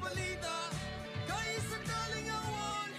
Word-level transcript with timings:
Balita, 0.00 0.56
kahit 1.28 1.62
sa 1.68 1.78
kalingawan. 1.84 2.90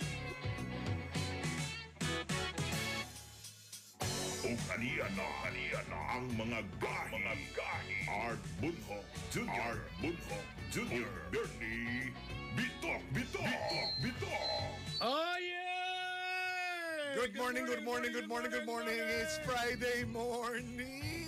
O 4.46 4.50
kaniya 4.70 5.08
na, 5.18 5.26
kaniya 5.46 5.82
na 5.90 6.00
ang 6.18 6.26
mga 6.38 6.60
gahi. 6.78 7.12
Mga 7.18 7.36
gahi. 7.58 7.98
Art 8.10 8.44
Bunho 8.62 8.98
Jr. 9.34 9.50
Art 9.50 9.84
Bunho 10.02 10.38
Jr. 10.70 11.06
O 11.06 11.10
Bernie 11.34 12.14
Bitok, 12.56 13.02
Bitok, 13.16 13.48
Bitok, 13.48 13.90
Bitok. 14.04 14.70
Oh 15.02 15.36
yeah! 15.40 17.16
Good 17.16 17.36
morning, 17.36 17.66
good 17.66 17.84
morning, 17.84 18.12
good 18.12 18.28
morning, 18.28 18.52
good 18.52 18.66
morning. 18.66 18.96
It's 18.96 19.40
Friday 19.48 20.04
morning. 20.06 21.28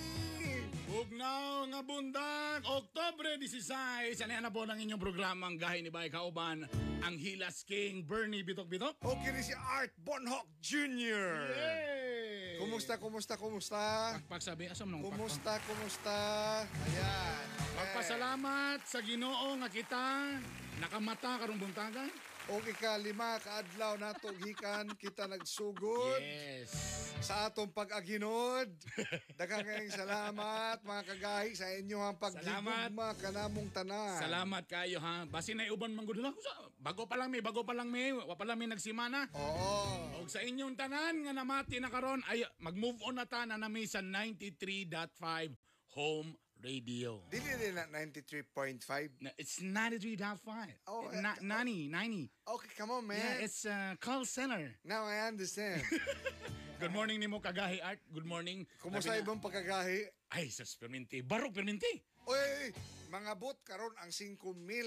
Bugnaw 0.94 1.66
nga 1.74 1.82
bundag, 1.82 2.62
Oktobre 2.70 3.34
16. 3.42 4.14
Ano 4.30 4.46
na 4.46 4.54
po 4.54 4.62
ng 4.62 4.78
inyong 4.78 5.02
programang 5.02 5.58
Gahi 5.58 5.82
ni 5.82 5.90
Bay 5.90 6.06
Kauban, 6.06 6.70
ang 7.02 7.16
Hilas 7.18 7.66
King 7.66 8.06
Bernie 8.06 8.46
Bitok-Bitok. 8.46 9.02
Okay 9.02 9.34
ni 9.34 9.42
si 9.42 9.58
Art 9.58 9.90
Bonhoc 10.06 10.46
Jr. 10.62 11.50
Yay! 11.50 12.62
Kumusta, 12.62 13.02
kumusta, 13.02 13.34
kumusta? 13.42 13.82
Pagsabi, 14.30 14.70
asam 14.70 14.94
nung 14.94 15.02
Kumusta, 15.02 15.58
kumusta? 15.66 16.18
Ayan. 16.62 17.42
okay. 17.58 17.74
Magpasalamat 17.74 18.86
sa 18.86 19.02
Ginoo 19.02 19.50
nga 19.66 19.74
kita 19.74 20.38
nakamata 20.78 21.42
karong 21.42 21.58
buntagan. 21.58 22.14
Okay 22.44 22.76
ka, 22.76 23.00
lima 23.00 23.40
kaadlaw 23.40 23.96
na 23.96 24.12
gikan 24.44 24.92
kita 25.00 25.32
nagsugod 25.32 26.20
Yes. 26.20 26.76
sa 27.24 27.48
atong 27.48 27.72
pag-aginod. 27.72 28.68
Daghang 29.40 29.64
kayong 29.64 29.96
salamat 29.96 30.84
mga 30.84 31.04
kagahi 31.08 31.56
sa 31.56 31.72
inyong 31.72 32.20
pagdigugma 32.20 33.16
kanamong 33.16 33.72
tanan. 33.72 34.20
Salamat 34.20 34.68
kayo 34.68 35.00
ha. 35.00 35.24
Basi 35.24 35.56
na 35.56 35.72
uban 35.72 35.96
man 35.96 36.04
gud 36.04 36.20
lang. 36.20 36.36
Bago 36.84 37.08
pa 37.08 37.16
lang 37.16 37.32
mi, 37.32 37.40
bago 37.40 37.64
pa 37.64 37.72
lang 37.72 37.88
mi, 37.88 38.12
wa 38.12 38.36
pa 38.36 38.44
lang 38.44 38.60
mi 38.60 38.68
nagsimana. 38.68 39.32
Oo. 39.40 40.20
Og 40.20 40.28
sa 40.28 40.44
inyong 40.44 40.76
tanan 40.76 41.24
nga 41.24 41.32
namati 41.32 41.80
na 41.80 41.88
karon 41.88 42.20
ay 42.28 42.44
mag-move 42.60 43.00
on 43.08 43.16
na 43.16 43.24
ta 43.24 43.48
na 43.48 43.56
nami 43.56 43.88
sa 43.88 44.04
93.5 44.04 45.56
home 45.96 46.36
radio. 46.64 47.20
Dili 47.28 47.52
din 47.60 47.76
na 47.76 47.84
93.5. 47.92 49.20
Na- 49.20 49.36
It's 49.36 49.60
93.5. 49.60 50.72
Oh, 50.88 51.12
Na- 51.12 51.36
eh, 51.36 51.44
90, 51.44 51.92
90. 51.92 52.32
Okay, 52.48 52.72
come 52.80 52.92
on, 52.92 53.04
man. 53.04 53.20
Yeah, 53.20 53.44
it's 53.44 53.68
uh, 53.68 54.00
call 54.00 54.24
center. 54.24 54.72
Now 54.88 55.04
I 55.04 55.28
understand. 55.28 55.84
Good 56.82 56.92
morning 56.92 57.20
nimo 57.20 57.40
kagahi 57.40 57.80
art. 57.80 58.00
Good 58.08 58.26
morning. 58.26 58.64
Kumusta 58.80 59.12
na- 59.12 59.20
ibang 59.20 59.40
pagkagahi? 59.40 60.08
Ay, 60.34 60.50
sa 60.50 60.64
perminti. 60.80 61.22
Barok 61.22 61.54
perminti. 61.54 62.02
Oy, 62.24 62.72
mga 63.12 63.36
bot 63.36 63.60
karon 63.62 63.92
ang 64.00 64.08
5,000 64.10 64.40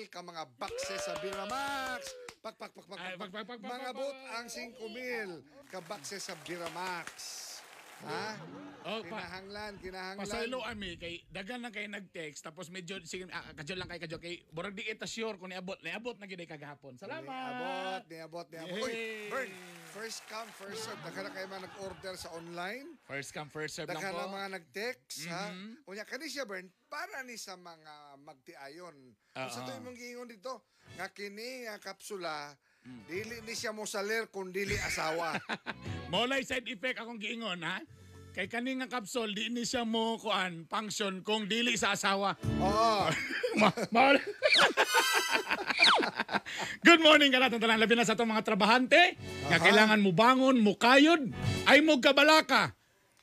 ka 0.08 0.24
mga 0.24 0.48
boxes 0.56 1.04
sa 1.04 1.12
Biramax. 1.20 2.00
Pak 2.40 2.56
pak 2.56 2.72
pak 2.72 2.84
pak. 2.88 2.98
Ay, 2.98 3.12
pak, 3.14 3.28
pak, 3.28 3.44
pak, 3.44 3.58
pak, 3.60 3.60
Mga 3.60 3.90
pak, 3.92 3.94
bot 3.94 4.16
pak. 4.16 4.32
ang 4.34 4.46
5,000 4.48 5.44
ka 5.68 5.78
boxes 5.84 6.24
sa 6.24 6.34
Biramax. 6.42 7.12
Ha? 8.04 8.36
Oh, 8.86 9.02
pa. 9.02 9.18
Kinahanglan, 9.18 9.72
kinahanglan. 9.82 10.22
Pasaylo 10.22 10.62
ami 10.62 10.94
kay 10.94 11.18
dagan 11.26 11.58
lang 11.58 11.74
kay 11.74 11.90
nag-text 11.90 12.46
tapos 12.46 12.70
medyo 12.70 13.02
sige 13.02 13.26
ah, 13.34 13.42
kadyo 13.58 13.74
lang 13.74 13.90
kay 13.90 13.98
kadyo 13.98 14.22
kay 14.22 14.46
burag 14.46 14.78
di 14.78 14.86
kita 14.86 15.10
sure 15.10 15.34
kung 15.42 15.50
niabot 15.50 15.74
niabot 15.82 16.14
na 16.14 16.30
gid 16.30 16.38
kagahapon. 16.46 16.94
Salamat. 16.94 17.26
Niabot, 17.26 18.02
niabot, 18.06 18.46
niabot. 18.46 18.86
Uy, 18.86 18.92
Yay! 18.94 19.26
Bern, 19.26 19.50
first 19.90 20.22
come, 20.30 20.46
first 20.54 20.86
serve. 20.86 21.02
Daghan 21.02 21.26
na 21.26 21.30
kayo 21.34 21.46
mga 21.50 21.64
nag-order 21.66 22.14
sa 22.14 22.28
online. 22.30 22.86
First 23.02 23.34
come 23.34 23.50
first 23.50 23.74
serve 23.74 23.90
lang 23.90 23.98
Daghan 23.98 24.14
po. 24.14 24.22
na 24.22 24.36
mga 24.38 24.48
nag-text, 24.54 25.18
ha? 25.26 25.44
Mhm. 25.50 25.70
Unya, 25.90 26.04
kani 26.06 26.26
siya, 26.30 26.44
Bern, 26.46 26.70
para 26.86 27.26
ni 27.26 27.34
sa 27.34 27.58
mga 27.58 27.94
magtiayon. 28.22 28.96
Kung 29.34 29.50
sa 29.50 29.60
Ah, 29.62 29.66
to 29.66 29.72
ah. 29.74 29.80
imong 29.82 29.98
giingon 29.98 30.30
dito, 30.30 30.62
nga 30.94 31.10
kini 31.10 31.66
nga 31.66 31.82
kapsula, 31.82 32.54
Mm. 32.86 33.02
dili 33.10 33.36
ni 33.42 33.54
siya 33.58 33.74
mosaler 33.74 34.30
kung 34.30 34.54
dili 34.54 34.78
asawa. 34.78 35.34
Molay 36.14 36.46
side 36.46 36.70
effect 36.70 37.02
akong 37.02 37.18
giingon 37.18 37.66
ha. 37.66 37.82
Kay 38.30 38.46
kani 38.46 38.78
nga 38.78 38.86
kapsol 38.86 39.32
di 39.32 39.48
ni 39.48 39.64
siya 39.64 39.82
mo 39.82 40.20
kuan 40.20 40.68
function 40.70 41.24
kung 41.26 41.50
dili 41.50 41.74
sa 41.74 41.98
asawa. 41.98 42.38
Oo. 42.62 43.10
Ma 43.60 43.72
ma- 43.88 44.12
Good 46.86 47.00
morning 47.00 47.32
ka 47.32 47.48
tanan 47.48 47.80
labi 47.80 47.96
na 47.96 48.04
sa 48.04 48.12
atong 48.12 48.28
mga 48.28 48.44
trabahante 48.44 49.16
nga 49.48 49.56
Aha. 49.56 49.64
kailangan 49.64 50.04
mo 50.04 50.12
bangon, 50.12 50.60
mo 50.60 50.76
kayod, 50.76 51.32
ay 51.64 51.80
mo 51.80 51.96
kabalaka. 51.98 52.76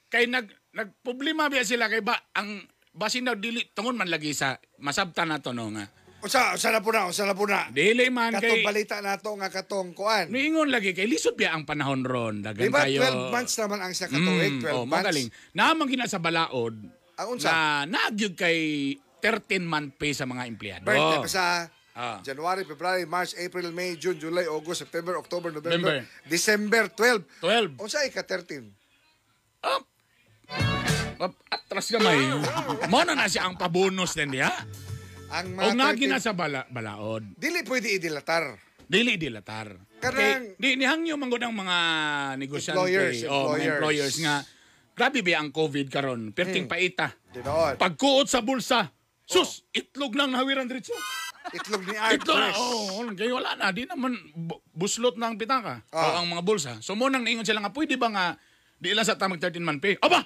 Kay 0.09 0.25
nag 0.25 0.49
nagproblema 0.73 1.53
biya 1.53 1.61
sila 1.61 1.85
kay 1.85 2.01
ba 2.01 2.17
ang 2.33 2.65
basin 2.89 3.29
daw 3.29 3.37
dili 3.37 3.61
tungon 3.77 3.93
man 3.93 4.09
lagi 4.09 4.33
sa 4.33 4.57
masabtan 4.81 5.29
nato 5.29 5.53
no 5.53 5.69
nga. 5.69 5.85
Unsa, 6.23 6.55
unsa 6.55 6.71
na 6.71 6.79
po 6.79 6.89
na, 6.89 7.03
unsa 7.03 7.27
na 7.27 7.35
po 7.35 7.43
na. 7.43 7.67
Dili 7.67 8.07
man 8.07 8.31
Katong 8.31 8.47
kay 8.47 8.63
balita 8.63 9.03
nato 9.03 9.35
nga 9.35 9.51
katong 9.51 9.91
kuan. 9.91 10.31
Niingon 10.31 10.71
lagi 10.71 10.95
kay 10.95 11.03
lisod 11.03 11.35
biya 11.35 11.51
ang 11.51 11.67
panahon 11.67 11.99
ron 12.01 12.39
dagan 12.39 12.63
Di 12.63 12.71
ba 12.71 12.87
kayo. 12.87 13.03
12 13.03 13.27
months 13.29 13.55
naman 13.59 13.79
ang 13.83 13.91
sa 13.91 14.07
katuig, 14.07 14.53
12 14.57 14.63
Mm, 14.63 14.71
oh, 14.71 14.83
months. 14.83 14.95
magaling. 14.95 15.27
Naamang 15.51 15.89
gina 15.91 16.07
sa 16.07 16.17
balaod 16.17 16.79
Ang 17.13 17.27
unsa? 17.29 17.45
na 17.45 17.55
nagyog 17.85 18.33
kay 18.33 18.57
13 19.19 19.61
month 19.61 19.99
pay 19.99 20.15
sa 20.15 20.23
mga 20.23 20.47
empleyado. 20.47 20.83
Birthday 20.83 21.19
pa 21.19 21.29
sa 21.29 21.45
Ah. 21.93 22.17
January, 22.21 22.65
February, 22.65 23.05
March, 23.05 23.37
April, 23.37 23.69
May, 23.69 23.93
June, 23.93 24.17
July, 24.17 24.49
August, 24.49 24.81
September, 24.81 25.13
October, 25.13 25.51
November, 25.51 26.01
November. 26.01 26.25
December 26.25 26.83
12. 26.89 27.21
12. 27.37 27.77
Unsa 27.77 28.01
ika 28.01 28.23
13? 28.23 28.65
Up. 29.61 29.85
Up, 31.19 31.33
atras 31.45 31.87
gamay. 31.87 32.17
Mo 32.89 32.97
na 33.03 33.13
na 33.13 33.27
siya 33.27 33.45
ang 33.45 33.53
pabonus 33.53 34.17
din 34.17 34.31
diha. 34.31 34.49
Ang 35.33 35.57
mga 35.57 35.97
13 35.97 35.97
gina 35.97 36.17
sa 36.17 36.31
bala, 36.31 36.61
balaod. 36.67 37.25
Dili 37.33 37.65
pwede 37.65 37.89
idilatar. 37.91 38.53
Dili 38.83 39.17
dilatar. 39.17 39.73
Karang- 39.97 40.53
Kay, 40.53 40.61
di 40.61 40.77
nihangyo 40.77 41.17
man 41.17 41.27
gud 41.27 41.41
ang 41.41 41.55
mga 41.55 41.77
negosyante 42.37 42.77
Employers, 42.77 43.19
o 43.23 43.33
mga 43.33 43.41
employers. 43.41 43.73
employers 43.73 44.15
nga 44.19 44.35
grabe 44.93 45.19
ba 45.19 45.33
ang 45.35 45.49
COVID 45.49 45.87
karon? 45.89 46.21
Perting 46.29 46.67
Hmm. 46.67 46.71
paita. 46.71 47.07
Dinoon. 47.33 47.81
Pagkuot 47.81 48.27
sa 48.27 48.39
bulsa, 48.39 48.93
sus, 49.23 49.65
itlog 49.71 50.13
lang 50.13 50.29
nahawiran 50.29 50.67
diretso. 50.67 50.93
Itlog 51.49 51.81
ni 51.83 51.97
Art 51.97 52.15
Itlog 52.15 52.37
na, 52.37 52.53
oh, 52.53 53.03
kaya 53.09 53.33
wala 53.33 53.51
na, 53.55 53.67
di 53.69 53.83
naman 53.83 54.13
bu- 54.31 54.61
buslot 54.69 55.17
na 55.17 55.27
ang 55.27 55.35
pitaka 55.35 55.81
Ah. 55.89 56.15
o 56.15 56.23
ang 56.23 56.29
mga 56.29 56.39
bulsa. 56.41 56.73
So 56.79 56.93
mo 56.93 57.07
nang 57.07 57.21
niingon 57.21 57.43
sila 57.43 57.59
nga, 57.59 57.69
pwede 57.69 57.97
ba 57.97 58.07
nga, 58.07 58.25
di 58.75 58.91
lang 58.91 59.03
sa 59.03 59.17
tamag 59.17 59.39
13 59.39 59.59
man 59.59 59.77
pay? 59.77 59.97
Aba! 59.97 60.23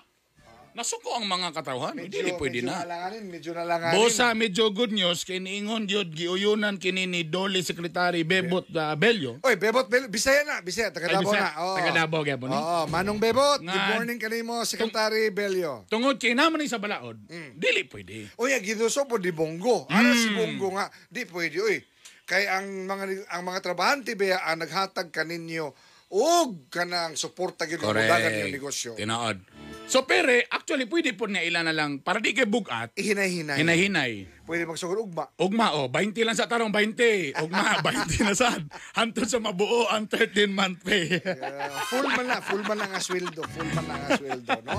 Nasuko 0.78 1.18
ang 1.18 1.26
mga 1.26 1.50
katawhan. 1.52 1.98
Medyo, 1.98 2.14
Dili 2.14 2.38
pwede 2.38 2.62
medyo 2.62 2.70
na. 2.70 2.86
nalanganin, 2.86 3.26
medyo 3.26 3.50
nalanganin. 3.50 3.98
Bosa, 3.98 4.30
medyo 4.32 4.70
good 4.70 4.94
news, 4.94 5.26
kay 5.26 5.42
niingon 5.42 5.90
yun, 5.90 6.06
giuyunan 6.06 6.78
kini 6.78 7.10
ni 7.10 7.26
Dolly 7.26 7.66
Secretary 7.66 8.22
Bebot 8.22 8.70
uh, 8.70 8.94
Bello. 8.94 9.42
Oy, 9.42 9.58
Bebot, 9.58 9.90
Bel- 9.90 10.06
Bisaya 10.06 10.46
na, 10.46 10.62
Bisaya, 10.62 10.94
taga 10.94 11.10
Ay, 11.10 11.18
Davao 11.18 11.26
Bisaya, 11.26 11.42
na. 11.42 11.52
Oo. 11.58 11.76
taga 11.76 11.92
Davao, 11.98 12.22
gyapon, 12.22 12.54
eh. 12.54 12.62
Oo, 12.62 12.86
Manong 12.86 13.18
Bebot, 13.18 13.58
good 13.58 13.66
Nga- 13.66 13.90
morning 13.92 14.22
kanimo, 14.22 14.62
Secretary 14.62 15.34
Belio. 15.34 15.90
Tungod 15.90 16.22
kay 16.22 16.38
naman 16.38 16.62
ni 16.62 16.70
sa 16.70 16.78
balaod, 16.78 17.18
Mm. 17.26 17.58
dili 17.58 17.82
pwede. 17.90 18.30
Uy, 18.38 18.54
giduso 18.62 19.10
po 19.10 19.18
di 19.18 19.34
Bongo. 19.34 19.90
Hmm. 19.90 20.14
si 20.14 20.30
Bongo 20.30 20.78
nga? 20.78 20.94
Di 21.10 21.26
pwede, 21.26 21.58
uy. 21.58 21.82
Kay 22.22 22.46
ang 22.46 22.86
mga 22.86 23.34
ang 23.34 23.42
mga 23.42 23.60
trabahante 23.64 24.14
ba 24.14 24.46
ang 24.46 24.62
naghatag 24.62 25.10
kaninyo 25.10 25.74
og 26.08 26.68
kanang 26.68 27.16
suporta 27.16 27.64
gyud 27.64 27.80
ang 27.80 27.96
dagan 27.96 28.46
yung 28.46 28.54
negosyo. 28.54 28.94
Tinaod. 28.94 29.40
So 29.88 30.04
pere, 30.04 30.44
actually 30.52 30.84
pwede 30.86 31.16
po 31.16 31.32
niya 31.32 31.48
ilan 31.48 31.64
na 31.64 31.72
lang 31.72 32.04
para 32.04 32.20
di 32.20 32.36
kay 32.36 32.44
bugat. 32.44 32.92
Ihinay-hinay. 32.94 33.56
Hinay-hinay. 33.56 34.12
Pwede 34.44 34.68
magsugod 34.68 35.00
ugma. 35.00 35.32
Ugma 35.40 35.72
o, 35.74 35.88
20 35.88 36.28
lang 36.28 36.36
sa 36.36 36.44
tarong 36.44 36.76
20. 36.76 37.32
Ugma, 37.40 37.80
20 38.04 38.28
na 38.28 38.36
sad. 38.36 38.68
Hantod 38.94 39.32
sa 39.32 39.40
mabuo 39.40 39.88
ang 39.88 40.04
13 40.06 40.52
month 40.52 40.84
pay. 40.84 41.08
Uh, 41.16 41.72
full 41.88 42.04
man 42.06 42.26
na, 42.28 42.44
full 42.44 42.60
man 42.62 42.78
na 42.78 42.88
nga 42.90 43.00
sweldo, 43.00 43.42
full 43.48 43.70
man 43.72 43.86
na 43.88 43.96
nga 43.96 44.10
sweldo, 44.20 44.52
no? 44.62 44.76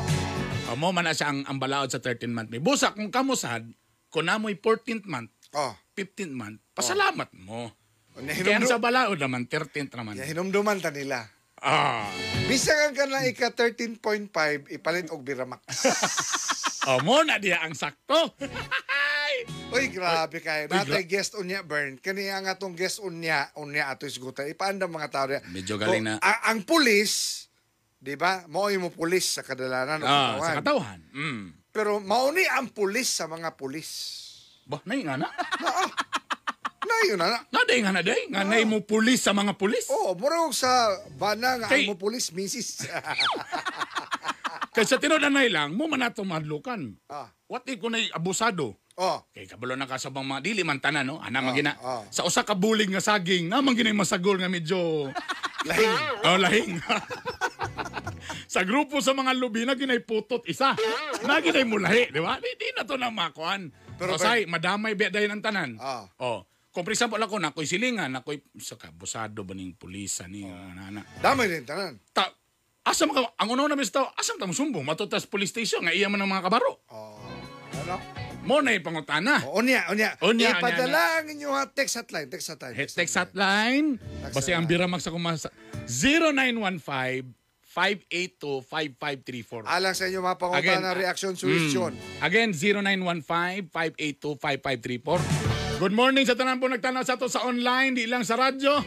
Amo 0.69 0.93
man 0.93 1.09
na 1.09 1.17
siya 1.17 1.33
ang, 1.33 1.41
ang 1.49 1.57
balaod 1.57 1.89
sa 1.89 2.05
13 2.05 2.29
month 2.29 2.53
pay. 2.53 2.61
Busa 2.61 2.93
kung 2.93 3.09
kamusad, 3.09 3.65
kung 4.09 4.29
namoy 4.29 4.61
14th 4.61 5.09
month, 5.09 5.33
Oh. 5.49 5.73
15th 5.97 6.37
month, 6.37 6.61
pasalamat 6.77 7.33
mo. 7.33 7.73
Kaya 8.13 8.61
sa 8.61 8.77
balaod 8.77 9.17
naman, 9.17 9.49
13th 9.49 9.97
naman. 9.97 10.21
ya, 10.21 10.29
hinumduman 10.29 10.77
ta 10.77 10.93
nila. 10.93 11.25
Ah. 11.63 12.07
Bisan 12.47 12.95
ka 12.95 13.05
na 13.07 13.27
ika 13.27 13.51
13.5, 13.51 13.99
ipalit 14.73 15.11
og 15.13 15.23
Biramax. 15.27 15.63
O 16.89 17.01
mo 17.07 17.21
na 17.27 17.37
diya 17.37 17.61
ang 17.63 17.75
sakto. 17.75 18.35
Uy, 19.69 19.93
grabe 19.93 20.41
kayo. 20.41 20.67
Natay 20.73 21.05
guest 21.05 21.37
unya, 21.37 21.61
Bern. 21.61 22.01
Kaniya 22.01 22.41
nga 22.41 22.57
tong 22.57 22.73
guest 22.73 23.05
unya, 23.05 23.53
unya 23.61 23.93
ato 23.93 24.09
isgutan. 24.09 24.49
Ipaanda 24.49 24.89
mga 24.89 25.09
tao 25.13 25.27
niya. 25.29 25.45
Medyo 25.53 25.75
galing 25.77 26.05
na. 26.09 26.17
O, 26.17 26.25
a- 26.25 26.49
ang 26.49 26.65
pulis, 26.65 27.45
di 28.01 28.17
ba? 28.17 28.49
Mao'y 28.49 28.81
mo 28.81 28.89
pulis 28.89 29.37
sa 29.37 29.45
kadalanan. 29.45 30.01
o 30.01 30.07
ah, 30.09 30.41
katawan. 30.41 30.43
sa 30.43 30.59
katawhan. 30.65 31.01
Mm. 31.13 31.45
Pero 31.69 32.01
mauni 32.01 32.43
ang 32.49 32.73
pulis 32.73 33.07
sa 33.07 33.29
mga 33.29 33.55
pulis. 33.55 33.91
Ba, 34.67 34.81
nay 34.89 35.05
nga 35.05 35.21
na. 35.21 35.29
Na 36.89 36.97
yun 37.05 37.19
na. 37.21 37.45
Naday 37.49 37.79
nga 37.79 37.93
na 37.93 38.01
day. 38.01 38.21
Nga 38.27 38.43
nay 38.43 38.65
mo 38.65 38.81
pulis 38.81 39.21
sa 39.21 39.31
mga 39.31 39.53
pulis. 39.55 39.85
Oh, 39.89 40.17
murag 40.17 40.51
sa 40.51 40.89
bana 41.15 41.61
nga 41.61 41.69
Kay- 41.69 41.85
mo 41.85 41.95
pulis, 41.95 42.33
misis. 42.33 42.83
Kaya 44.75 44.87
sa 44.87 44.97
tinunanay 44.97 45.49
lang, 45.49 45.75
mo 45.75 45.85
man 45.85 46.01
nato 46.01 46.23
madlukan. 46.23 46.95
ah. 47.09 47.29
What 47.47 47.65
if 47.67 47.77
kung 47.77 47.93
na'y 47.93 48.13
abusado? 48.13 48.77
Oh, 48.95 49.23
Kay 49.31 49.47
kabalo 49.47 49.73
na 49.73 49.87
kasabang 49.87 50.23
mga 50.23 50.43
dili 50.43 50.63
man 50.63 50.79
tanan 50.79 51.07
no. 51.07 51.17
Ana 51.19 51.39
magina. 51.41 51.75
ah. 51.79 52.03
Sa 52.09 52.25
usa 52.25 52.43
ka 52.43 52.55
bulig 52.55 52.89
nga 52.89 53.01
saging, 53.01 53.47
na 53.47 53.59
man 53.59 53.75
ginay 53.75 53.93
masagol 53.93 54.37
nga 54.37 54.49
medyo 54.49 55.09
lahing. 55.69 55.95
oh 56.23 56.39
lahing. 56.39 56.73
sa 58.53 58.65
grupo 58.65 58.99
sa 58.99 59.13
mga 59.13 59.35
lubi 59.35 59.63
na 59.63 59.75
ginay 59.75 60.01
putot 60.01 60.41
isa. 60.47 60.73
Na 61.23 61.39
ginay 61.39 61.63
mulahi, 61.63 62.09
di 62.09 62.21
ba? 62.21 62.39
Di, 62.39 62.51
di 62.55 62.69
na 62.73 62.83
to 62.83 62.97
na 62.97 63.11
makuan. 63.11 63.69
Pero 63.99 64.15
Pero 64.15 64.21
say, 64.21 64.47
madamay 64.47 64.95
ba 64.95 65.11
dayon 65.11 65.35
ang 65.35 65.43
tanan. 65.43 65.71
Ah. 65.77 66.07
Oh. 66.17 66.47
Kung 66.79 66.87
for 66.87 66.95
example 66.95 67.19
ako 67.19 67.43
na 67.43 67.51
ko'y 67.51 67.67
silingan, 67.67 68.07
na 68.07 68.23
ko'y 68.23 68.39
sa 68.63 68.79
kabusado 68.79 69.43
ba 69.43 69.51
ning 69.51 69.75
pulisa 69.75 70.31
ni 70.31 70.47
oh. 70.47 70.55
nana. 70.55 71.03
Damay 71.19 71.51
din 71.51 71.67
tanan. 71.67 71.99
Ta 72.15 72.31
asa 72.87 73.03
ka, 73.03 73.35
ang 73.35 73.51
uno 73.51 73.67
na 73.67 73.75
misto, 73.75 73.99
asa 74.15 74.39
ta 74.39 74.47
sumbong 74.47 74.87
matutas 74.87 75.27
police 75.27 75.51
station 75.51 75.83
nga 75.83 75.91
iya 75.91 76.07
man 76.07 76.23
ang 76.23 76.31
mga 76.31 76.47
kabaro. 76.47 76.79
Oh, 76.95 77.19
ano? 77.83 77.99
Mo 78.47 78.63
na 78.63 78.79
pangutana. 78.79 79.43
Oh, 79.51 79.59
unya, 79.59 79.91
unya. 79.91 80.15
Unya, 80.23 80.55
Ipadala 80.55 81.19
ang 81.19 81.27
inyong 81.27 81.75
text 81.75 81.99
hotline, 81.99 82.31
text 82.31 82.47
hotline. 82.55 82.79
Hey, 82.79 82.87
text 82.87 83.19
hotline. 83.19 83.99
Basta 84.31 84.55
ang 84.55 84.71
Biramax 84.71 85.11
ako 85.11 85.19
mas 85.19 85.51
0915 85.91 87.35
582-5534. 87.75 89.67
Alang 89.67 89.99
sa 89.99 90.07
inyo 90.07 90.23
mga 90.23 90.39
pangutan 90.39 90.79
na 90.79 90.95
ah, 90.95 90.99
reaction 90.99 91.35
suwestyon. 91.35 91.99
mm. 91.99 92.23
Again, 92.23 92.55
0915-582-5534. 93.67 95.58
Good 95.79 95.95
morning 95.95 96.27
sa 96.27 96.35
tanan 96.35 96.59
po 96.59 96.67
nagtanaw 96.67 97.07
sa 97.07 97.15
to 97.15 97.31
sa 97.31 97.47
online, 97.47 97.95
di 97.95 98.11
lang 98.11 98.27
sa 98.27 98.35
radyo. 98.35 98.83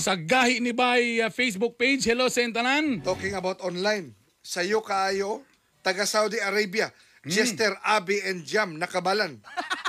Sa 0.00 0.16
Gahi 0.16 0.64
ni 0.64 0.72
Bay 0.72 1.20
uh, 1.20 1.28
Facebook 1.28 1.76
page. 1.76 2.08
Hello 2.08 2.24
sa 2.32 2.40
tanan. 2.48 3.04
Talking 3.04 3.36
about 3.36 3.60
online. 3.60 4.16
Sayo 4.40 4.80
kayo, 4.80 5.44
taga 5.84 6.08
Saudi 6.08 6.40
Arabia. 6.40 6.88
Hmm. 7.20 7.28
Chester, 7.28 7.76
Abi, 7.84 8.16
and 8.24 8.48
Jam, 8.48 8.80
nakabalan. 8.80 9.44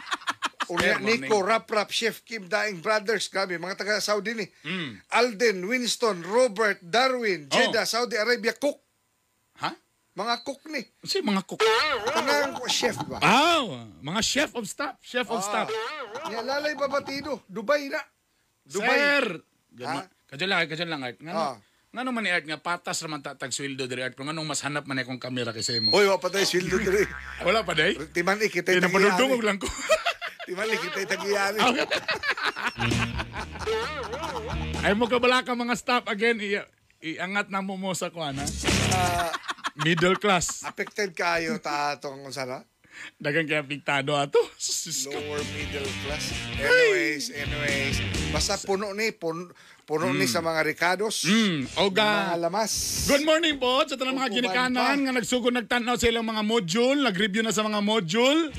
Unya, 0.76 1.00
Good 1.00 1.08
morning. 1.08 1.32
Nico, 1.32 1.40
Rap 1.40 1.64
Rap, 1.72 1.88
Chef 1.96 2.28
Kim, 2.28 2.52
Daing 2.52 2.84
Brothers, 2.84 3.32
grabe, 3.32 3.56
mga 3.56 3.80
taga 3.80 4.04
Saudi 4.04 4.36
ni. 4.36 4.44
Hmm. 4.68 5.00
Alden, 5.16 5.64
Winston, 5.64 6.28
Robert, 6.28 6.84
Darwin, 6.84 7.48
Oh. 7.48 7.56
Jeddah, 7.56 7.88
Saudi 7.88 8.20
Arabia, 8.20 8.52
cook. 8.52 8.84
Mga 10.14 10.36
cook 10.46 10.62
ni. 10.70 10.82
Si 11.02 11.26
mga 11.26 11.42
cook. 11.42 11.58
Mga 11.58 12.70
chef 12.70 12.98
ba? 13.10 13.18
Ah, 13.18 13.66
mga 14.00 14.22
chef 14.22 14.54
of 14.54 14.62
staff. 14.64 14.94
Chef 15.02 15.26
of 15.26 15.42
staff. 15.42 15.66
Niya 16.30 16.46
lalay 16.46 16.78
babatido. 16.78 17.42
Dubai 17.50 17.90
na. 17.90 17.98
Dubai. 18.62 18.94
Sir! 18.94 19.26
Kadyo 20.30 20.46
lang, 20.46 20.70
kadyo 20.70 20.86
lang, 20.86 21.02
Art. 21.02 21.18
Nga, 21.18 21.34
Ah. 21.34 21.58
nga 21.90 22.02
naman 22.06 22.22
ni 22.22 22.30
Art 22.30 22.46
nga, 22.46 22.58
patas 22.58 23.02
naman 23.02 23.20
tatag 23.20 23.50
sweldo 23.50 23.90
diri 23.90 24.06
Art. 24.06 24.14
Pero 24.14 24.30
nga 24.30 24.38
nung 24.38 24.46
mas 24.46 24.62
hanap 24.62 24.86
man 24.86 25.02
akong 25.02 25.18
kamera 25.18 25.50
kasi 25.50 25.82
mo. 25.82 25.90
Hoy, 25.90 26.06
wa 26.06 26.22
pa 26.22 26.30
tayo 26.30 26.46
sildo 26.46 26.78
diri. 26.78 27.10
Wala 27.46 27.66
pa, 27.66 27.74
day? 27.74 27.98
Timan 28.14 28.38
ikita 28.38 28.70
Hindi 28.70 28.86
na 28.86 28.94
manudungog 28.94 29.42
lang 29.42 29.58
ko. 29.58 29.66
Timan 30.48 30.70
ikita 30.70 31.10
tagiyari. 31.10 31.58
Ay 34.80 34.94
mo 34.94 35.10
kabala 35.10 35.42
ka 35.42 35.56
mga 35.56 35.74
staff 35.74 36.04
again, 36.06 36.38
i- 36.38 36.70
iangat 37.02 37.50
na 37.50 37.66
mo 37.66 37.74
mo 37.74 37.96
sa 37.96 38.12
kuan 38.12 38.38
ha. 38.38 38.46
Middle 39.74 40.22
class. 40.22 40.62
Affected 40.62 41.18
kayo 41.18 41.58
ta 41.58 41.98
atong 41.98 42.30
sana? 42.30 42.62
Dagang 43.18 43.50
kaya 43.50 43.66
piktado 43.66 44.14
ato. 44.14 44.38
Lower 45.10 45.42
middle 45.58 45.90
class. 46.06 46.30
Anyways, 46.62 47.34
anyways. 47.34 47.96
Basta 48.30 48.62
puno 48.62 48.94
ni, 48.94 49.10
puno, 49.10 49.50
puno 49.82 50.14
ni 50.14 50.30
sa 50.30 50.46
mga 50.46 50.62
ricados. 50.62 51.26
Mm, 51.26 51.74
oga. 51.82 52.30
Mga 52.30 52.38
lamas. 52.38 52.74
Good 53.10 53.26
morning 53.26 53.58
po 53.58 53.82
sa 53.90 53.98
tanang 53.98 54.22
mga 54.22 54.30
ginikanan 54.30 54.98
nga 55.02 55.12
nagsugod 55.12 55.58
nagtanaw 55.58 55.98
sa 55.98 56.06
ilang 56.06 56.26
mga 56.26 56.46
module, 56.46 57.02
nag-review 57.02 57.42
na 57.42 57.50
sa 57.50 57.66
mga 57.66 57.82
module. 57.82 58.54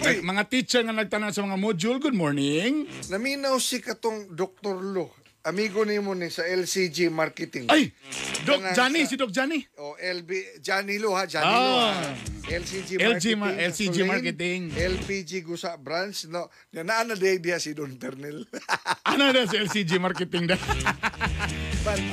Nag- 0.00 0.22
mga 0.22 0.42
teacher 0.46 0.86
nga 0.86 0.94
nagtanaw 0.94 1.34
sa 1.34 1.42
mga 1.42 1.58
module, 1.58 1.98
good 1.98 2.14
morning. 2.16 2.86
Naminaw 3.10 3.58
si 3.58 3.82
katong 3.82 4.30
Dr. 4.30 4.78
Lo. 4.78 5.10
Amigo 5.40 5.88
ni 5.88 5.96
mo 5.96 6.12
ni 6.12 6.28
sa 6.28 6.44
LCG 6.44 7.08
Marketing. 7.08 7.64
Ay, 7.72 7.96
Doc 8.44 8.60
Kanang 8.60 8.76
Johnny, 8.76 9.08
sa- 9.08 9.08
si 9.08 9.16
Doc 9.16 9.32
Johnny. 9.32 9.64
O 9.80 9.96
LB, 9.96 10.60
Johnny 10.60 11.00
Lo 11.00 11.16
ha, 11.16 11.24
Johnny 11.24 11.48
Lo 11.48 11.72
ha. 11.80 11.96
Ah. 11.96 12.12
LCG 12.44 13.00
LG 13.00 13.00
Marketing. 13.00 13.36
ma- 13.40 13.56
sa 13.56 13.60
LCG. 13.72 13.96
Marketing. 14.04 14.60
LPG 14.76 15.32
Gusa 15.40 15.80
Branch. 15.80 16.18
No, 16.28 16.52
na 16.76 16.84
na 16.84 17.16
day 17.16 17.40
dia 17.40 17.56
si 17.56 17.72
Don 17.72 17.96
Pernel. 17.96 18.44
Ano 19.10 19.32
na 19.32 19.48
sa 19.48 19.56
LCG 19.56 19.96
marketing 19.96 20.44
da? 20.52 20.56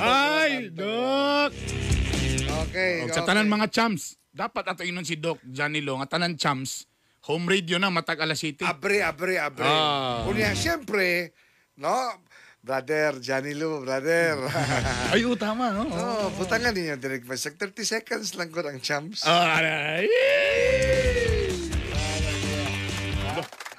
Ay, 0.00 0.72
Doc. 0.72 1.52
okay. 2.64 3.04
Og 3.04 3.12
sa 3.12 3.22
okay. 3.22 3.28
tanan 3.28 3.52
mga 3.52 3.68
chums, 3.68 4.16
dapat 4.32 4.72
ato 4.72 4.88
inon 4.88 5.04
si 5.04 5.20
Doc 5.20 5.36
Johnny 5.44 5.84
Lo 5.84 6.00
nga 6.00 6.16
tanan 6.16 6.40
chums. 6.40 6.88
Home 7.28 7.44
radio 7.44 7.76
na 7.76 7.92
matag 7.92 8.24
alas 8.24 8.40
city. 8.40 8.64
Abre, 8.64 9.04
abre, 9.04 9.36
abre. 9.36 9.68
Ah. 9.68 10.24
Kunya, 10.24 10.56
siyempre, 10.56 11.36
no? 11.76 11.92
Brother, 12.68 13.16
Johnny 13.24 13.56
Lu, 13.56 13.80
brother. 13.80 14.44
Ay, 15.16 15.24
oh, 15.24 15.32
tama, 15.40 15.72
no? 15.72 15.88
oh, 15.88 16.28
putangan 16.36 16.76
ninyo 16.76 17.00
direct 17.00 17.24
pa. 17.24 17.32
30 17.32 17.72
seconds 17.80 18.36
lang 18.36 18.52
ko 18.52 18.60
ang 18.60 18.76
champs. 18.84 19.24
Ah, 19.24 19.56
Aray. 19.56 20.04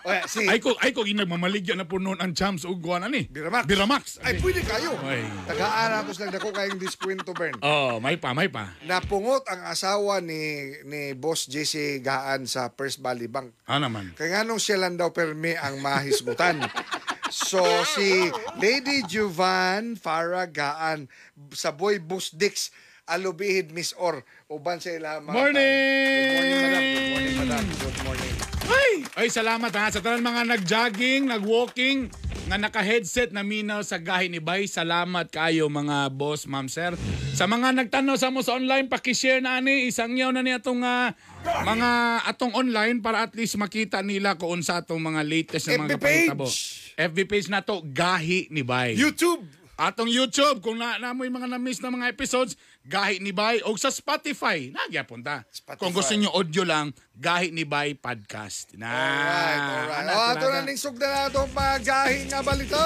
o, 0.02 0.10
si 0.26 0.42
Ay 0.50 0.58
ko 0.58 0.74
ay 0.82 0.90
ko 0.90 1.06
ginagmamaligya 1.06 1.78
na 1.78 1.86
po 1.86 2.02
noon 2.02 2.18
ang 2.18 2.34
chums 2.34 2.66
ug 2.66 2.82
kuan 2.82 3.06
ani. 3.06 3.30
Biramax. 3.30 3.70
Biramax. 3.70 4.04
Ay, 4.26 4.42
pwede 4.42 4.66
kayo. 4.66 4.98
Ay. 5.06 5.22
Tagaan 5.46 6.02
ako 6.02 6.10
lang 6.26 6.34
dako 6.34 6.50
kayong 6.50 6.82
diskwento, 6.82 7.30
Bern. 7.38 7.62
Oh, 7.62 8.02
may 8.02 8.18
pa, 8.18 8.34
may 8.34 8.50
pa. 8.50 8.74
Napungot 8.90 9.46
ang 9.54 9.70
asawa 9.70 10.18
ni 10.18 10.74
ni 10.90 11.14
Boss 11.14 11.46
JC 11.46 12.02
Gaan 12.02 12.50
sa 12.50 12.74
First 12.74 13.06
Valley 13.06 13.30
Bank. 13.30 13.54
Ah 13.70 13.78
naman. 13.78 14.18
Kaya 14.18 14.42
nga 14.42 14.50
nung 14.50 14.58
siya 14.58 14.82
lang 14.82 14.98
daw 14.98 15.14
permi 15.14 15.54
ang 15.54 15.78
mahisgutan. 15.78 16.58
so, 17.30 17.62
si 17.86 18.30
Lady 18.58 19.06
Juvan 19.06 19.96
Faragaan 19.96 21.10
sa 21.54 21.74
Boy 21.74 22.02
Bus 22.02 22.34
Dix, 22.34 22.74
Alubihid 23.10 23.74
Miss 23.74 23.94
Or, 23.98 24.22
uban 24.50 24.78
sa 24.78 24.94
ila 24.94 25.22
mga 25.22 25.34
Morning! 25.34 25.74
Good 26.14 26.34
morning, 26.36 26.60
madam. 26.62 26.84
Good 26.86 27.10
morning, 27.10 27.36
madam. 27.38 27.64
Good 27.66 28.00
morning. 28.06 28.34
Ay, 28.70 28.92
ay 29.18 29.28
salamat 29.34 29.72
ha 29.74 29.90
sa 29.90 30.02
tanan 30.02 30.22
mga 30.22 30.42
nag-jogging, 30.46 31.26
nag-walking, 31.26 32.14
nga 32.50 32.58
naka-headset 32.58 33.30
na 33.30 33.46
minaw 33.46 33.86
sa 33.86 34.02
gahi 34.02 34.26
ni 34.26 34.42
Bay. 34.42 34.66
Salamat 34.66 35.30
kayo 35.30 35.70
mga 35.70 36.10
boss, 36.10 36.50
ma'am, 36.50 36.66
sir. 36.66 36.98
Sa 37.38 37.46
mga 37.46 37.78
nagtanaw 37.78 38.18
sa 38.18 38.34
mo 38.34 38.42
sa 38.42 38.58
online, 38.58 38.90
paki-share 38.90 39.38
na 39.38 39.62
ani 39.62 39.86
isang 39.86 40.18
yaw 40.18 40.34
na 40.34 40.42
ni 40.42 40.50
atong 40.58 40.82
ah, 40.82 41.14
mga 41.46 41.90
atong 42.26 42.58
online 42.58 43.06
para 43.06 43.22
at 43.22 43.38
least 43.38 43.54
makita 43.62 44.02
nila 44.02 44.34
kung 44.34 44.66
sa 44.66 44.82
atong 44.82 44.98
mga 44.98 45.22
latest 45.30 45.70
na 45.70 45.86
mga 45.86 46.02
kapahitabo. 46.02 46.50
page! 46.50 46.89
FB 47.00 47.32
page 47.32 47.48
na 47.48 47.64
to, 47.64 47.80
Gahi 47.80 48.52
ni 48.52 48.60
Bay. 48.60 48.92
YouTube! 49.00 49.48
Atong 49.80 50.12
YouTube, 50.12 50.60
kung 50.60 50.76
na, 50.76 51.00
na 51.00 51.16
mo 51.16 51.24
yung 51.24 51.40
mga 51.40 51.48
na-miss 51.56 51.80
na 51.80 51.88
mga 51.88 52.12
episodes, 52.12 52.60
Gahi 52.84 53.24
ni 53.24 53.32
Bay. 53.32 53.64
O 53.64 53.72
sa 53.80 53.88
Spotify, 53.88 54.68
nagyapunta. 54.76 55.48
Spotify. 55.48 55.80
Kung 55.80 55.96
gusto 55.96 56.12
nyo 56.20 56.36
audio 56.36 56.68
lang, 56.68 56.92
Gahi 57.16 57.56
ni 57.56 57.64
Bay 57.64 57.96
Podcast. 57.96 58.76
Na, 58.76 58.92
Alright, 58.92 59.64
alright. 59.64 60.04
Ana, 60.04 60.12
O, 60.12 60.20
ato 60.36 60.46
na 60.52 60.60
ningsog 60.68 61.00
na 61.00 61.08
na 61.08 61.32
itong 61.32 61.52
pagahi 61.56 62.28
nga 62.28 62.44
balita. 62.44 62.84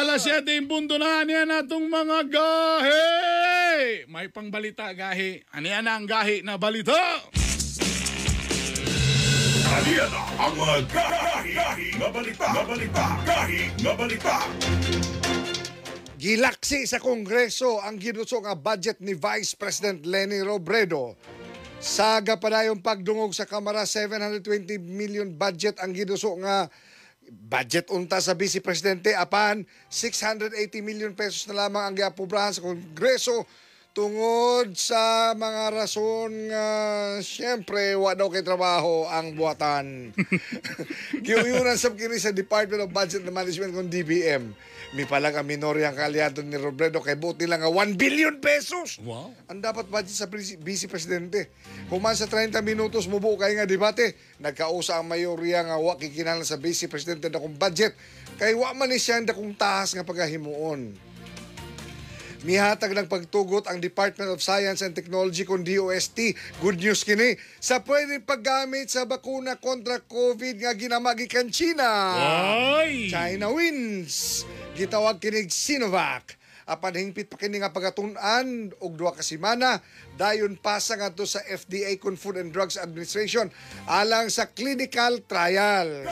Alas 0.00 0.24
7 0.24 0.48
yung 0.48 0.68
bundo 0.72 0.96
na 0.96 1.20
niya 1.20 1.44
natong 1.44 1.84
mga 1.84 2.18
gahi! 2.32 4.08
May 4.08 4.32
pangbalita 4.32 4.88
gahi. 4.96 5.44
Ano 5.52 5.68
yan 5.68 5.84
ang 5.84 6.08
gahi 6.08 6.40
na 6.40 6.56
balita? 6.56 6.96
Halian 9.72 10.04
na 10.12 10.20
ang 10.36 10.52
mga 10.52 10.76
gahi 10.92 11.96
nga 11.96 12.08
balita, 12.12 12.44
nga 12.44 12.64
balita, 12.68 13.04
gahi 13.24 13.62
nga 13.80 13.92
balita. 13.96 14.34
Gilaksi 16.20 16.84
sa 16.84 17.00
Kongreso 17.00 17.80
ang 17.80 17.96
ginuso 17.96 18.36
nga 18.44 18.52
budget 18.52 19.00
ni 19.00 19.16
Vice 19.16 19.56
President 19.56 20.04
Lenny 20.04 20.44
Robredo. 20.44 21.16
Saga 21.80 22.36
pa 22.36 22.52
na 22.52 22.68
yung 22.68 22.84
pagdungog 22.84 23.32
sa 23.32 23.48
Kamara, 23.48 23.88
720 23.88 24.76
million 24.76 25.32
budget 25.32 25.80
ang 25.80 25.96
ginuso 25.96 26.36
nga 26.44 26.68
budget 27.32 27.88
unta 27.96 28.20
sa 28.20 28.36
Vice 28.36 28.60
Presidente 28.60 29.16
apan 29.16 29.64
680 29.88 30.52
million 30.84 31.16
pesos 31.16 31.48
na 31.48 31.64
lamang 31.64 31.80
ang 31.80 31.94
giapubrahan 31.96 32.52
sa 32.52 32.60
Kongreso 32.60 33.48
tungod 33.92 34.72
sa 34.72 35.32
mga 35.36 35.76
rason 35.76 36.32
nga 36.48 36.68
syempre 37.20 37.92
wa 37.92 38.16
daw 38.16 38.32
kay 38.32 38.40
trabaho 38.40 39.04
ang 39.04 39.36
buhatan. 39.36 40.16
Giuyunan 41.24 41.76
sab 41.76 42.00
kini 42.00 42.16
sa 42.16 42.32
Department 42.32 42.88
of 42.88 42.90
Budget 42.92 43.20
and 43.20 43.36
Management 43.36 43.76
kung 43.76 43.92
DBM. 43.92 44.56
Mi 44.92 45.04
pala 45.08 45.32
ang 45.32 45.44
minorya 45.44 45.92
ang 45.92 45.96
kaalyado 45.96 46.40
ni 46.44 46.56
Robredo 46.56 47.00
kay 47.04 47.16
buti 47.16 47.44
lang 47.48 47.64
nga 47.64 47.68
1 47.68 47.96
billion 47.96 48.40
pesos. 48.40 49.00
Wow. 49.04 49.32
Ang 49.48 49.60
dapat 49.60 49.88
budget 49.88 50.12
sa 50.12 50.28
Vice 50.28 50.88
Presidente. 50.88 51.52
Human 51.88 52.16
sa 52.16 52.28
30 52.28 52.60
minutos 52.64 53.08
mubuo 53.08 53.36
kay 53.40 53.56
nga 53.56 53.68
debate, 53.68 54.16
nagkausa 54.40 55.00
ang 55.00 55.08
mayorya 55.08 55.64
nga 55.68 55.76
wa 55.80 55.96
kikinahanglan 55.96 56.48
sa 56.48 56.60
Vice 56.60 56.88
Presidente 56.88 57.28
na 57.28 57.40
kung 57.40 57.56
budget 57.56 57.92
kay 58.40 58.56
wa 58.56 58.72
man 58.72 58.88
ni 58.88 58.96
siya 58.96 59.20
dakong 59.20 59.52
tahas 59.56 59.92
nga 59.92 60.04
pagahimuon. 60.04 61.11
Mihatag 62.42 62.90
ng 62.90 63.06
pagtugot 63.06 63.70
ang 63.70 63.78
Department 63.78 64.34
of 64.34 64.42
Science 64.42 64.82
and 64.82 64.98
Technology 64.98 65.46
kung 65.46 65.62
DOST. 65.62 66.34
Good 66.58 66.82
news 66.82 67.06
kini 67.06 67.38
sa 67.62 67.86
pwede 67.86 68.18
paggamit 68.18 68.90
sa 68.90 69.06
bakuna 69.06 69.62
kontra 69.62 70.02
COVID 70.02 70.58
nga 70.58 70.74
ginamagi 70.74 71.30
kan 71.30 71.54
China. 71.54 71.86
Oy! 72.82 73.06
China 73.06 73.54
wins. 73.54 74.42
Gitawag 74.74 75.22
kinig 75.22 75.54
Sinovac. 75.54 76.34
Apan 76.66 76.98
hingpit 76.98 77.30
pa 77.30 77.38
kini 77.38 77.62
nga 77.62 77.70
pagatun-an 77.70 78.74
og 78.82 78.98
duha 78.98 79.14
ka 79.14 79.22
semana 79.22 79.78
dayon 80.18 80.58
pasa 80.58 80.98
ngadto 80.98 81.22
sa 81.22 81.46
FDA 81.46 81.94
kun 82.02 82.18
Food 82.18 82.42
and 82.42 82.50
Drugs 82.50 82.74
Administration 82.74 83.54
alang 83.86 84.26
sa 84.34 84.50
clinical 84.50 85.22
trials. 85.30 86.10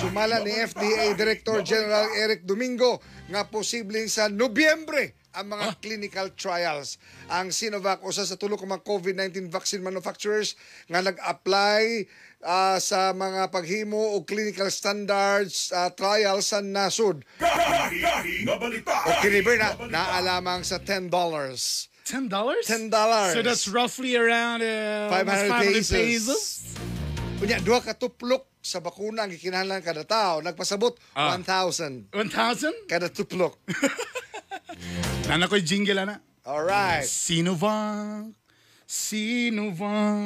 Sumala 0.00 0.40
ni 0.40 0.52
FDA 0.64 1.12
Director 1.12 1.60
General 1.60 2.08
Eric 2.24 2.48
Domingo 2.48 3.04
nga 3.28 3.44
posibleng 3.52 4.08
sa 4.08 4.32
Nobyembre 4.32 5.27
ang 5.38 5.46
mga 5.46 5.78
clinical 5.78 6.34
trials. 6.34 6.98
Ang 7.30 7.54
Sinovac 7.54 8.02
usa 8.02 8.26
sa 8.26 8.34
tulo 8.34 8.58
ka 8.58 8.66
mga 8.66 8.82
COVID-19 8.82 9.54
vaccine 9.54 9.78
manufacturers 9.78 10.58
nga 10.90 10.98
nag-apply 10.98 12.10
ah, 12.42 12.82
sa 12.82 13.14
mga 13.14 13.46
paghimo 13.48 14.18
o 14.18 14.26
clinical 14.26 14.66
standards 14.66 15.70
ah, 15.70 15.94
trials 15.94 16.50
sa 16.50 16.58
nasud. 16.58 17.22
Gahi, 17.38 18.02
gahi 18.02 18.34
nga 18.42 18.56
balita. 18.58 18.94
O 19.06 19.10
kiniber 19.22 19.54
na, 19.54 19.78
naalamang 19.86 20.66
sa 20.66 20.82
$10. 20.82 21.06
Ten 22.02 22.24
dollars? 22.26 22.64
$10. 22.66 22.90
So 23.36 23.44
that's 23.44 23.68
roughly 23.70 24.16
around 24.18 24.64
uh, 24.64 25.06
500 25.12 25.22
almost 25.22 25.92
500 25.92 26.02
pesos. 26.02 26.42
Kunya, 27.38 27.62
duha 27.62 27.78
ka 27.78 27.94
tuplok 27.94 28.50
sa 28.58 28.82
bakuna 28.82 29.22
ang 29.22 29.30
gikinahanglan 29.30 29.84
kada 29.84 30.02
tao. 30.02 30.42
Nagpasabot, 30.42 30.98
Ah. 31.14 31.30
1,000 31.36 32.10
1,000? 32.10 32.90
kada 32.90 33.06
tuplok. 33.06 33.54
Nana 35.28 35.48
ko'y 35.48 35.64
jingle 35.64 36.04
ana. 36.04 36.20
Alright. 36.48 37.04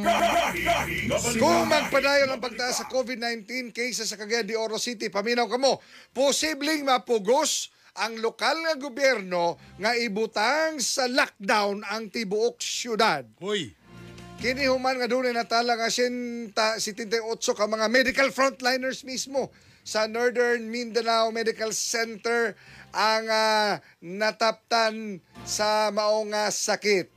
Gahi, 0.06 0.62
gahi 0.62 0.96
nga 1.10 1.18
balita. 1.18 1.42
Kung 1.42 1.66
magpadayon 1.66 2.30
ang 2.30 2.38
pagtaas 2.38 2.78
sa 2.78 2.86
COVID-19 2.86 3.74
cases 3.74 4.06
sa 4.06 4.14
Cagayan 4.14 4.46
de 4.46 4.54
Oro 4.54 4.78
City, 4.78 5.10
paminaw 5.10 5.50
kamo, 5.50 5.82
posibleng 6.14 6.86
mapugos 6.86 7.74
ang 7.98 8.22
lokal 8.22 8.54
nga 8.62 8.78
gobyerno 8.78 9.58
nga 9.82 9.98
ibutang 9.98 10.78
sa 10.78 11.10
lockdown 11.10 11.82
ang 11.90 12.06
tibuok 12.08 12.62
syudad. 12.62 13.26
Hoy. 13.42 13.74
Kini 14.38 14.66
human 14.66 14.98
nga 14.98 15.10
dunay 15.10 15.34
natala 15.34 15.74
nga 15.74 15.90
78 15.90 16.82
ka 17.54 17.66
mga 17.66 17.86
medical 17.90 18.30
frontliners 18.30 19.02
mismo 19.02 19.50
sa 19.82 20.06
Northern 20.06 20.70
Mindanao 20.70 21.34
Medical 21.34 21.74
Center 21.74 22.54
ang 22.92 23.26
ah, 23.28 23.80
nataptan 24.04 25.24
sa 25.42 25.88
mao 25.90 26.22
nga 26.28 26.52
sakit. 26.52 27.08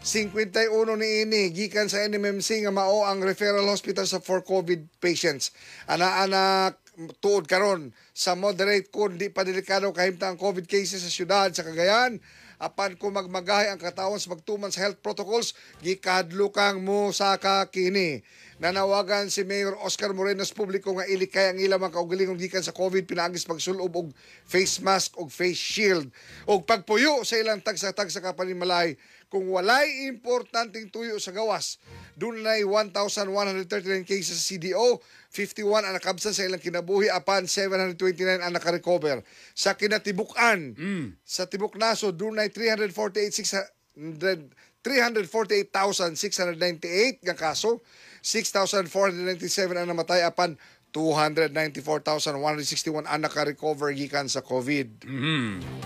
51 0.00 0.72
ni 0.96 1.28
ini 1.28 1.42
gikan 1.52 1.84
sa 1.92 2.00
NMMC 2.00 2.64
nga 2.64 2.72
mao 2.72 3.04
ang 3.04 3.20
referral 3.20 3.68
hospital 3.68 4.08
sa 4.08 4.24
for 4.24 4.40
COVID 4.40 4.96
patients. 4.96 5.52
Ana 5.84 6.24
anak 6.24 6.80
tuod 7.20 7.44
karon 7.44 7.92
sa 8.16 8.32
moderate 8.32 8.88
kun 8.88 9.20
di 9.20 9.28
pa 9.28 9.44
delikado 9.44 9.92
kahimta 9.92 10.32
ang 10.32 10.40
COVID 10.40 10.64
cases 10.64 11.04
sa 11.04 11.12
syudad 11.12 11.52
sa 11.52 11.64
Cagayan 11.64 12.16
apan 12.60 12.92
kung 13.00 13.16
magmagahay 13.16 13.72
ang 13.72 13.80
katawan 13.80 14.20
sa 14.20 14.36
pagtuman 14.36 14.68
sa 14.68 14.84
health 14.84 15.00
protocols 15.00 15.56
gikadlukang 15.80 16.84
mo 16.84 17.08
sa 17.10 17.40
kakini. 17.40 18.20
Nanawagan 18.60 19.32
si 19.32 19.40
Mayor 19.40 19.72
Oscar 19.80 20.12
Moreno 20.12 20.44
sa 20.44 20.52
publiko 20.52 20.92
nga 20.92 21.08
ilikay 21.08 21.56
ang 21.56 21.58
ilang 21.64 21.80
mga 21.80 21.96
kaugalingong 21.96 22.36
gikan 22.36 22.60
sa 22.60 22.76
COVID 22.76 23.08
pinaagis 23.08 23.48
pagsulob 23.48 23.88
og 23.96 24.12
face 24.44 24.84
mask 24.84 25.16
og 25.16 25.32
face 25.32 25.56
shield. 25.56 26.12
Og 26.44 26.68
pagpuyo 26.68 27.24
sa 27.24 27.40
ilang 27.40 27.64
tagsa-tag 27.64 28.12
sa 28.12 28.20
kapanimalay 28.20 29.00
kung 29.30 29.46
walay 29.48 30.10
importanteng 30.10 30.90
tuyo 30.90 31.22
sa 31.22 31.30
gawas 31.30 31.78
dunay 32.18 32.66
1,139 32.66 34.02
cases 34.04 34.36
sa 34.36 34.44
CDO 34.44 35.00
51 35.32 35.86
ang 35.86 35.94
nakabsan 35.94 36.34
sa 36.34 36.42
ilang 36.44 36.58
kinabuhi 36.58 37.06
apan 37.08 37.46
729 37.46 38.42
ang 38.42 38.50
nakarecover. 38.50 39.22
Sa 39.54 39.78
kinatibuk-an 39.78 40.74
sa 41.22 41.46
tibok 41.46 41.78
naso 41.78 42.10
dunay 42.10 42.50
348,600 42.50 44.50
348,698 44.80 47.20
nga 47.24 47.36
kaso. 47.36 47.84
6,497 48.20 49.80
ang 49.80 49.88
namatay 49.88 50.20
apan 50.28 50.60
294,161 50.92 53.06
ang 53.06 53.20
nakarecover 53.22 53.94
gikan 53.94 54.26
sa 54.26 54.42
COVID. 54.42 55.06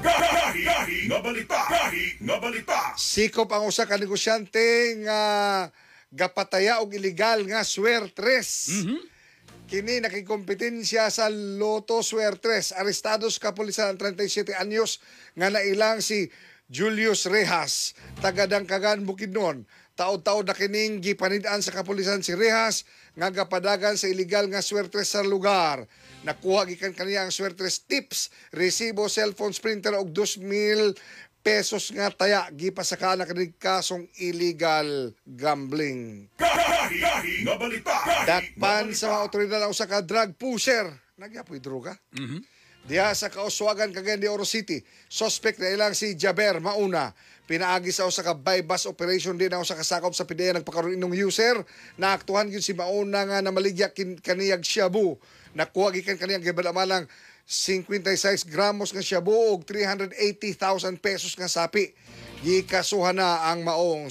Gahi, 0.00 0.60
gahi 0.64 0.98
nga 1.08 1.20
balita. 1.20 1.60
Gahi 1.68 2.24
nga 2.24 2.36
balita. 2.40 2.96
Sikop 2.96 3.52
ang 3.52 3.68
usa 3.68 3.84
ka 3.84 4.00
negosyante 4.00 4.96
nga 5.04 5.20
gapataya 6.14 6.78
og 6.80 6.94
illegal 6.94 7.44
nga 7.44 7.66
swertres. 7.66 8.70
Kini 9.64 9.96
nakikompetensya 10.04 11.08
sa 11.08 11.32
Lotto 11.32 12.04
Swertres. 12.04 12.76
Arestados 12.76 13.40
kapulisan 13.40 13.96
ang 13.96 13.98
37 13.98 14.52
anyos 14.60 15.00
nga 15.34 15.48
nailang 15.48 16.04
si 16.04 16.28
Julius 16.64 17.28
Rejas, 17.28 17.92
taga-Dangkagan, 18.24 19.04
Bukidnon. 19.04 19.68
Taod-taod 19.94 20.50
na 20.50 20.58
kining 20.58 20.98
gipanidaan 20.98 21.62
sa 21.62 21.70
kapulisan 21.70 22.18
si 22.18 22.34
Rejas 22.34 22.82
nga 23.14 23.30
gapadagan 23.30 23.94
sa 23.94 24.10
illegal 24.10 24.50
nga 24.50 24.58
swertres 24.58 25.14
sa 25.14 25.22
lugar. 25.22 25.86
Nakuha 26.26 26.66
gikan 26.66 26.90
kaniya 26.90 27.22
ang 27.22 27.30
swertres 27.30 27.86
tips, 27.86 28.34
resibo, 28.50 29.06
cellphone, 29.06 29.54
printer 29.54 29.94
og 29.94 30.10
2,000 30.10 30.98
pesos 31.46 31.94
nga 31.94 32.10
taya 32.10 32.50
gipasaka 32.50 33.14
na 33.14 33.22
kanig 33.22 33.54
kasong 33.54 34.10
illegal 34.18 35.14
gambling. 35.22 36.26
Dakpan 38.26 38.90
sa 38.98 39.14
mga 39.14 39.24
otoridad 39.30 39.62
ang 39.62 39.70
usa 39.70 39.86
ka 39.86 40.02
drug 40.02 40.34
pusher. 40.34 40.90
Nagyapoy 41.22 41.62
droga. 41.62 41.94
Diha 42.84 43.16
sa 43.16 43.32
Kauswagan, 43.32 43.96
Cagayan 43.96 44.20
de 44.20 44.28
Oro 44.28 44.44
City. 44.44 44.84
Suspect 45.08 45.56
na 45.56 45.72
ilang 45.72 45.96
si 45.96 46.20
Jaber 46.20 46.60
Mauna. 46.60 47.16
Pinaagi 47.44 47.92
sa 47.92 48.08
usa 48.08 48.24
ka 48.24 48.32
bypass 48.32 48.88
operation 48.88 49.36
din 49.36 49.52
ang 49.52 49.60
usa 49.60 49.76
ka 49.76 49.84
sakop 49.84 50.16
sa 50.16 50.24
PDEA 50.24 50.56
nagpakaroon 50.56 50.96
inyong 50.96 51.28
user. 51.28 51.60
Naaktuhan 52.00 52.48
yun 52.48 52.64
si 52.64 52.72
Mauna 52.72 53.28
nga 53.28 53.44
namaligya 53.44 53.92
kin 53.92 54.16
kaniyag 54.16 54.64
shabu. 54.64 55.20
Nakuha 55.52 55.92
gikan 55.92 56.16
kaniyang 56.16 56.40
gibadamalang 56.40 57.04
56 57.44 58.48
gramos 58.48 58.96
nga 58.96 59.04
shabu 59.04 59.36
og 59.36 59.68
380,000 59.68 60.96
pesos 60.96 61.36
nga 61.36 61.44
sapi. 61.44 61.92
Gikasuhan 62.40 63.20
na 63.20 63.52
ang 63.52 63.60
maong 63.60 64.08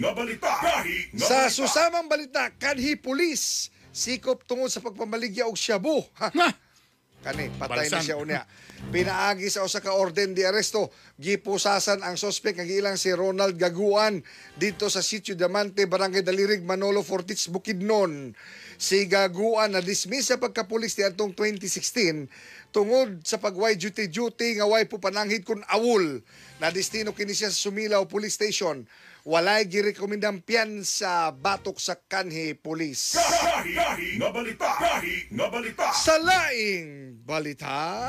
nga 0.00 0.12
balita. 0.16 0.52
Gahi 0.64 1.12
nga 1.12 1.24
Sa 1.28 1.38
susamang 1.52 2.08
balita, 2.08 2.48
kanhi 2.56 2.96
pulis 2.96 3.68
sikop 3.92 4.48
tungod 4.48 4.72
sa 4.72 4.80
pagpamaligya 4.80 5.44
og 5.44 5.60
shabu. 5.60 6.00
Kani, 7.22 7.54
patay 7.54 7.86
na 7.86 8.02
Balsan. 8.02 8.02
siya 8.02 8.18
unya. 8.18 8.42
Pinaagi 8.90 9.46
sa 9.46 9.62
usa 9.62 9.78
ka 9.78 9.94
orden 9.94 10.34
di 10.34 10.42
aresto, 10.42 10.90
gipusasan 11.22 12.02
ang 12.02 12.18
sospek 12.18 12.58
nga 12.58 12.66
gilang 12.66 12.98
si 12.98 13.14
Ronald 13.14 13.54
Gaguan 13.54 14.26
dito 14.58 14.90
sa 14.90 14.98
Sitio 15.06 15.38
Diamante, 15.38 15.86
Barangay 15.86 16.26
Dalirig, 16.26 16.66
Manolo 16.66 17.06
Fortits, 17.06 17.46
Bukidnon. 17.46 18.34
Si 18.74 19.06
Gaguan 19.06 19.78
na 19.78 19.80
dismiss 19.86 20.34
sa 20.34 20.42
pagkapulis 20.42 20.98
ni 20.98 21.06
atong 21.06 21.30
2016 21.38 22.26
tungod 22.74 23.22
sa 23.22 23.38
pagway 23.38 23.78
duty-duty 23.78 24.58
nga 24.58 24.66
way 24.66 24.82
po 24.90 24.98
pananghid 24.98 25.46
kun 25.46 25.62
awol 25.70 26.18
na 26.58 26.74
destino 26.74 27.14
kini 27.14 27.38
siya 27.38 27.54
sa 27.54 27.70
Sumilaw 27.70 28.10
Police 28.10 28.34
Station. 28.34 28.82
Walay 29.22 29.70
girekomendang 29.70 30.42
piyansa 30.42 31.30
batok 31.30 31.78
sa 31.78 31.94
kanhi 31.94 32.58
pulis. 32.58 33.14
Gahi, 33.14 33.70
gahi, 33.70 34.08
nga 34.18 34.28
balita. 34.34 34.70
Gahi, 34.82 35.16
nga 35.30 35.46
balita. 35.46 35.86
Sa 35.94 36.18
laing 36.18 37.22
balita, 37.22 38.02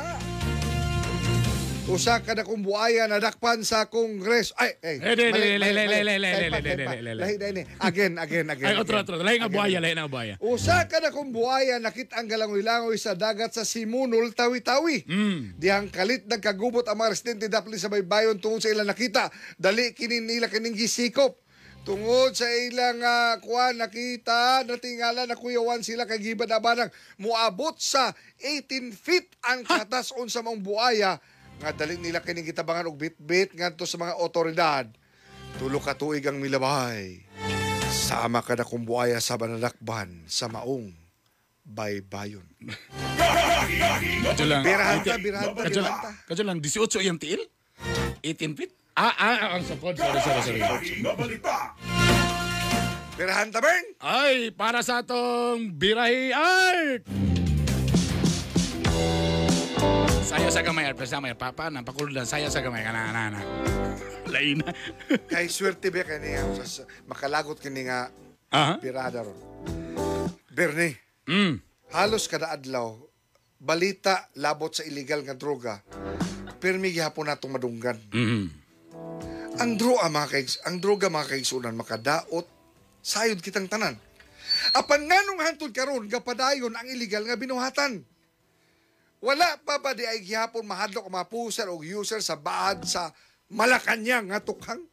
usa 1.84 2.16
ka 2.24 2.32
na 2.32 2.48
kong 2.48 2.64
buaya 2.64 3.04
na 3.04 3.20
dakpan 3.20 3.60
sa 3.60 3.84
Kongres. 3.84 4.56
Ay, 4.56 4.72
ay. 4.80 4.96
Eh, 5.04 5.14
di, 5.16 5.24
di, 5.28 5.40
Lahi 5.60 5.72
lahi, 5.76 6.00
lahi. 6.00 7.62
Again, 7.80 8.16
again, 8.16 8.46
again. 8.48 8.68
Ay, 8.72 8.76
otro, 8.80 8.96
otro. 9.04 9.20
Lahi 9.20 9.36
nga 9.36 9.52
buhaya, 9.52 9.78
lahi 9.84 9.92
nga 9.92 10.08
buhaya. 10.08 10.34
Usa 10.40 10.88
ka 10.88 11.04
na 11.04 11.12
kong 11.12 11.28
buhaya 11.28 11.76
nakit 11.76 12.08
ang 12.16 12.24
galangoy-langoy 12.24 12.96
sa 12.96 13.12
dagat 13.12 13.52
sa 13.52 13.68
Simunol, 13.68 14.32
Tawi-Tawi. 14.32 15.04
Mm. 15.04 15.40
Dihang 15.60 15.88
kalit 15.92 16.24
nagkagubot 16.24 16.88
ang 16.88 17.04
mga 17.04 17.12
residente 17.12 17.46
dapli 17.52 17.76
sa 17.76 17.92
baybayon 17.92 18.40
tungod 18.40 18.64
sa 18.64 18.72
ilang 18.72 18.88
nakita. 18.88 19.28
Dali 19.60 19.92
kinin 19.92 20.24
nila 20.24 20.48
kining 20.48 20.72
gisikop. 20.72 21.36
Tungod 21.84 22.32
sa 22.32 22.48
ilang 22.48 22.96
uh, 23.04 23.36
kuan 23.44 23.76
nakita 23.76 24.64
natingala 24.64 25.28
na 25.28 25.36
kuyawan 25.36 25.84
sila 25.84 26.08
kay 26.08 26.16
gibad 26.16 26.48
na 26.48 26.56
banang 26.56 26.88
muabot 27.20 27.76
sa 27.76 28.16
18 28.40 28.88
feet 28.96 29.28
ang 29.44 29.68
katason 29.68 30.24
sa 30.32 30.40
mga 30.40 30.64
buaya 30.64 31.20
nga 31.60 31.70
dali 31.74 31.98
nila 31.98 32.24
kining 32.24 32.46
gitabangan 32.48 32.90
og 32.90 32.98
bit-bit 32.98 33.54
ngadto 33.54 33.86
sa 33.86 34.00
mga 34.00 34.18
otoridad. 34.18 34.86
Tulo 35.58 35.78
ka 35.78 35.94
tuig 35.94 36.26
ang 36.26 36.38
milabay. 36.42 37.22
Sama 37.94 38.42
ka 38.42 38.58
na 38.58 38.66
kung 38.66 38.82
buaya 38.82 39.22
sa 39.22 39.38
banadakban 39.38 40.26
sa 40.26 40.50
maong 40.50 40.90
baybayon. 41.62 42.44
Kadyo 44.24 44.46
lang. 44.50 44.62
Birahan 44.66 44.98
ta, 45.00 45.14
birahan 45.16 45.48
ta, 45.54 45.62
kadyo 45.64 45.80
lang. 45.80 45.96
birahan 45.96 46.02
ta. 46.02 46.10
Kadyo 46.28 46.44
lang. 46.44 46.58
18 46.60 47.08
yung 47.08 47.18
tiil? 47.22 47.42
18 48.20 48.58
feet? 48.58 48.72
Ah, 48.94 49.10
ah, 49.10 49.36
ah, 49.38 49.50
ang 49.58 49.64
sapod. 49.66 49.94
Sorry, 49.98 50.20
sorry, 50.22 50.42
sorry. 50.42 50.60
Birahan 53.14 53.48
ta, 53.54 53.62
Bern! 53.62 53.86
Ay, 54.02 54.50
para 54.50 54.82
sa 54.82 55.02
atong 55.02 55.70
Birahi 55.70 56.34
Art! 56.34 57.06
Sayo 60.24 60.48
sa 60.48 60.64
gamay, 60.64 60.88
Art. 60.88 60.98
Sa 60.98 61.20
gamay, 61.20 61.36
Papa, 61.36 61.68
napakulan. 61.68 62.24
Sayo 62.24 62.48
sa 62.48 62.64
gamay. 62.64 62.80
Kana, 62.80 63.12
kana, 63.12 63.20
kana. 63.28 63.40
Lain 64.32 64.60
na. 64.60 64.72
Kay 65.30 65.46
swerte 65.46 65.92
ba 65.92 66.02
kani 66.02 66.32
nga 66.32 66.64
sa- 66.64 66.88
makalagot 67.04 67.60
kini 67.60 67.84
nga 67.84 68.08
Aha. 68.50 68.80
birada 68.80 69.22
ron. 69.22 69.38
Bernie, 70.48 70.96
Mm. 71.24 71.56
halos 71.96 72.28
kada 72.28 72.52
adlaw 72.52 73.00
balita 73.56 74.28
labot 74.36 74.68
sa 74.68 74.84
illegal 74.84 75.24
nga 75.24 75.32
droga. 75.32 75.80
Permi 76.60 76.92
gihapon 76.92 77.28
natong 77.28 77.56
madunggan. 77.56 77.96
Mm. 78.12 78.44
Ang 79.56 79.70
droga 79.76 80.12
mga 80.12 80.28
kaigs, 80.30 80.60
ang 80.64 80.76
droga 80.78 81.08
mga 81.08 81.32
kaigsunan 81.32 81.72
makadaot 81.72 82.44
sayod 83.00 83.40
kitang 83.40 83.72
tanan. 83.72 83.96
Apan 84.76 85.08
nganong 85.08 85.40
hantod 85.40 85.72
karon 85.72 86.04
gapadayon 86.04 86.76
ang 86.76 86.86
illegal 86.88 87.24
nga 87.24 87.40
binuhatan. 87.40 88.04
Wala 89.24 89.56
pa 89.64 89.80
ba 89.80 89.96
di 89.96 90.04
ay 90.04 90.20
gihapon 90.20 90.68
mahadlok 90.68 91.08
mga 91.08 91.32
puser 91.32 91.64
o 91.72 91.80
user 91.80 92.20
sa 92.20 92.36
bahad 92.36 92.84
sa 92.84 93.08
Malacanang 93.48 94.28
nga 94.28 94.44
tukhang? 94.44 94.84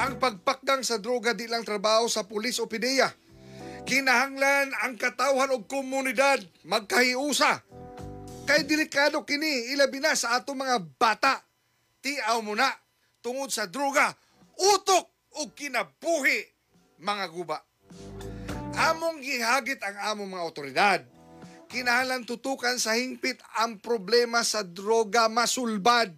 Ang 0.00 0.16
pagpakgang 0.16 0.80
sa 0.80 0.96
droga 0.96 1.36
di 1.36 1.44
lang 1.44 1.60
trabaho 1.60 2.08
sa 2.08 2.24
pulis 2.24 2.56
o 2.56 2.64
pideya. 2.64 3.12
Kinahanglan 3.84 4.72
ang 4.72 4.96
katawhan 4.96 5.52
og 5.52 5.68
komunidad 5.68 6.40
magkahiusa. 6.64 7.60
Kay 8.48 8.64
delikado 8.64 9.20
kini 9.28 9.76
ilabi 9.76 10.00
na 10.00 10.16
sa 10.16 10.40
ato 10.40 10.56
mga 10.56 10.80
bata. 10.96 11.44
Tiaw 12.00 12.40
mo 12.40 12.56
na 12.56 12.72
tungod 13.20 13.52
sa 13.52 13.68
droga, 13.68 14.16
utok 14.56 15.36
o 15.36 15.52
kinabuhi 15.52 16.40
mga 17.04 17.28
guba. 17.28 17.60
Among 18.80 19.20
gihagit 19.20 19.84
ang 19.84 20.16
among 20.16 20.40
mga 20.40 20.46
otoridad. 20.48 21.00
Kinahanglan 21.70 22.26
tutukan 22.26 22.82
sa 22.82 22.98
hingpit 22.98 23.38
ang 23.54 23.78
problema 23.78 24.42
sa 24.42 24.66
droga 24.66 25.30
masulbad. 25.30 26.10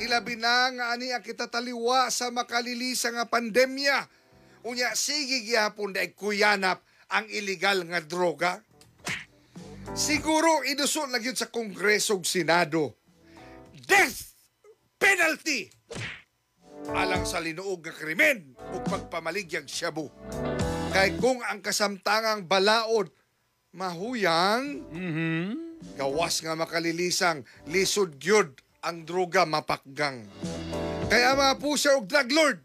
Ilabi 0.00 0.40
na 0.40 0.72
nga 0.72 0.84
ani 0.96 1.12
ang 1.12 1.20
kitataliwa 1.20 2.08
sa 2.08 2.32
makalilisa 2.32 3.12
nga 3.12 3.28
pandemya. 3.28 4.08
Unya 4.64 4.96
sige 4.96 5.44
gyapon 5.44 5.92
dai 5.92 6.16
kuyanap 6.16 6.80
ang 7.12 7.28
illegal 7.28 7.84
nga 7.84 8.00
droga. 8.00 8.64
Siguro 9.92 10.64
iduso 10.64 11.04
na 11.04 11.20
gyud 11.20 11.36
sa 11.36 11.52
Kongreso 11.52 12.16
ug 12.16 12.24
Senado. 12.24 12.96
Death 13.76 14.32
penalty 14.96 15.68
alang 16.96 17.28
sa 17.28 17.44
linuog 17.44 17.84
nga 17.84 17.92
krimen 17.92 18.56
ug 18.72 18.82
pagpamaligyag 18.88 19.68
shabu. 19.68 20.08
Kay 20.96 21.20
kung 21.20 21.44
ang 21.44 21.60
kasamtangang 21.60 22.48
balaod 22.48 23.12
mahuyang 23.72 24.84
gawas 25.96 26.44
nga 26.44 26.52
makalilisang 26.52 27.40
lisod 27.72 28.20
gyud 28.20 28.60
ang 28.84 29.08
droga 29.08 29.48
mapakgang. 29.48 30.28
Kaya 31.08 31.32
mga 31.32 31.56
pusa 31.56 31.96
og 31.96 32.04
drug 32.04 32.28
lord, 32.32 32.58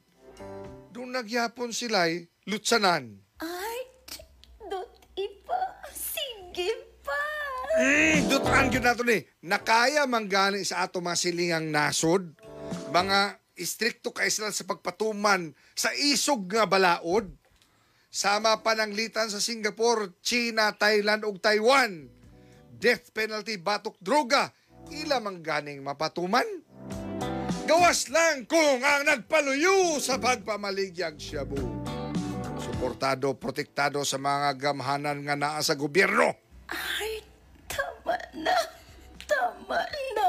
doon 0.91 1.15
nagyapon 1.15 1.71
sila'y 1.71 2.27
lutsanan. 2.47 3.23
Art, 3.39 4.19
dot 4.67 4.91
ipa. 5.15 5.61
Sige 5.95 6.75
pa. 6.99 7.21
Mm, 7.79 8.27
dutaan 8.27 8.67
gyud 8.67 8.83
nato 8.83 9.07
ni. 9.07 9.23
Nakaya 9.47 10.03
manggani 10.03 10.67
sa 10.67 10.83
ato 10.83 10.99
mga 10.99 11.19
silingang 11.19 11.71
nasod, 11.71 12.35
mga 12.91 13.39
istrikto 13.55 14.11
kay 14.11 14.27
sila 14.27 14.51
sa 14.51 14.67
pagpatuman 14.67 15.55
sa 15.71 15.93
isog 15.95 16.51
nga 16.51 16.67
balaod. 16.67 17.31
Sama 18.17 18.65
pananglitan 18.65 19.29
sa 19.29 19.37
Singapore, 19.37 20.17
China, 20.25 20.73
Thailand 20.73 21.21
ug 21.21 21.37
Taiwan. 21.37 22.09
Death 22.73 23.13
penalty 23.13 23.61
batok 23.61 23.93
droga. 24.01 24.49
Ila 24.89 25.21
mangganing 25.21 25.85
mapatuman. 25.85 26.65
Gawas 27.69 28.09
lang 28.09 28.49
kung 28.49 28.81
ang 28.81 29.05
nagpaluyo 29.05 30.01
sa 30.01 30.17
pagpamaligyag 30.17 31.21
shabu. 31.21 31.61
Suportado, 32.57 33.37
protektado 33.37 34.01
sa 34.01 34.17
mga 34.17 34.57
gamhanan 34.57 35.21
nga 35.21 35.37
naa 35.37 35.61
sa 35.61 35.77
gobyerno. 35.77 36.33
Art, 36.73 37.25
tama 37.69 38.17
na. 38.33 38.57
Tama 39.29 39.79
na. 40.17 40.27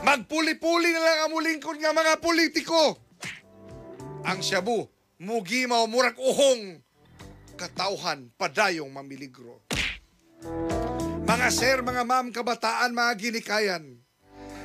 Magpuli-puli 0.00 0.96
na 0.96 1.02
lang 1.04 1.18
ang 1.28 1.32
mulingkod 1.36 1.76
nga 1.76 1.92
mga 1.92 2.24
politiko. 2.24 2.96
Ang 4.24 4.40
shabu, 4.40 4.88
mugi 5.22 5.70
mao 5.70 5.86
murag 5.86 6.18
uhong 6.18 6.82
katauhan 7.54 8.34
padayong 8.34 8.90
mamiligro. 8.90 9.62
Mga 11.22 11.48
sir, 11.54 11.78
mga 11.86 12.02
ma'am, 12.02 12.34
kabataan, 12.34 12.90
mga 12.90 13.12
ginikayan. 13.14 13.84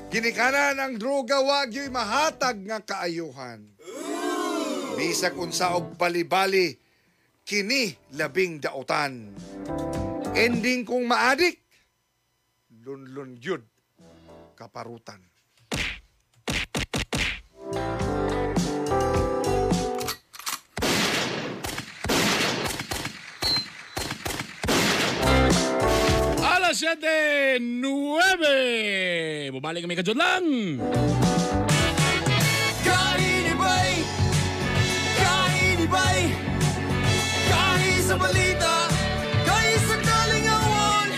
Ginikanan 0.10 0.82
ang 0.82 0.94
droga 0.98 1.38
wagyo'y 1.38 1.94
mahatag 1.94 2.58
nga 2.66 2.82
kaayuhan. 2.82 3.70
Bisag 4.98 5.38
unsa 5.38 5.78
og 5.78 5.94
bali-bali, 5.94 6.74
kini 7.46 7.94
labing 8.18 8.58
dautan. 8.58 9.38
Ending 10.34 10.82
kung 10.82 11.06
maadik, 11.06 11.62
lunlun 12.82 13.38
yun 13.38 13.62
kaparutan. 14.58 15.22
Alas 26.78 27.02
7.09! 27.02 29.50
Bumalik 29.50 29.82
kami 29.82 29.98
kadyon 29.98 30.22
lang! 30.22 30.46
Kainibay! 32.86 34.06
Kainibay! 35.18 36.20
Kahi 37.50 37.94
sa 38.06 38.14
balita! 38.22 38.94
Kahi 39.42 39.74
sa 39.90 39.98
kalingawan! 40.06 41.10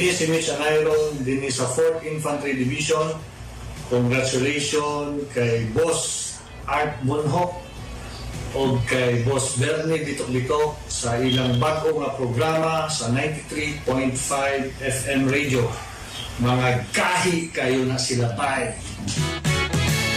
Ini 0.00 0.16
si 0.16 0.24
Mitch 0.32 0.48
Anayron 0.48 1.28
din 1.28 1.44
sa 1.52 1.68
4th 1.68 2.08
Infantry 2.08 2.56
Division. 2.56 3.20
Congratulations 3.92 5.28
kay 5.36 5.68
Boss 5.76 6.40
Art 6.64 7.04
Bunhok 7.04 7.60
o 8.54 8.78
kay 8.86 9.26
Boss 9.26 9.58
Bernie 9.58 10.06
Bitok-Bitok 10.06 10.78
sa 10.86 11.18
ilang 11.18 11.58
bago 11.58 11.90
nga 11.98 12.14
programa 12.14 12.86
sa 12.86 13.10
93.5 13.10 14.14
FM 14.78 15.26
radio. 15.26 15.66
Mga 16.38 16.86
gahi 16.94 17.50
kayo 17.50 17.82
na 17.82 17.98
sila 17.98 18.30
tay. 18.38 18.78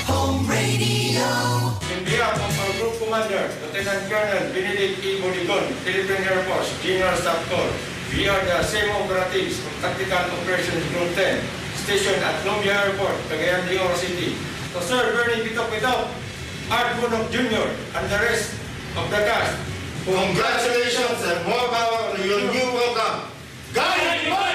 Home 0.05 0.45
radio! 0.45 1.25
In 1.89 2.05
behalf 2.05 2.37
of 2.37 2.53
our 2.61 2.73
Group 2.77 2.95
Commander, 3.01 3.49
Lieutenant 3.73 4.05
Colonel 4.05 4.45
Benedict 4.53 5.01
E. 5.01 5.17
Bonigon, 5.17 5.65
Philippine 5.81 6.23
Air 6.29 6.45
Force, 6.45 6.69
General 6.85 7.17
Staff 7.17 7.41
Corps, 7.49 7.73
we 8.13 8.29
are 8.29 8.41
the 8.45 8.61
same 8.69 8.93
operatives 9.01 9.57
of 9.65 9.73
Tactical 9.81 10.23
Operations 10.37 10.85
Group 10.93 11.09
10, 11.17 11.41
stationed 11.85 12.21
at 12.21 12.37
Lumbia 12.45 12.85
Airport, 12.85 13.17
Cagayan 13.33 13.65
de 13.65 13.81
Oro 13.81 13.97
City. 13.97 14.37
To 14.77 14.79
Sir 14.85 15.01
Bernie 15.17 15.41
Bitok 15.41 15.73
Bitok, 15.73 16.26
Art 16.69 16.99
Bunok 16.99 17.31
Jr., 17.31 17.63
and 17.95 18.11
the 18.11 18.19
rest 18.27 18.51
of 18.97 19.09
the 19.09 19.17
cast, 19.23 19.55
congratulations 20.03 21.23
and 21.23 21.47
more 21.47 21.67
power 21.69 22.13
to 22.15 22.27
your 22.27 22.41
new 22.41 22.73
welcome. 22.73 23.31
Guy! 23.73 24.46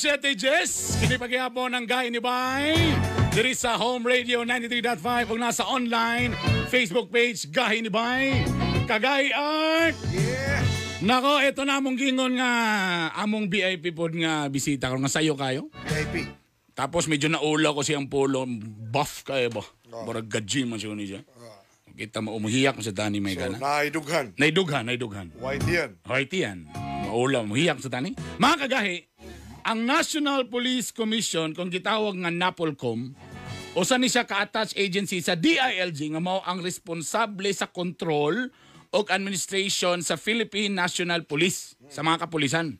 Alas 0.00 0.16
7 0.16 0.32
Jess, 0.32 0.96
kinipaghihapon 0.96 1.76
ng 1.76 1.84
Guy 1.84 2.08
ni 2.08 2.24
Bay. 2.24 2.72
Diri 3.36 3.52
sa 3.52 3.76
Home 3.76 4.08
Radio 4.08 4.40
93.5 4.48 5.28
ug 5.28 5.36
nasa 5.36 5.68
online 5.68 6.32
Facebook 6.72 7.12
page 7.12 7.44
Guy 7.52 7.84
ni 7.84 7.92
Bay. 7.92 8.40
Kagay 8.88 9.28
Art. 9.36 9.92
Yeah. 10.08 10.64
Nako, 11.04 11.44
eto 11.44 11.68
na 11.68 11.76
among 11.76 12.00
gingon 12.00 12.32
nga 12.40 12.48
among 13.20 13.52
VIP 13.52 13.92
pod 13.92 14.16
nga 14.16 14.48
bisita 14.48 14.88
karon 14.88 15.04
nga 15.04 15.12
sayo 15.12 15.36
kayo. 15.36 15.68
VIP. 15.84 16.32
Tapos 16.72 17.04
medyo 17.04 17.28
naula 17.28 17.68
ko 17.68 17.84
siyang 17.84 18.08
polo, 18.08 18.48
buff 18.88 19.20
kayo 19.28 19.52
ba? 19.52 19.60
Murag 20.08 20.32
gaji 20.32 20.64
man 20.64 20.80
siya 20.80 20.96
niya. 20.96 21.20
Kita 21.92 22.24
mo 22.24 22.40
umuhiyak 22.40 22.72
mo 22.72 22.80
sa 22.80 22.96
tani 22.96 23.20
may 23.20 23.36
So, 23.36 23.44
gana. 23.44 23.60
naidughan. 23.60 24.32
Naidughan, 24.40 24.88
naidughan. 24.88 25.28
White 25.36 25.68
yan. 25.68 26.00
Hoy, 26.08 26.24
tiyan. 26.24 26.72
Maula, 27.04 27.44
muhiyak 27.44 27.82
sa 27.84 27.92
tani. 27.92 28.16
Mga 28.40 28.56
kagahi, 28.64 29.09
ang 29.62 29.84
National 29.84 30.46
Police 30.46 30.90
Commission, 30.90 31.52
kung 31.52 31.68
gitawag 31.68 32.16
nga 32.16 32.32
NAPOLCOM, 32.32 33.12
usa 33.72 33.96
ni 33.96 34.08
siya 34.08 34.24
ka-attached 34.24 34.74
agency 34.74 35.20
sa 35.20 35.36
DILG 35.36 36.10
nga 36.10 36.22
mao 36.22 36.42
ang 36.42 36.58
responsable 36.58 37.46
sa 37.52 37.68
control 37.68 38.50
o 38.90 38.98
administration 39.06 40.02
sa 40.02 40.18
Philippine 40.18 40.74
National 40.74 41.22
Police 41.22 41.78
sa 41.86 42.02
mga 42.02 42.26
kapulisan. 42.26 42.74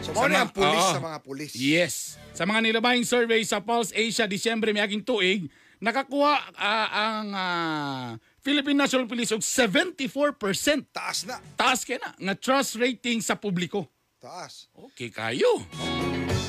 So, 0.00 0.14
Sa 0.14 0.24
mga- 0.24 0.40
ang 0.40 0.52
pulis 0.54 0.80
Oo. 0.80 0.94
sa 0.94 1.02
mga 1.02 1.18
pulis. 1.20 1.50
Yes. 1.52 1.94
Sa 2.32 2.46
mga 2.46 2.60
nilabahing 2.62 3.04
survey 3.04 3.42
sa 3.42 3.60
Pulse 3.60 3.90
Asia 3.92 4.24
Disyembre 4.24 4.70
miaging 4.70 5.02
tuig, 5.02 5.50
nakakuha 5.78 6.32
ah, 6.54 6.88
ang 6.88 7.26
ah, 7.34 8.08
Philippine 8.40 8.78
National 8.78 9.04
Police 9.04 9.34
og 9.34 9.42
74% 9.42 10.86
Taas 10.94 11.26
na. 11.26 11.42
taas 11.58 11.82
kaya 11.82 11.98
na 11.98 12.10
nga 12.22 12.34
trust 12.38 12.78
rating 12.78 13.18
sa 13.18 13.34
publiko. 13.34 13.90
Taas. 14.16 14.72
Okay 14.72 15.12
kayo. 15.12 15.60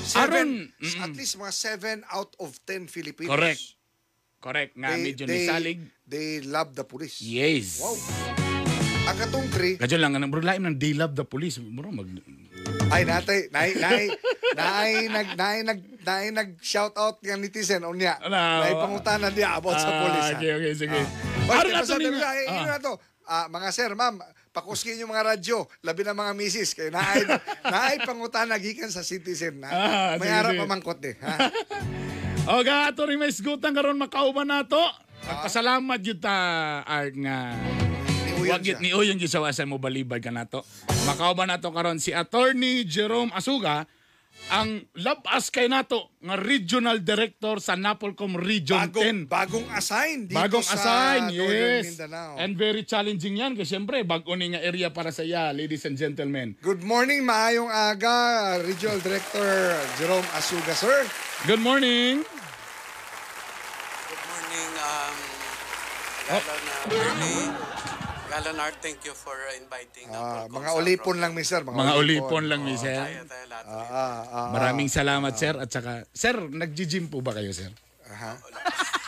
Seven, 0.02 0.72
Aron- 0.72 1.04
at 1.04 1.12
least 1.14 1.36
mga 1.36 1.52
7 2.02 2.08
out 2.10 2.32
of 2.40 2.56
10 2.64 2.88
Filipinos. 2.88 3.28
Correct. 3.30 3.64
Correct 4.40 4.72
nga 4.74 4.96
They, 4.96 5.04
medyo 5.04 5.26
they, 5.26 5.44
nisalig. 5.44 5.80
they 6.08 6.40
love 6.42 6.72
the 6.74 6.86
police. 6.86 7.20
Yes. 7.20 7.84
Wow. 7.84 7.98
Ang 9.08 9.18
katong 9.18 9.48
three, 9.50 9.76
Kadyo 9.76 9.98
lang 9.98 10.12
nga 10.14 10.24
bro 10.24 10.40
laim 10.40 10.64
ng 10.64 10.78
they 10.78 10.92
love 10.92 11.12
the 11.12 11.24
police. 11.24 11.60
Bro 11.60 11.92
mag 11.92 12.08
ay 12.88 13.04
natay, 13.04 13.52
nay, 13.52 13.76
nay, 13.76 14.04
nay, 14.54 14.92
nag, 15.08 15.28
nay, 15.36 15.58
nag, 15.62 15.80
nay, 16.02 16.26
nag 16.30 16.50
shout 16.58 16.96
out 16.96 17.20
ng 17.20 17.36
netizen 17.38 17.84
unya. 17.84 18.16
Ano? 18.18 18.36
Nay 18.36 18.72
pangutanan 18.74 19.32
dia 19.32 19.56
about 19.56 19.76
sa 19.76 19.88
Ah, 19.88 20.00
police. 20.02 20.30
ha? 20.30 20.38
okay, 20.38 20.52
okay, 20.56 20.74
sige. 20.74 20.96
Ah. 20.96 21.08
Aron 21.50 21.68
Okay, 21.68 21.72
nato 21.74 21.84
basta 21.84 21.96
ni- 21.98 22.08
talaga, 22.10 22.30
eh, 22.30 22.46
ah. 22.46 22.54
yun 22.54 22.66
na 22.66 22.80
to. 22.80 22.94
Ah, 23.24 23.46
mga 23.50 23.68
sir, 23.70 23.92
ma'am, 23.92 24.16
pakuskin 24.58 24.98
yung 24.98 25.14
mga 25.14 25.38
radyo, 25.38 25.70
labi 25.86 26.02
ng 26.02 26.18
mga 26.18 26.34
misis, 26.34 26.74
kay 26.74 26.90
naay, 26.90 27.22
naay 27.74 28.02
pangutan 28.02 28.50
gikan 28.58 28.90
sa 28.90 29.06
citizen 29.06 29.62
na. 29.62 29.70
Ah, 29.70 30.12
may 30.18 30.34
harap 30.34 30.58
pamangkot 30.58 30.98
eh. 31.06 31.14
Ha? 31.22 31.36
O 32.48 32.64
ga 32.64 32.88
ato 32.88 33.04
rin 33.04 33.20
may 33.20 33.28
sgutan 33.28 33.76
karon 33.76 34.00
makauban 34.00 34.48
nato. 34.48 34.80
Pasalamat 35.28 36.00
gyud 36.00 36.24
ta 36.24 36.80
art 36.88 37.12
nga 37.20 37.52
Wag 38.48 38.64
ni 38.80 38.96
Uyong 38.96 39.20
gisawasan 39.20 39.68
mo 39.68 39.76
balibad 39.76 40.24
ka 40.24 40.32
nato. 40.32 40.64
Makauban 41.04 41.52
nato 41.52 41.68
karon 41.76 42.00
si 42.00 42.16
Attorney 42.16 42.88
Jerome 42.88 43.36
Asuga 43.36 43.84
ang 44.48 44.80
labas 44.96 45.52
kay 45.52 45.68
nato 45.68 46.16
nga 46.24 46.40
regional 46.40 47.04
director 47.04 47.60
sa 47.60 47.76
Napolcom 47.76 48.40
Region 48.40 48.80
Bagong, 48.88 49.28
10. 49.28 49.32
bagong 49.32 49.68
assign 49.76 50.18
dito 50.32 50.40
Bagong 50.40 50.64
sa 50.64 50.80
assign, 50.80 51.36
Northern 51.36 51.84
yes. 51.84 51.86
Mindanao. 51.92 52.32
And 52.40 52.52
very 52.56 52.88
challenging 52.88 53.36
yan 53.36 53.60
kasi 53.60 53.76
syempre 53.76 54.08
bago 54.08 54.32
ni 54.40 54.56
nga 54.56 54.64
area 54.64 54.96
para 54.96 55.12
sa 55.12 55.28
iya, 55.28 55.52
ladies 55.52 55.84
and 55.84 56.00
gentlemen. 56.00 56.56
Good 56.64 56.80
morning, 56.88 57.28
maayong 57.28 57.68
aga, 57.68 58.60
Regional 58.64 59.04
Director 59.04 59.76
Jerome 60.00 60.28
Asuga, 60.32 60.72
sir. 60.72 61.04
Good 61.44 61.60
morning. 61.60 62.24
Good 64.08 64.24
morning, 64.32 64.70
um, 64.80 65.16
uh, 66.32 66.42
Bernie. 66.88 67.52
Galan 67.52 67.97
Art, 68.28 68.84
thank 68.84 69.00
you 69.08 69.16
for 69.16 69.32
uh, 69.32 69.56
inviting. 69.56 70.04
Ah, 70.12 70.52
mga 70.52 70.76
ulipon 70.76 71.16
program. 71.16 71.22
lang, 71.24 71.32
mister. 71.32 71.62
Mga, 71.64 71.78
Mga 71.80 71.94
ulipon 71.96 72.44
lang 72.52 72.62
mi 72.68 72.76
Tayo, 72.76 72.84
sir. 72.84 73.00
tayo 73.24 73.46
lahat. 73.48 73.64
Ah, 73.64 73.88
ah, 73.88 74.22
ah, 74.28 74.50
Maraming 74.52 74.90
salamat 74.92 75.34
sir 75.40 75.56
at 75.56 75.70
saka 75.72 76.04
sir, 76.12 76.36
nagji-gym 76.36 77.08
po 77.08 77.24
ba 77.24 77.32
kayo 77.32 77.56
sir? 77.56 77.72
Aha. 78.12 78.36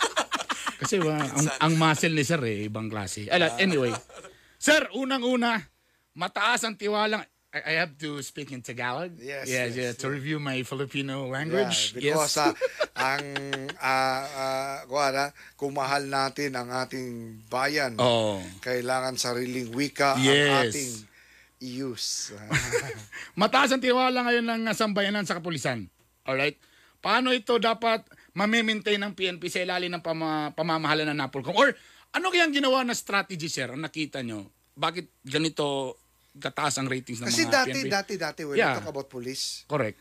Kasi 0.80 1.04
wa, 1.04 1.20
ang, 1.20 1.48
ang 1.60 1.74
muscle 1.76 2.16
ni 2.16 2.24
sir 2.24 2.40
eh, 2.48 2.72
ibang 2.72 2.88
klase. 2.88 3.28
Ala, 3.28 3.60
anyway. 3.60 3.92
Sir, 4.56 4.88
unang-una, 4.96 5.60
mataas 6.16 6.64
ang 6.64 6.80
tiwalang 6.80 7.24
I, 7.50 7.82
have 7.82 7.98
to 8.06 8.22
speak 8.22 8.54
in 8.54 8.62
Tagalog. 8.62 9.18
Yes, 9.18 9.50
yes, 9.50 9.74
yes, 9.74 9.76
yeah, 9.76 9.92
to 9.98 10.06
review 10.06 10.38
my 10.38 10.62
Filipino 10.62 11.26
language. 11.26 11.98
Yeah, 11.98 12.14
because 12.14 12.38
yes. 12.38 12.46
ah, 12.46 12.54
ang 12.94 13.26
ah 13.82 14.22
ah, 14.38 14.78
kuha 14.86 15.10
na, 15.10 15.26
kung 15.58 15.74
mahal 15.74 16.06
natin 16.06 16.54
ang 16.54 16.70
ating 16.70 17.42
bayan, 17.50 17.98
oh. 17.98 18.38
kailangan 18.62 19.18
sariling 19.18 19.74
wika 19.74 20.14
ang 20.14 20.30
Yes. 20.30 20.70
ating 20.70 20.92
use. 21.90 22.38
Mataas 23.42 23.74
ang 23.74 23.82
tiwala 23.82 24.30
ngayon 24.30 24.46
ng 24.46 24.64
uh, 24.70 24.76
sambayanan 24.78 25.26
sa 25.26 25.42
kapulisan. 25.42 25.90
Alright? 26.30 26.62
Paano 27.02 27.34
ito 27.34 27.58
dapat 27.58 28.06
mamimaintain 28.38 29.02
ng 29.02 29.18
PNP 29.18 29.50
sa 29.50 29.66
ilalim 29.66 29.90
ng 29.90 30.04
pama, 30.06 30.54
pamamahala 30.54 31.02
ng 31.10 31.18
NAPOLCOM? 31.18 31.58
Or 31.58 31.74
ano 32.14 32.26
kayang 32.30 32.54
ginawa 32.54 32.86
na 32.86 32.94
strategy, 32.94 33.50
sir, 33.52 33.74
ang 33.74 33.82
nakita 33.82 34.22
nyo? 34.22 34.48
Bakit 34.78 35.28
ganito 35.28 35.99
kataas 36.38 36.78
ang 36.78 36.86
ratings 36.86 37.24
ng 37.24 37.28
Kasi 37.28 37.48
mga 37.48 37.52
dati, 37.52 37.80
PNP? 37.82 37.90
dati, 37.90 38.14
dati, 38.16 38.42
when 38.46 38.56
Yeah. 38.56 38.76
we 38.76 38.84
talk 38.84 38.90
about 38.92 39.08
police, 39.10 39.66
Correct. 39.66 39.98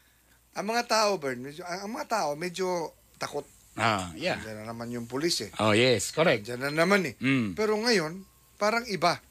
ang 0.53 0.67
mga 0.69 0.83
tao, 0.85 1.11
Bern, 1.17 1.41
medyo, 1.41 1.63
ang 1.65 1.89
ang 1.89 1.91
mga 1.97 2.07
tao, 2.09 2.29
medyo 2.37 2.93
takot. 3.17 3.47
Ah, 3.79 4.11
yeah. 4.19 4.43
Diyan 4.43 4.67
na 4.67 4.75
naman 4.75 4.91
yung 4.91 5.07
police 5.07 5.47
eh. 5.47 5.51
Oh, 5.63 5.71
yes. 5.71 6.11
Correct. 6.11 6.43
Diyan 6.43 6.67
na 6.67 6.75
naman 6.75 7.07
eh. 7.07 7.15
Mm. 7.23 7.55
Pero 7.55 7.79
ngayon, 7.79 8.27
parang 8.59 8.83
iba. 8.91 9.23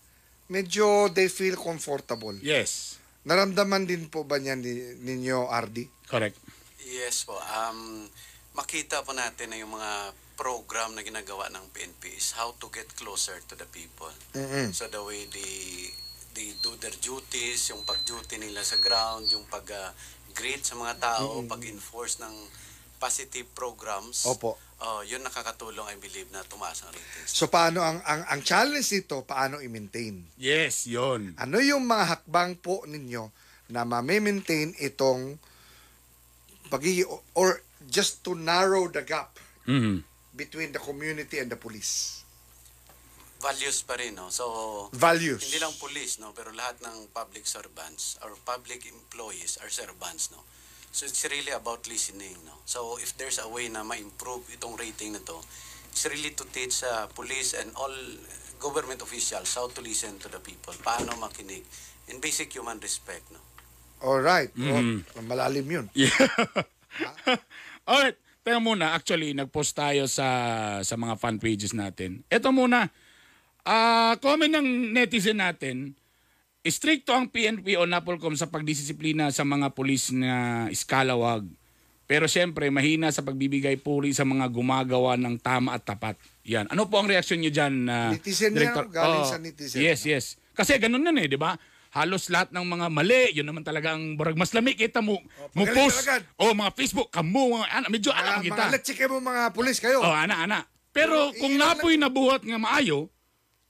Medyo 0.47 1.12
they 1.12 1.27
feel 1.27 1.60
comfortable. 1.60 2.31
Yes. 2.39 2.95
Naramdaman 3.27 3.83
din 3.83 4.07
po 4.07 4.23
ba 4.23 4.39
niyan 4.39 4.63
ni, 4.63 4.73
ninyo, 5.03 5.51
RD? 5.51 6.07
Correct. 6.07 6.39
Yes 6.79 7.27
po. 7.27 7.36
Um, 7.36 8.07
makita 8.55 9.03
po 9.03 9.12
natin 9.12 9.51
na 9.51 9.60
yung 9.60 9.75
mga 9.75 10.15
program 10.39 10.95
na 10.95 11.03
ginagawa 11.03 11.51
ng 11.51 11.67
PNP 11.75 12.15
is 12.15 12.31
how 12.31 12.55
to 12.55 12.71
get 12.71 12.88
closer 12.95 13.36
to 13.43 13.60
the 13.60 13.67
people. 13.67 14.07
Mm-mm. 14.31 14.71
So 14.71 14.88
the 14.88 15.03
way 15.03 15.27
they 15.27 15.91
they 16.38 16.54
do 16.62 16.78
their 16.78 16.93
duties, 17.02 17.73
yung 17.73 17.82
pag-duty 17.82 18.38
nila 18.38 18.62
sa 18.62 18.78
ground, 18.78 19.26
yung 19.34 19.50
pag-greet 19.50 20.62
sa 20.62 20.78
mga 20.78 20.93
tao, 21.02 21.41
pag-enforce 21.50 22.21
ng 22.21 22.34
positive 23.02 23.50
programs. 23.58 24.30
Opo. 24.30 24.58
Oh, 24.78 25.02
yun 25.02 25.26
nakakatulong 25.26 25.89
I 25.89 25.97
believe 25.97 26.30
na 26.30 26.45
tumaas 26.45 26.86
ang 26.86 26.93
ratings. 26.93 27.34
So 27.34 27.50
paano 27.50 27.82
ang 27.82 27.97
ang, 28.06 28.21
ang 28.30 28.41
challenge 28.45 28.86
dito, 28.93 29.26
paano 29.26 29.58
i-maintain? 29.58 30.21
Yes, 30.38 30.86
yon. 30.86 31.34
Ano 31.41 31.58
yung 31.58 31.89
mga 31.89 32.21
hakbang 32.21 32.62
po 32.62 32.86
ninyo 32.86 33.34
na 33.73 33.82
ma-maintain 33.82 34.78
itong 34.78 35.41
pagigi 36.69 37.02
or 37.34 37.62
just 37.89 38.21
to 38.21 38.38
narrow 38.38 38.86
the 38.86 39.02
gap 39.02 39.41
Mhm. 39.65 40.06
between 40.38 40.69
the 40.69 40.82
community 40.82 41.41
and 41.41 41.50
the 41.50 41.58
police? 41.58 42.16
Values 43.38 43.86
pa 43.86 43.95
rin, 44.02 44.17
no? 44.17 44.34
So, 44.34 44.89
Values. 44.97 45.45
hindi 45.45 45.62
lang 45.62 45.73
police, 45.78 46.17
no? 46.17 46.34
Pero 46.34 46.50
lahat 46.54 46.82
ng 46.82 47.13
public 47.13 47.45
servants 47.45 48.17
or 48.26 48.34
public 48.41 48.82
employees 48.89 49.62
are 49.62 49.69
servants, 49.69 50.34
no? 50.34 50.41
So, 50.89 51.06
it's 51.06 51.21
really 51.30 51.54
about 51.54 51.86
listening, 51.86 52.34
no? 52.47 52.58
So, 52.65 52.97
if 52.97 53.13
there's 53.15 53.38
a 53.38 53.45
way 53.45 53.69
na 53.69 53.86
ma-improve 53.86 54.50
itong 54.58 54.73
rating 54.82 55.13
na 55.13 55.21
to, 55.21 55.38
it's 55.93 56.06
really 56.10 56.34
to 56.34 56.45
teach 56.50 56.82
uh, 56.82 57.06
police 57.13 57.54
and 57.54 57.69
all 57.78 57.93
government 58.58 59.02
officials 59.06 59.54
how 59.54 59.69
to 59.69 59.80
listen 59.86 60.17
to 60.17 60.28
the 60.30 60.41
people, 60.41 60.73
paano 60.82 61.13
makinig 61.21 61.62
in 62.10 62.17
basic 62.17 62.50
human 62.54 62.82
respect. 62.82 63.30
No? 63.30 63.41
Alright. 64.02 64.54
Mm. 64.58 65.06
Oh, 65.17 65.26
malalim 65.26 65.65
yun. 65.65 65.86
Yeah. 65.93 66.13
Alright. 67.89 68.17
Teka 68.47 68.63
muna, 68.63 68.95
actually, 68.95 69.36
nag-post 69.36 69.76
tayo 69.76 70.08
sa 70.08 70.26
sa 70.80 70.95
mga 70.95 71.19
fan 71.19 71.36
pages 71.36 71.76
natin. 71.76 72.23
Ito 72.32 72.56
muna, 72.56 72.88
ah 73.67 74.15
comment 74.23 74.47
ng 74.49 74.95
netizen 74.95 75.43
natin, 75.43 75.91
stricto 76.63 77.12
ang 77.12 77.27
PNP 77.27 77.75
o 77.75 77.84
NAPOLCOM 77.84 78.36
sa 78.36 78.47
pagdisiplina 78.47 79.27
sa 79.32 79.43
mga 79.43 79.75
pulis 79.75 80.12
na 80.12 80.65
iskalawag. 80.67 81.43
Pero 82.08 82.23
siyempre, 82.32 82.71
mahina 82.71 83.12
sa 83.12 83.19
pagbibigay 83.19 83.75
puri 83.75 84.15
sa 84.15 84.23
mga 84.23 84.47
gumagawa 84.47 85.19
ng 85.19 85.36
tama 85.43 85.75
at 85.75 85.84
tapat. 85.84 86.15
Yan. 86.47 86.71
Ano 86.71 86.88
po 86.88 87.03
ang 87.03 87.12
reaksyon 87.12 87.43
niyo 87.43 87.51
dyan? 87.51 87.84
ah, 87.91 88.15
Netizen 88.15 88.56
Director? 88.56 88.88
yan, 88.88 88.95
galing 88.95 89.23
Oo. 89.23 89.32
sa 89.32 89.36
netizen. 89.36 89.80
Yes, 89.84 90.08
yes. 90.08 90.25
Kasi 90.56 90.80
ganun 90.80 91.03
yan 91.03 91.19
eh, 91.19 91.27
di 91.27 91.36
ba? 91.36 91.60
Halos 91.91 92.32
lahat 92.32 92.56
ng 92.56 92.63
mga 92.63 92.88
mali, 92.88 93.36
yun 93.36 93.43
naman 93.43 93.63
talaga 93.63 93.95
ang 93.95 94.15
barag 94.15 94.39
mas 94.39 94.51
lami 94.56 94.75
kita 94.75 95.03
mo, 95.03 95.19
mo 95.51 95.63
magaling 95.67 95.88
post. 95.88 96.08
O 96.39 96.56
mga 96.56 96.71
Facebook, 96.75 97.10
kamo, 97.12 97.60
mga, 97.60 97.67
ana, 97.75 97.88
medyo 97.88 98.12
alam 98.15 98.39
Mga, 98.39 98.43
kita. 98.51 98.63
mga 98.71 98.82
check 98.84 99.01
mo 99.08 99.19
mga 99.19 99.43
pulis 99.51 99.77
kayo. 99.80 99.99
Oh, 99.99 100.12
ana, 100.12 100.47
ana. 100.47 100.60
Pero 100.91 101.32
Pero, 101.32 101.43
kung 101.43 101.60
napoy 101.60 101.99
nabuhat 101.99 102.43
nga 102.43 102.56
maayo, 102.56 103.12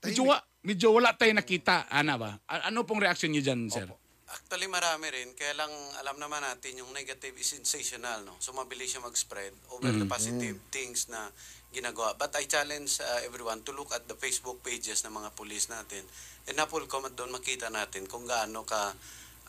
medyo, 0.03 0.23
wa, 0.27 0.37
medyo 0.65 0.93
wala 0.93 1.15
tayo 1.15 1.33
nakita. 1.33 1.89
Ana 1.89 2.19
ba? 2.19 2.37
A- 2.49 2.69
ano 2.69 2.83
pong 2.83 3.01
reaction 3.01 3.31
niyo 3.31 3.43
dyan, 3.45 3.71
sir? 3.71 3.87
Actually, 4.27 4.67
marami 4.67 5.07
rin. 5.07 5.31
Kaya 5.39 5.55
lang, 5.55 5.71
alam 6.03 6.19
naman 6.19 6.43
natin, 6.43 6.83
yung 6.83 6.91
negative 6.91 7.31
is 7.39 7.47
sensational, 7.47 8.27
no? 8.27 8.35
So, 8.43 8.51
mabilis 8.51 8.91
siya 8.91 8.99
mag-spread 8.99 9.55
over 9.71 9.87
the 9.87 10.03
positive 10.03 10.59
things 10.67 11.07
na 11.07 11.31
ginagawa. 11.71 12.11
But 12.19 12.35
I 12.35 12.43
challenge 12.43 12.99
uh, 12.99 13.23
everyone 13.23 13.63
to 13.63 13.71
look 13.71 13.95
at 13.95 14.03
the 14.03 14.19
Facebook 14.19 14.59
pages 14.59 15.07
ng 15.07 15.15
mga 15.15 15.31
police 15.31 15.71
natin. 15.71 16.03
And 16.43 16.59
napulcom 16.59 17.07
at 17.07 17.15
doon 17.15 17.31
makita 17.31 17.71
natin 17.71 18.03
kung 18.11 18.27
gaano 18.27 18.67
ka 18.67 18.91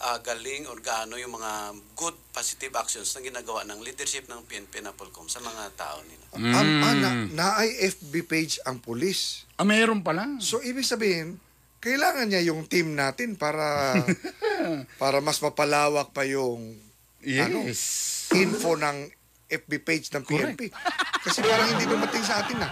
uh, 0.02 0.18
galing 0.22 0.66
or 0.70 0.78
gaano 0.78 1.18
yung 1.18 1.34
mga 1.34 1.74
good 1.98 2.14
positive 2.30 2.74
actions 2.78 3.10
na 3.14 3.20
ginagawa 3.22 3.66
ng 3.66 3.82
leadership 3.82 4.30
ng 4.30 4.46
PNP 4.46 4.82
Napolcom 4.82 5.26
sa 5.26 5.42
mga 5.42 5.74
tao 5.74 5.98
nila. 6.06 6.24
Am, 6.38 6.44
ah, 6.54 6.94
na, 6.94 7.10
na 7.34 7.46
ay 7.58 7.74
FB 7.98 8.14
page 8.26 8.54
ang 8.62 8.78
pulis. 8.78 9.47
Ah, 9.58 9.66
meron 9.66 10.00
pala. 10.00 10.38
So, 10.38 10.62
ibig 10.62 10.86
sabihin, 10.86 11.42
kailangan 11.78 12.26
niya 12.26 12.46
yung 12.46 12.64
team 12.64 12.94
natin 12.94 13.34
para 13.34 13.90
para 15.02 15.18
mas 15.18 15.38
mapalawak 15.38 16.10
pa 16.10 16.22
yung 16.22 16.78
ano, 17.18 17.58
Yes. 17.66 18.30
info 18.30 18.74
ng 18.74 19.10
FB 19.44 19.72
page 19.80 20.06
ng 20.10 20.22
PNP. 20.22 20.70
Kasi 21.18 21.42
parang 21.42 21.66
hindi 21.68 21.84
dumating 21.84 22.22
sa 22.22 22.40
atin 22.40 22.56
na. 22.62 22.68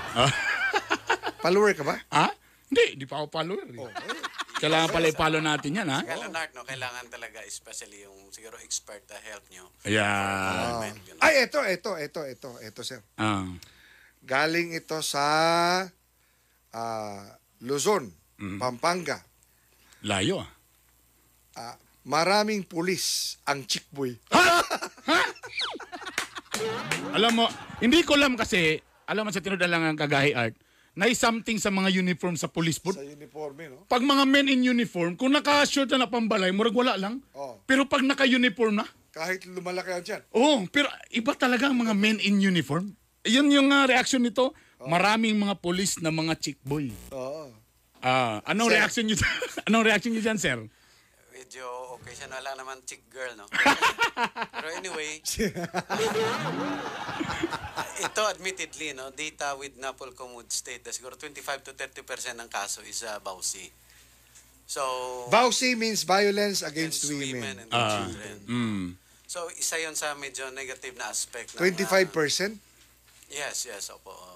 Follower 1.39 1.73
ka 1.73 1.83
ba? 1.83 1.97
Ha? 2.13 2.27
Hindi, 2.67 2.99
di 2.99 3.07
pa 3.07 3.19
ako 3.19 3.27
follower. 3.33 3.65
eh. 3.65 3.79
Oh, 3.79 3.91
eh. 3.91 4.21
Kailangan 4.57 4.89
pala 4.89 5.07
i-follow 5.07 5.39
natin 5.39 5.77
yan, 5.77 5.89
ha? 5.89 6.01
Kaya 6.01 6.17
Leonard, 6.23 6.51
no, 6.53 6.65
kailangan 6.65 7.05
talaga 7.07 7.45
especially 7.45 8.03
yung 8.03 8.33
siguro 8.33 8.57
expert 8.59 9.05
na 9.07 9.19
help 9.21 9.45
nyo. 9.51 9.65
Yeah. 9.85 10.81
Ah. 10.81 10.81
Yun. 10.87 11.17
Ay, 11.21 11.45
eto, 11.45 11.61
eto, 11.61 11.93
eto, 11.95 12.25
eto, 12.25 12.51
eto, 12.59 12.81
sir. 12.81 13.05
Ah. 13.17 13.45
Galing 14.23 14.75
ito 14.75 14.97
sa 15.01 15.23
ah, 16.77 17.25
Luzon, 17.65 18.13
Pampanga. 18.61 19.25
Layo, 20.05 20.45
ah. 20.45 20.51
Ah, 21.57 21.77
maraming 22.05 22.69
pulis 22.69 23.41
ang 23.49 23.65
chickboy. 23.65 24.13
Alam 27.17 27.33
mo, 27.33 27.45
hindi 27.81 28.05
ko 28.05 28.13
alam 28.13 28.37
kasi, 28.37 28.77
alam 29.09 29.25
mo 29.25 29.33
sa 29.33 29.41
tinudan 29.41 29.73
lang 29.73 29.89
ang 29.89 29.97
kagahi 29.97 30.37
art, 30.37 30.53
na 30.97 31.09
something 31.13 31.61
sa 31.61 31.69
mga 31.69 31.93
uniform 31.93 32.37
sa 32.37 32.49
police 32.49 32.81
po. 32.81 32.93
Sa 32.93 33.05
uniforme, 33.05 33.69
no? 33.69 33.85
Pag 33.85 34.01
mga 34.05 34.25
men 34.25 34.49
in 34.49 34.65
uniform, 34.65 35.17
kung 35.17 35.33
naka-shirt 35.33 35.93
na 35.93 36.09
napambalay, 36.09 36.53
murag 36.57 36.73
wala 36.73 36.97
lang. 36.97 37.21
Oh. 37.37 37.61
Pero 37.69 37.85
pag 37.85 38.01
naka-uniform 38.01 38.81
na, 38.81 38.89
Kahit 39.13 39.45
lumalaki 39.49 39.97
yan 39.97 40.05
dyan. 40.05 40.23
oh, 40.37 40.65
pero 40.69 40.93
iba 41.13 41.33
talaga 41.33 41.73
ang 41.73 41.81
mga 41.81 41.97
men 41.97 42.21
in 42.21 42.41
uniform. 42.41 42.93
Yun 43.25 43.49
yung 43.49 43.69
uh, 43.73 43.89
reaction 43.89 44.21
nito. 44.21 44.53
Maraming 44.85 45.41
mga 45.41 45.57
police 45.57 45.97
na 46.05 46.13
mga 46.13 46.37
chick 46.37 46.61
boy. 46.61 46.93
Oo. 47.17 47.49
Ah, 48.05 48.45
anong 48.45 48.69
Sir. 48.69 48.77
reaction 48.77 49.05
niyo? 49.09 49.17
anong 49.67 49.85
reaction 49.89 50.13
niyo 50.13 50.21
diyan, 50.21 50.39
sir? 50.39 50.59
Medyo 51.33 51.65
okay 51.97 52.13
siya 52.13 52.29
na 52.29 52.45
lang 52.45 52.61
naman 52.61 52.85
chick 52.85 53.09
girl, 53.09 53.33
no? 53.41 53.49
Pero 54.61 54.69
anyway, 54.77 55.17
ito 58.07 58.21
admittedly, 58.29 58.93
no, 58.93 59.09
data 59.17 59.57
with 59.57 59.81
Napolcom 59.81 60.37
would 60.37 60.53
state 60.53 60.85
siguro 60.93 61.17
25 61.17 61.65
to 61.65 61.73
30% 61.73 62.37
ng 62.37 62.49
kaso 62.53 62.85
is 62.85 63.01
uh, 63.03 63.17
bawsi. 63.25 63.73
So, 64.67 64.83
Vowsy 65.31 65.79
means 65.79 66.03
violence 66.03 66.67
against, 66.67 67.07
against 67.07 67.15
women. 67.15 67.55
and 67.63 67.71
children. 67.71 68.35
Mm. 68.51 68.87
So, 69.31 69.47
isa 69.55 69.79
yon 69.79 69.95
sa 69.95 70.19
medyo 70.19 70.51
negative 70.51 70.99
na 70.99 71.15
aspect. 71.15 71.55
ng, 71.55 71.63
25%? 71.63 71.63
uh, 71.63 71.71
yes, 73.31 73.71
yes, 73.71 73.95
opo, 73.95 74.11
uh, 74.11 74.11
Galonar. 74.11 74.36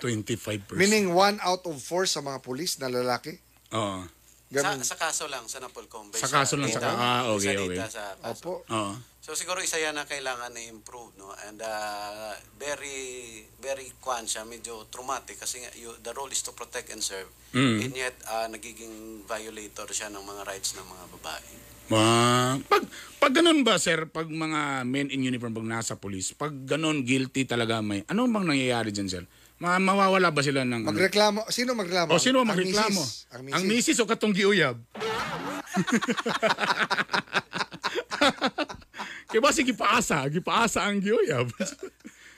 25%. 0.00 0.74
Meaning 0.74 1.10
one 1.10 1.36
out 1.40 1.62
of 1.64 1.76
four 1.76 2.04
sa 2.04 2.18
mga 2.18 2.40
pulis 2.40 2.78
na 2.78 2.88
lalaki? 2.88 3.38
Oo. 3.70 4.06
Sa, 4.54 4.62
Ganun. 4.62 4.86
sa 4.86 4.94
kaso 4.94 5.26
lang, 5.26 5.42
sa 5.44 5.58
Napolcom. 5.58 6.14
based 6.14 6.22
Sa 6.22 6.30
kaso 6.30 6.54
lang, 6.54 6.70
sa 6.70 6.78
data, 6.78 6.88
ka- 6.88 7.00
ah, 7.00 7.22
okay, 7.28 7.50
sa 7.50 7.58
okay. 7.58 7.74
data 7.74 7.86
sa 7.88 8.02
kaso. 8.14 8.30
Opo. 8.30 8.54
Oo. 8.68 8.94
So 9.18 9.32
siguro 9.32 9.58
isa 9.58 9.80
yan 9.80 9.96
na 9.96 10.04
kailangan 10.04 10.52
na 10.52 10.60
improve 10.60 11.16
no 11.16 11.32
and 11.48 11.56
uh, 11.58 12.36
very 12.54 13.40
very 13.56 13.88
kwan 13.96 14.28
siya 14.28 14.44
medyo 14.44 14.84
traumatic 14.86 15.40
kasi 15.40 15.58
nga, 15.58 15.72
you, 15.74 15.96
the 16.04 16.12
role 16.12 16.28
is 16.28 16.38
to 16.40 16.52
protect 16.52 16.92
and 16.92 17.00
serve 17.00 17.24
Mm. 17.50 17.80
and 17.80 17.94
yet 17.94 18.12
uh, 18.26 18.44
nagiging 18.46 18.92
violator 19.24 19.88
siya 19.88 20.10
ng 20.10 20.20
mga 20.20 20.42
rights 20.44 20.74
ng 20.74 20.84
mga 20.84 21.04
babae. 21.16 21.50
Ah, 21.88 22.58
pag 22.66 22.84
pag 23.16 23.32
ganun 23.32 23.60
ba 23.60 23.78
sir, 23.78 24.04
pag 24.06 24.26
mga 24.26 24.84
men 24.84 25.08
in 25.08 25.22
uniform 25.22 25.52
pag 25.52 25.64
nasa 25.64 25.94
police, 25.94 26.32
pag 26.32 26.52
ganun 26.52 27.00
guilty 27.00 27.44
talaga 27.44 27.78
may 27.78 28.04
ano 28.04 28.26
bang 28.26 28.44
nangyayari 28.44 28.90
diyan 28.90 29.08
sir? 29.08 29.24
Ma 29.64 29.80
mawawala 29.80 30.28
ba 30.28 30.44
sila 30.44 30.60
ng 30.60 30.84
ano? 30.84 30.92
Magreklamo. 30.92 31.48
Sino 31.48 31.72
magreklamo? 31.72 32.12
O 32.12 32.20
sino 32.20 32.44
ang 32.44 32.52
Ang 32.52 32.52
magreklamo? 32.52 33.00
misis. 33.00 33.24
Ang 33.32 33.42
misis. 33.48 33.56
Ang 33.56 33.64
misis 33.64 33.96
o 33.96 34.04
katong 34.04 34.36
giuyab? 34.36 34.76
Kaya 39.24 39.40
ba 39.40 39.50
sige 39.50 39.72
paasa, 39.72 40.20
gipaasa 40.28 40.84
ang 40.84 41.00
giuyab. 41.00 41.48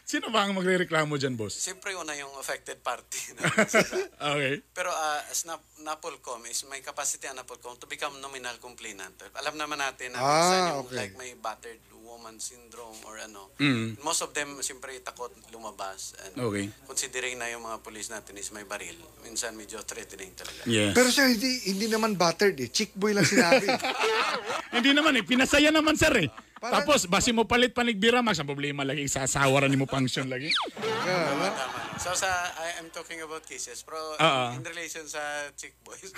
sino 0.06 0.30
ba 0.30 0.46
ang 0.46 0.54
magrereklamo 0.54 1.18
diyan, 1.18 1.34
boss? 1.34 1.58
Siyempre 1.58 1.90
una 1.92 2.14
yung 2.14 2.30
affected 2.38 2.78
party. 2.78 3.34
no? 3.34 3.42
Okay. 4.36 4.62
Pero 4.70 4.88
uh, 4.88 5.20
as 5.26 5.42
na, 5.44 5.58
Napolcom 5.82 6.46
is 6.46 6.62
may 6.66 6.78
capacity 6.78 7.26
ang 7.26 7.36
Napolcom 7.36 7.74
to 7.76 7.84
become 7.84 8.14
nominal 8.22 8.54
complainant. 8.62 9.18
Alam 9.34 9.58
naman 9.58 9.76
natin 9.76 10.14
na 10.14 10.18
Ah, 10.18 10.30
minsan 10.32 10.58
yung 10.70 10.80
okay. 10.86 10.96
like 10.96 11.14
may 11.14 11.34
battered 11.34 11.82
woman 12.06 12.38
syndrome 12.38 12.94
or 13.02 13.18
ano. 13.18 13.50
Mm. 13.58 13.98
Most 14.00 14.22
of 14.22 14.30
them 14.30 14.62
siyempre 14.62 14.94
takot 15.02 15.28
lumabas 15.50 16.14
and 16.22 16.38
Okay. 16.38 16.70
considering 16.86 17.34
na 17.34 17.50
yung 17.50 17.66
mga 17.66 17.82
police 17.82 18.08
natin 18.08 18.38
is 18.38 18.54
may 18.54 18.62
baril. 18.62 18.94
Minsan 19.20 19.58
medyo 19.58 19.82
threatening 19.82 20.30
talaga. 20.32 20.62
Yes. 20.64 20.94
Pero 20.94 21.10
sir, 21.10 21.26
hindi, 21.28 21.66
hindi 21.66 21.90
naman 21.90 22.14
battered 22.14 22.54
eh. 22.56 22.70
Chick 22.70 22.94
boy 22.94 23.10
lang 23.10 23.26
sinabi. 23.26 23.66
Hindi 24.76 24.92
naman 24.92 25.16
eh, 25.16 25.24
pinasaya 25.24 25.72
naman 25.72 25.96
sir 25.96 26.12
eh. 26.20 26.28
Parang- 26.66 26.82
Tapos, 26.82 27.06
basi 27.06 27.30
mo 27.30 27.46
palit 27.46 27.70
panigbira, 27.70 28.18
mas 28.20 28.34
ang 28.36 28.44
problema 28.44 28.82
lagi, 28.82 29.06
sasawaran 29.06 29.70
ni 29.70 29.78
mo 29.78 29.86
function 29.86 30.26
lagi. 30.26 30.50
No? 30.50 30.82
Tama. 30.82 31.48
So 31.96 32.10
sa 32.12 32.26
I 32.58 32.76
am 32.76 32.90
talking 32.90 33.22
about 33.22 33.42
cases 33.42 33.80
pero 33.80 33.96
Oo. 34.14 34.44
in 34.52 34.60
relation 34.62 35.06
sa 35.06 35.18
chick 35.54 35.78
boys. 35.80 36.10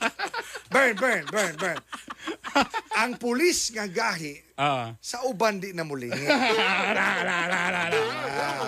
burn, 0.72 0.94
burn, 0.94 1.26
burn, 1.26 1.54
burn. 1.56 1.78
Ang 2.96 3.18
pulis 3.18 3.68
nga 3.70 3.84
gahi, 3.84 4.38
Ah. 4.54 4.94
sa 4.96 5.26
uban 5.26 5.58
di 5.58 5.72
na 5.72 5.82
mulingi. 5.82 6.24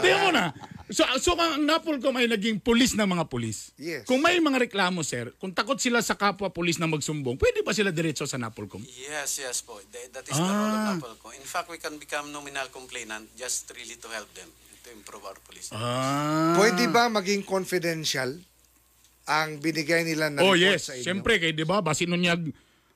Tingnan 0.03 0.21
mo 0.21 0.31
na. 0.31 0.45
So, 0.93 1.03
so 1.19 1.33
ang 1.35 1.65
Napolcom 1.65 2.13
ay 2.15 2.29
naging 2.29 2.61
pulis 2.61 2.93
ng 2.93 3.09
mga 3.09 3.25
pulis. 3.27 3.73
Yes. 3.81 4.05
Kung 4.05 4.21
may 4.21 4.37
mga 4.37 4.69
reklamo, 4.69 5.01
sir, 5.01 5.33
kung 5.41 5.51
takot 5.51 5.81
sila 5.81 6.05
sa 6.05 6.13
kapwa 6.15 6.53
pulis 6.53 6.77
na 6.77 6.85
magsumbong, 6.85 7.41
pwede 7.41 7.65
ba 7.65 7.73
sila 7.73 7.89
diretso 7.89 8.29
sa 8.29 8.37
Napolcom? 8.37 8.85
yes, 8.85 9.41
yes 9.41 9.65
po. 9.65 9.81
That 9.89 10.21
that 10.21 10.27
is 10.29 10.37
the 10.37 10.45
role 10.45 10.69
of 10.69 10.83
Napolcom. 10.97 11.33
In 11.33 11.43
fact, 11.43 11.73
we 11.73 11.81
can 11.81 11.97
become 11.97 12.29
nominal 12.29 12.69
complainant 12.69 13.33
just 13.35 13.73
really 13.73 13.97
to 13.97 14.09
help 14.13 14.29
them 14.37 14.47
to 14.83 14.93
improve 14.93 15.25
our 15.25 15.39
police. 15.43 15.73
Ah. 15.73 16.53
Pwede 16.55 16.87
ba 16.89 17.09
maging 17.09 17.43
confidential 17.43 18.37
ang 19.23 19.63
binigay 19.63 20.03
nila 20.03 20.29
na 20.29 20.43
Oh 20.43 20.53
report 20.53 20.67
yes, 20.77 20.91
sa 20.91 20.93
inyo? 20.99 21.05
siyempre 21.07 21.39
kay 21.39 21.55
'di 21.55 21.63
ba 21.63 21.79
basi 21.79 22.11
nunyag 22.11 22.43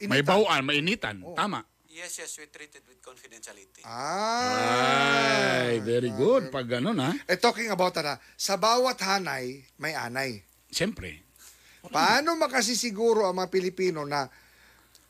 may 0.03 0.21
Initan. 0.21 0.27
bawaan, 0.27 0.63
mainitan. 0.67 1.17
Tama. 1.33 1.63
Yes, 1.97 2.21
yes, 2.21 2.37
we 2.37 2.45
treat 2.53 2.69
it 2.77 2.85
with 2.85 3.01
confidentiality. 3.01 3.81
Ah. 3.81 5.65
Ay, 5.65 5.81
very 5.81 6.13
good 6.13 6.53
pag 6.53 6.69
ganun 6.69 7.01
ha. 7.01 7.17
Eh, 7.25 7.41
talking 7.41 7.73
about 7.73 7.97
that, 7.97 8.05
ha, 8.05 8.15
sa 8.37 8.61
bawat 8.61 9.01
hanay, 9.01 9.65
may 9.81 9.97
anay. 9.97 10.45
Siyempre. 10.69 11.25
Paano 11.89 12.37
makasisiguro 12.37 13.25
ang 13.25 13.41
mga 13.41 13.49
Pilipino 13.49 14.05
na 14.05 14.29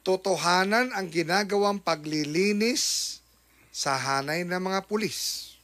totohanan 0.06 0.94
ang 0.94 1.10
ginagawang 1.10 1.82
paglilinis 1.82 3.18
sa 3.74 3.98
hanay 3.98 4.46
ng 4.46 4.62
mga 4.62 4.86
pulis? 4.86 5.55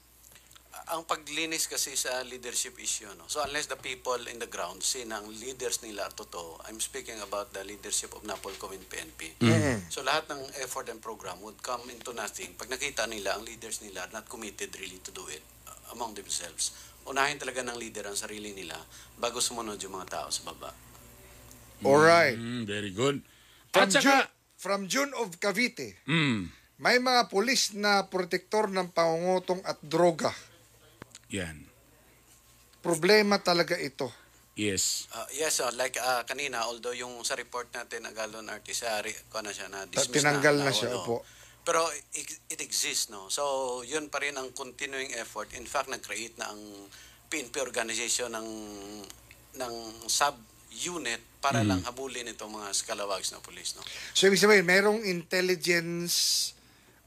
Ang 0.91 1.07
paglinis 1.07 1.71
kasi 1.71 1.95
sa 1.95 2.27
leadership 2.27 2.75
issue, 2.83 3.07
no? 3.15 3.31
So 3.31 3.39
unless 3.47 3.71
the 3.71 3.79
people 3.79 4.19
in 4.27 4.43
the 4.43 4.51
ground 4.51 4.83
see 4.83 5.07
ang 5.07 5.31
leaders 5.31 5.79
nila 5.87 6.11
totoo, 6.11 6.59
I'm 6.67 6.83
speaking 6.83 7.23
about 7.23 7.55
the 7.55 7.63
leadership 7.63 8.11
of 8.19 8.27
Napolcom 8.27 8.75
and 8.75 8.83
PNP. 8.91 9.39
So 9.93 10.03
lahat 10.03 10.27
ng 10.33 10.43
effort 10.59 10.91
and 10.91 10.99
program 10.99 11.39
would 11.47 11.63
come 11.63 11.87
into 11.93 12.11
nothing 12.17 12.59
pag 12.59 12.67
nakita 12.67 13.07
nila 13.07 13.39
ang 13.39 13.47
leaders 13.47 13.79
nila 13.85 14.11
not 14.11 14.27
committed 14.27 14.75
really 14.83 14.99
to 15.07 15.15
do 15.15 15.23
it 15.31 15.45
uh, 15.71 15.95
among 15.95 16.19
themselves. 16.19 16.75
Unahin 17.07 17.39
talaga 17.39 17.63
ng 17.63 17.79
leader 17.79 18.11
ang 18.11 18.19
sarili 18.19 18.51
nila 18.51 18.75
bago 19.19 19.39
sumunod 19.39 19.79
yung 19.83 19.95
mga 19.99 20.09
tao 20.19 20.29
sa 20.35 20.51
baba. 20.51 20.71
Alright. 21.83 22.39
Mm, 22.39 22.63
very 22.67 22.95
good. 22.95 23.23
From, 23.75 23.83
At 23.83 23.91
saka, 23.91 24.03
June, 24.03 24.23
from 24.55 24.81
June 24.87 25.13
of 25.19 25.35
Cavite, 25.43 25.99
mm, 26.07 26.47
may 26.79 26.99
mga 27.03 27.27
pulis 27.27 27.75
na 27.75 28.07
protektor 28.07 28.71
ng 28.71 28.95
pangungutong 28.95 29.63
at 29.67 29.79
droga. 29.83 30.31
Yan. 31.33 31.65
Problema 32.85 33.41
talaga 33.41 33.75
ito. 33.81 34.13
Yes. 34.53 35.09
Uh, 35.09 35.25
yes, 35.33 35.65
uh, 35.65 35.73
like 35.81 35.97
uh, 35.97 36.29
kanina, 36.29 36.69
although 36.69 36.93
yung 36.93 37.25
sa 37.25 37.33
report 37.41 37.73
natin, 37.73 38.05
Agalon 38.05 38.53
Artisari, 38.53 39.09
ko 39.33 39.41
na 39.41 39.49
siya 39.49 39.73
na 39.73 39.89
dismiss 39.89 40.21
Tinanggal 40.21 40.61
na 40.61 40.69
na, 40.69 40.73
siya, 40.77 40.93
opo. 40.93 41.25
Pero 41.65 41.89
it, 42.13 42.29
it 42.53 42.61
exists, 42.61 43.09
no? 43.09 43.33
So, 43.33 43.81
yun 43.87 44.13
pa 44.13 44.21
rin 44.21 44.37
ang 44.37 44.53
continuing 44.53 45.15
effort. 45.17 45.57
In 45.57 45.65
fact, 45.65 45.89
nag-create 45.89 46.37
na 46.37 46.53
ang 46.53 46.61
PNP 47.33 47.65
organization 47.65 48.35
ng 48.35 48.49
ng 49.57 49.75
sub-unit 50.05 51.23
para 51.41 51.65
lang 51.65 51.81
habulin 51.89 52.29
itong 52.29 52.53
mga 52.53 52.77
scalawags 52.77 53.33
na 53.33 53.41
police, 53.41 53.73
no? 53.79 53.83
So, 54.13 54.29
ibig 54.29 54.43
sabihin, 54.43 54.69
merong 54.69 55.01
intelligence 55.07 56.53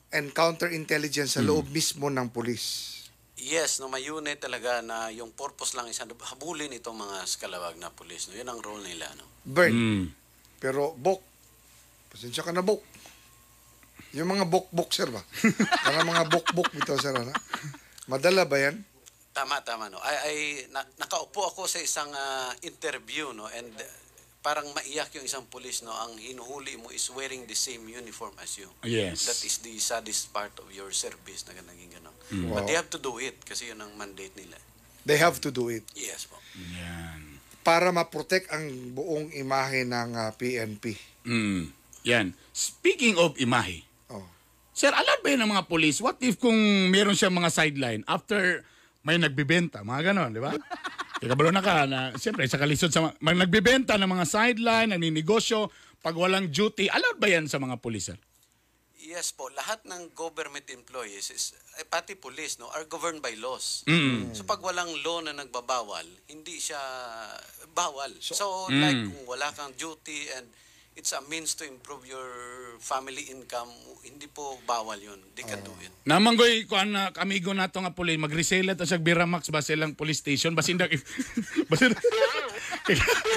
and 0.10 0.34
counterintelligence 0.34 1.38
sa 1.38 1.46
loob 1.46 1.70
mismo 1.70 2.10
ng 2.10 2.32
pulis. 2.32 2.95
Yes, 3.36 3.84
no, 3.84 3.92
may 3.92 4.08
unit 4.08 4.40
talaga 4.40 4.80
na 4.80 5.12
yung 5.12 5.36
purpose 5.36 5.76
lang 5.76 5.92
is 5.92 6.00
habulin 6.00 6.72
itong 6.72 6.96
mga 6.96 7.28
scalawag 7.28 7.76
na 7.76 7.92
police, 7.92 8.32
no? 8.32 8.40
Yun 8.40 8.48
ang 8.48 8.64
role 8.64 8.84
nila, 8.88 9.12
no? 9.20 9.28
Burn. 9.44 9.76
Mm. 9.76 10.06
Pero, 10.64 10.96
Bok, 10.96 11.20
pasensya 12.08 12.48
ka 12.48 12.56
na, 12.56 12.64
Bok. 12.64 12.80
Yung 14.16 14.32
mga 14.32 14.48
Bok-Bok, 14.48 14.90
sir 14.96 15.12
ba? 15.12 15.20
Parang 15.86 16.08
mga 16.08 16.24
Bok-Bok 16.32 16.72
dito, 16.72 16.96
sir. 16.96 17.12
Ano? 17.12 17.36
Madala 18.08 18.48
ba 18.48 18.56
yan? 18.56 18.80
Tama, 19.36 19.60
tama. 19.68 19.92
No? 19.92 20.00
I, 20.00 20.16
I, 20.16 20.36
na, 20.72 20.88
nakaupo 20.96 21.52
ako 21.52 21.68
sa 21.68 21.84
isang 21.84 22.08
ah, 22.16 22.56
interview 22.64 23.36
no? 23.36 23.52
and 23.52 23.68
uh, 23.68 23.84
parang 24.40 24.64
maiyak 24.72 25.12
yung 25.20 25.28
isang 25.28 25.44
pulis. 25.52 25.84
No? 25.84 25.92
Ang 25.92 26.16
hinuhuli 26.16 26.80
mo 26.80 26.88
is 26.96 27.04
wearing 27.12 27.44
the 27.44 27.58
same 27.60 27.84
uniform 27.92 28.32
as 28.40 28.56
you. 28.56 28.72
Yes. 28.88 29.28
That 29.28 29.44
is 29.44 29.60
the 29.60 29.76
saddest 29.84 30.32
part 30.32 30.56
of 30.64 30.72
your 30.72 30.96
service 30.96 31.44
na 31.52 31.60
naging 31.60 32.00
gano'n. 32.00 32.15
Wow. 32.34 32.58
But 32.58 32.70
they 32.70 32.78
have 32.78 32.90
to 32.90 33.02
do 33.02 33.22
it 33.22 33.38
kasi 33.46 33.70
yun 33.70 33.82
ang 33.82 33.94
mandate 33.94 34.34
nila. 34.34 34.58
They 35.06 35.22
have 35.22 35.38
to 35.46 35.54
do 35.54 35.70
it. 35.70 35.86
Yes 35.94 36.26
po. 36.26 36.42
Yan. 36.58 37.38
Para 37.62 37.94
ma-protect 37.94 38.50
ang 38.50 38.66
buong 38.94 39.30
imahe 39.38 39.86
ng 39.86 40.10
ah, 40.18 40.34
PNP. 40.34 40.98
Mm. 41.26 41.70
Yan. 42.06 42.34
Speaking 42.54 43.18
of 43.18 43.38
imahe, 43.38 43.86
Oh. 44.10 44.26
Sir, 44.70 44.94
alam 44.94 45.18
ba 45.22 45.28
yun 45.34 45.42
ng 45.42 45.52
mga 45.56 45.66
police? 45.66 45.98
What 45.98 46.22
if 46.22 46.38
kung 46.38 46.58
meron 46.94 47.18
siyang 47.18 47.34
mga 47.34 47.50
sideline 47.50 48.02
after 48.06 48.62
may 49.06 49.18
nagbibenta, 49.18 49.86
mga 49.86 50.14
ganon, 50.14 50.34
di 50.34 50.42
ba? 50.42 50.54
Ikabalo 51.24 51.50
na 51.54 51.62
ka 51.64 51.86
na, 51.86 52.14
siyempre, 52.18 52.46
sa 52.50 52.58
kalisod 52.58 52.90
sa 52.94 53.06
mga, 53.06 53.14
may 53.22 53.38
nagbibenta 53.38 53.98
ng 53.98 54.10
mga 54.10 54.26
sideline, 54.26 54.90
nagninegosyo, 54.94 55.70
pag 56.02 56.14
walang 56.18 56.50
duty, 56.50 56.90
allowed 56.90 57.18
ba 57.18 57.30
yan 57.30 57.46
sa 57.50 57.58
mga 57.58 57.82
police, 57.82 58.14
sir? 58.14 58.20
Yes 59.06 59.38
po, 59.38 59.54
lahat 59.54 59.86
ng 59.86 60.18
government 60.18 60.66
employees, 60.74 61.30
is, 61.30 61.54
eh, 61.78 61.86
pati 61.86 62.18
police, 62.18 62.58
no, 62.58 62.74
are 62.74 62.90
governed 62.90 63.22
by 63.22 63.38
laws. 63.38 63.86
Mm. 63.86 64.34
So 64.34 64.42
pag 64.50 64.66
walang 64.66 64.90
law 65.06 65.22
na 65.22 65.30
nagbabawal, 65.30 66.10
hindi 66.26 66.58
siya 66.58 66.82
bawal. 67.78 68.10
So, 68.18 68.66
Mm. 68.66 68.82
like 68.82 69.02
kung 69.06 69.26
wala 69.30 69.54
kang 69.54 69.78
duty 69.78 70.26
and 70.34 70.50
it's 70.96 71.12
a 71.12 71.20
means 71.28 71.54
to 71.60 71.68
improve 71.68 72.08
your 72.08 72.24
family 72.80 73.28
income, 73.28 73.68
hindi 74.08 74.32
po 74.32 74.56
bawal 74.64 74.96
yun. 74.96 75.20
They 75.36 75.44
can 75.44 75.60
do 75.62 75.76
it. 75.84 75.92
Namanggoy 76.08 76.68
ko 76.72 76.80
na 76.88 77.12
kamigo 77.12 77.52
nato 77.52 77.84
nga 77.84 77.92
puli 77.92 78.16
magresela 78.16 78.74
ta 78.80 78.88
sa 78.88 78.96
Biramax 78.96 79.52
ba 79.52 79.60
silang 79.60 79.94
police 79.94 80.24
station 80.24 80.56
basin 80.56 80.80
da 80.80 80.88
basin 81.72 81.92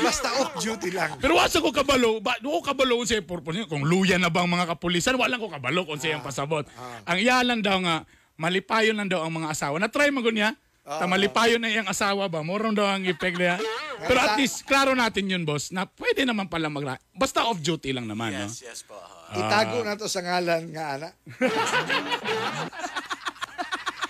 Basta 0.04 0.28
off 0.38 0.60
duty 0.62 0.94
lang. 0.94 1.18
Pero 1.18 1.34
wasa 1.34 1.58
ko 1.58 1.74
kabalo, 1.74 2.22
ba 2.22 2.38
do 2.38 2.54
ko 2.54 2.62
kabalo 2.62 3.02
sa 3.02 3.18
purpose 3.24 3.58
niya. 3.58 3.66
kung 3.66 3.82
luya 3.82 4.20
na 4.20 4.30
bang 4.30 4.46
mga 4.46 4.78
kapulisan 4.78 5.18
wala 5.18 5.40
ko 5.40 5.50
kabalo 5.50 5.82
kung 5.82 5.98
siyang 5.98 6.22
pasabot. 6.22 6.62
Ang 7.08 7.18
iya 7.18 7.42
lang 7.42 7.64
daw 7.64 7.80
nga 7.82 8.06
malipayon 8.38 8.94
lang 8.94 9.10
daw 9.10 9.26
ang 9.26 9.34
mga 9.34 9.50
asawa. 9.50 9.82
Na 9.82 9.90
try 9.90 10.14
magun 10.14 10.38
niya. 10.38 10.54
Ta 10.88 11.04
malipayon 11.04 11.60
na 11.60 11.68
iyang 11.68 11.84
asawa 11.84 12.32
ba? 12.32 12.40
Morong 12.40 12.72
daw 12.72 12.88
ang 12.88 13.04
effect 13.04 13.36
niya. 13.36 13.60
Pero 14.00 14.18
at 14.24 14.40
least 14.40 14.64
klaro 14.64 14.96
natin 14.96 15.28
yun 15.28 15.44
boss 15.44 15.68
na 15.68 15.84
pwede 15.84 16.24
naman 16.24 16.48
pala 16.48 16.72
mag 16.72 16.96
basta 17.12 17.44
off 17.44 17.60
duty 17.60 17.92
lang 17.92 18.08
naman 18.08 18.32
no. 18.32 18.48
Yes, 18.48 18.64
yes 18.64 18.80
po. 18.88 18.96
Ah. 18.96 19.36
Itago 19.36 19.84
na 19.84 20.00
to 20.00 20.08
sa 20.08 20.24
ngalan 20.24 20.72
nga 20.72 20.96
ana. 20.96 21.08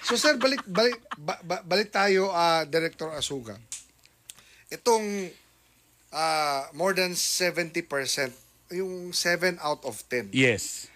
so 0.06 0.14
sir, 0.14 0.38
balik 0.38 0.62
balik 0.70 1.02
ba- 1.18 1.42
ba- 1.42 1.66
balik 1.66 1.90
tayo 1.90 2.30
ah, 2.30 2.62
Director 2.62 3.10
Asuga. 3.10 3.58
Itong 4.70 5.34
ah, 6.14 6.70
more 6.78 6.94
than 6.94 7.18
70% 7.18 7.82
yung 8.70 9.10
7 9.10 9.58
out 9.58 9.82
of 9.82 9.98
10. 10.06 10.30
Yes. 10.30 10.86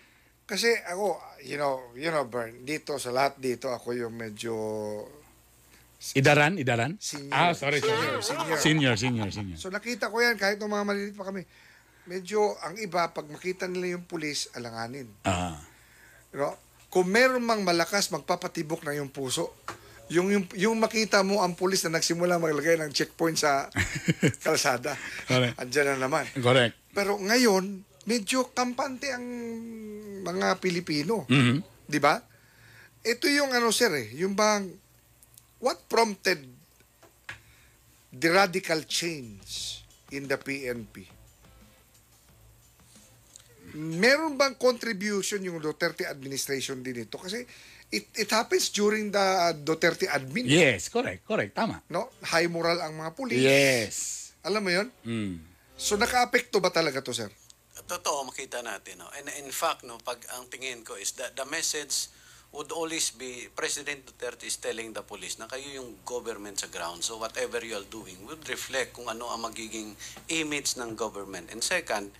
Kasi 0.47 0.69
ako, 0.85 1.17
you 1.43 1.57
know, 1.57 1.81
you 1.97 2.13
know, 2.13 2.29
Bern, 2.29 2.69
dito 2.69 3.01
sa 3.01 3.09
lahat 3.09 3.41
dito 3.41 3.73
ako 3.73 3.97
yung 3.97 4.15
medyo 4.15 4.55
Idaran, 6.13 6.59
idaran? 6.59 6.99
Senior. 6.99 7.31
Ah, 7.31 7.55
sorry, 7.55 7.79
Senior, 7.79 8.19
sorry. 8.19 8.59
senior. 8.59 8.59
Senior, 8.59 8.95
senior, 8.99 9.29
senior. 9.31 9.59
So 9.59 9.71
nakita 9.71 10.11
ko 10.11 10.19
yan 10.19 10.35
kahit 10.35 10.59
nung 10.59 10.75
mga 10.75 10.83
maliliit 10.83 11.15
pa 11.15 11.31
kami. 11.31 11.47
Medyo 12.11 12.59
ang 12.59 12.75
iba 12.83 13.07
pag 13.09 13.31
makita 13.31 13.71
nila 13.71 13.95
yung 13.95 14.05
pulis, 14.05 14.51
alanganin. 14.53 15.07
Ah. 15.23 15.55
Pero 16.29 16.59
kung 16.91 17.07
meron 17.07 17.47
mang 17.47 17.63
malakas, 17.63 18.11
magpapatibok 18.11 18.83
na 18.83 18.99
yung 18.99 19.15
puso. 19.15 19.55
Yung, 20.11 20.29
yung, 20.29 20.45
yung 20.59 20.77
makita 20.77 21.23
mo 21.23 21.41
ang 21.41 21.55
pulis 21.55 21.81
na 21.87 21.97
nagsimula 21.97 22.37
maglagay 22.37 22.77
ng 22.83 22.91
checkpoint 22.91 23.39
sa 23.39 23.71
kalsada. 24.45 24.99
Correct. 25.25 25.57
Andyan 25.57 25.95
na 25.97 26.11
naman. 26.11 26.27
Correct. 26.37 26.75
Pero 26.93 27.17
ngayon, 27.17 27.81
medyo 28.05 28.51
kampante 28.51 29.09
ang 29.15 29.25
mga 30.27 30.59
Pilipino. 30.59 31.25
Mhm. 31.31 31.63
Di 31.87 32.03
ba? 32.03 32.19
Ito 33.03 33.27
yung 33.27 33.55
ano 33.55 33.71
sir 33.71 33.91
eh, 33.95 34.15
yung 34.19 34.35
bang, 34.35 34.67
what 35.63 35.79
prompted 35.87 36.43
the 38.11 38.29
radical 38.29 38.83
change 38.85 39.81
in 40.11 40.27
the 40.27 40.37
PNP? 40.37 41.07
Meron 43.73 44.37
bang 44.37 44.59
contribution 44.59 45.41
yung 45.41 45.57
Duterte 45.63 46.05
administration 46.05 46.85
din 46.85 47.09
ito? 47.09 47.17
Kasi 47.17 47.41
it, 47.89 48.11
it 48.13 48.29
happens 48.29 48.69
during 48.69 49.09
the 49.09 49.57
Duterte 49.65 50.11
admin. 50.11 50.45
Yes, 50.45 50.93
correct, 50.93 51.25
correct. 51.25 51.57
Tama. 51.57 51.81
No? 51.89 52.13
High 52.21 52.53
moral 52.53 52.83
ang 52.85 53.01
mga 53.01 53.11
pulis. 53.17 53.41
Yes. 53.41 53.97
Alam 54.45 54.61
mo 54.67 54.71
yon? 54.75 54.89
Mm. 55.07 55.41
So 55.79 55.97
naka-apekto 55.97 56.61
ba 56.61 56.69
talaga 56.69 57.01
to 57.01 57.17
sir? 57.17 57.33
Totoo, 57.89 58.29
makita 58.29 58.61
natin. 58.61 59.01
No? 59.01 59.09
And 59.17 59.31
in 59.41 59.49
fact, 59.49 59.89
no, 59.89 59.97
pag 60.05 60.21
ang 60.37 60.53
tingin 60.53 60.85
ko 60.85 61.01
is 61.01 61.17
that 61.17 61.33
the 61.33 61.49
message 61.49 62.13
would 62.53 62.71
always 62.73 63.17
be 63.17 63.49
President 63.57 64.05
Duterte 64.05 64.45
is 64.45 64.61
telling 64.61 64.93
the 64.93 65.01
police 65.01 65.41
na 65.41 65.49
kayo 65.49 65.65
yung 65.73 66.05
government 66.05 66.61
sa 66.61 66.69
ground. 66.69 67.01
So 67.01 67.17
whatever 67.17 67.65
you 67.65 67.81
are 67.81 67.89
doing 67.89 68.21
would 68.29 68.45
reflect 68.45 68.93
kung 68.93 69.09
ano 69.09 69.33
ang 69.33 69.49
magiging 69.49 69.97
image 70.29 70.77
ng 70.77 70.93
government. 70.93 71.49
And 71.49 71.65
second, 71.65 72.13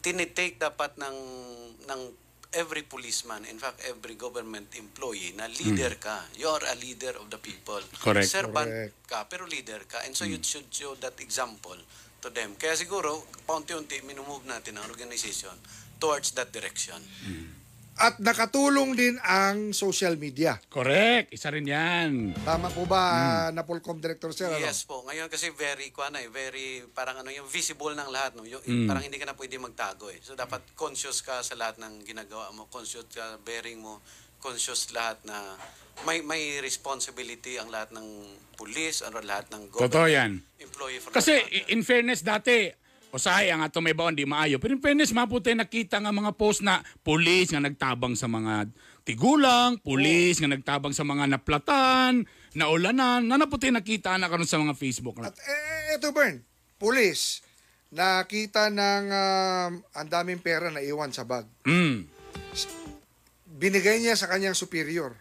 tinitake 0.00 0.56
dapat 0.56 0.96
ng 0.96 1.16
ng 1.84 2.00
every 2.54 2.86
policeman, 2.86 3.44
in 3.50 3.58
fact, 3.58 3.82
every 3.84 4.14
government 4.14 4.70
employee 4.78 5.34
na 5.34 5.50
leader 5.50 5.98
ka. 5.98 6.22
You 6.38 6.48
are 6.48 6.62
a 6.62 6.76
leader 6.78 7.12
of 7.18 7.28
the 7.28 7.36
people. 7.36 7.82
Correct. 7.98 8.30
Servant 8.30 8.70
Correct. 8.70 8.94
ka, 9.10 9.26
pero 9.26 9.44
leader 9.44 9.82
ka. 9.84 10.06
And 10.06 10.14
so 10.14 10.24
you 10.24 10.38
should 10.40 10.70
show 10.70 10.94
that 11.02 11.18
example 11.18 11.76
to 12.22 12.30
them. 12.30 12.54
Kaya 12.54 12.78
siguro, 12.78 13.26
paunti-unti, 13.44 14.06
minumove 14.06 14.46
natin 14.46 14.78
ang 14.78 14.86
organization 14.86 15.52
towards 15.98 16.30
that 16.38 16.54
direction. 16.54 17.02
At 17.94 18.18
nakatulong 18.18 18.98
din 18.98 19.14
ang 19.22 19.70
social 19.70 20.18
media. 20.18 20.58
Correct. 20.66 21.30
Isa 21.30 21.46
rin 21.54 21.62
yan. 21.62 22.34
Tama 22.42 22.66
po 22.66 22.82
ba, 22.84 23.02
Napolcom 23.54 24.02
Director 24.02 24.34
Sir? 24.34 24.50
Ano? 24.50 24.58
Yes 24.58 24.82
po. 24.82 25.06
Ngayon 25.06 25.30
kasi 25.30 25.54
very, 25.54 25.94
kuha 25.94 26.10
na 26.10 26.18
eh, 26.18 26.26
very, 26.26 26.82
parang 26.90 27.22
ano, 27.22 27.30
yung 27.30 27.46
visible 27.46 27.94
ng 27.94 28.10
lahat. 28.10 28.34
No? 28.34 28.42
Yung, 28.42 28.62
Mm. 28.64 28.90
Parang 28.90 29.04
hindi 29.04 29.14
ka 29.14 29.30
na 29.30 29.38
pwede 29.38 29.62
magtago 29.62 30.10
eh. 30.10 30.18
So 30.18 30.34
dapat 30.34 30.74
conscious 30.74 31.22
ka 31.22 31.38
sa 31.40 31.54
lahat 31.54 31.78
ng 31.78 32.02
ginagawa 32.02 32.50
mo. 32.50 32.66
Conscious 32.66 33.06
ka, 33.06 33.38
bearing 33.40 33.78
mo. 33.78 34.02
Conscious 34.42 34.90
lahat 34.90 35.22
na 35.22 35.54
may 36.02 36.18
may 36.20 36.58
responsibility 36.58 37.56
ang 37.56 37.70
lahat 37.70 37.94
ng 37.94 38.04
police, 38.58 39.00
ano 39.00 39.22
lahat 39.22 39.46
ng 39.54 39.70
Totoo 39.70 40.04
yan. 40.04 40.42
employee. 40.58 40.98
for 40.98 41.14
Kasi 41.14 41.38
in 41.70 41.80
fairness 41.80 42.20
dati, 42.20 42.68
Usahay 43.14 43.46
ang 43.54 43.62
ato 43.62 43.78
may 43.78 43.94
baon 43.94 44.18
di 44.18 44.26
maayo. 44.26 44.58
Pero 44.58 44.74
in 44.74 44.82
fairness, 44.82 45.14
maputi 45.14 45.54
nakita 45.54 46.02
nga 46.02 46.10
mga 46.10 46.34
post 46.34 46.66
na 46.66 46.82
pulis 47.06 47.54
nga 47.54 47.62
nagtabang 47.62 48.18
sa 48.18 48.26
mga 48.26 48.66
tigulang, 49.06 49.78
pulis 49.78 50.42
nga 50.42 50.50
nagtabang 50.50 50.90
sa 50.90 51.06
mga 51.06 51.30
naplatan, 51.30 52.26
naulanan, 52.58 53.22
na 53.22 53.38
naputi 53.38 53.70
nakita 53.70 54.18
na 54.18 54.26
karon 54.26 54.50
sa 54.50 54.58
mga 54.58 54.74
Facebook. 54.74 55.22
At 55.22 55.38
eh, 55.38 55.94
eto 55.94 56.10
Bern, 56.10 56.42
pulis, 56.74 57.46
nakita 57.94 58.66
ng 58.74 59.06
um, 59.06 59.70
ang 59.78 60.08
daming 60.10 60.42
pera 60.42 60.74
na 60.74 60.82
iwan 60.82 61.14
sa 61.14 61.22
bag. 61.22 61.46
Mm. 61.62 62.10
Binigay 63.54 64.02
niya 64.02 64.18
sa 64.18 64.26
kanyang 64.26 64.58
superior. 64.58 65.14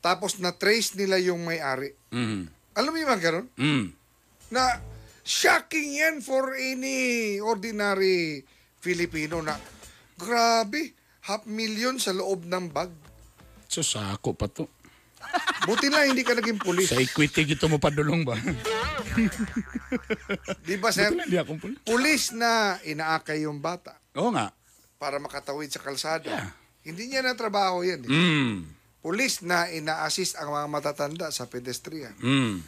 Tapos 0.00 0.40
na-trace 0.40 0.96
nila 0.96 1.20
yung 1.20 1.44
may-ari. 1.44 1.92
Mm. 2.08 2.48
Alam 2.72 2.90
mo 2.90 2.96
yung 2.96 3.10
mga 3.12 3.24
ganun? 3.28 3.46
Mm. 3.60 3.86
Na 4.48 4.80
shocking 5.22 5.96
yan 5.96 6.20
for 6.20 6.54
any 6.54 7.38
ordinary 7.38 8.44
Filipino 8.78 9.40
na 9.40 9.56
grabe, 10.16 10.92
half 11.22 11.44
million 11.44 11.96
sa 11.96 12.12
loob 12.12 12.44
ng 12.44 12.68
bag. 12.68 12.92
So 13.66 13.80
sako 13.80 14.32
pa 14.32 14.48
to. 14.48 14.66
Buti 15.62 15.92
na 15.92 16.08
hindi 16.08 16.24
ka 16.24 16.32
naging 16.32 16.58
pulis. 16.58 16.90
Sa 16.90 16.98
equity 16.98 17.44
gito 17.46 17.68
mo 17.68 17.76
padulong 17.76 18.24
ba? 18.24 18.34
Di 20.66 20.74
ba, 20.80 20.90
sir? 20.90 21.12
Hindi 21.12 21.36
akong 21.36 21.60
pulis. 21.60 21.78
Pulis 21.84 22.22
na 22.32 22.80
inaakay 22.82 23.44
yung 23.44 23.60
bata 23.60 23.94
Oo 24.16 24.32
nga. 24.32 24.50
para 24.96 25.20
makatawid 25.20 25.70
sa 25.70 25.78
kalsada. 25.78 26.28
Yeah. 26.28 26.50
Hindi 26.82 27.12
niya 27.12 27.22
na 27.22 27.36
trabaho 27.36 27.84
yan. 27.84 28.00
eh. 28.02 28.10
Mm. 28.10 28.56
Pulis 29.00 29.40
na 29.40 29.68
ina-assist 29.68 30.36
ang 30.36 30.52
mga 30.52 30.66
matatanda 30.68 31.26
sa 31.28 31.46
pedestrian. 31.46 32.12
Mm. 32.20 32.60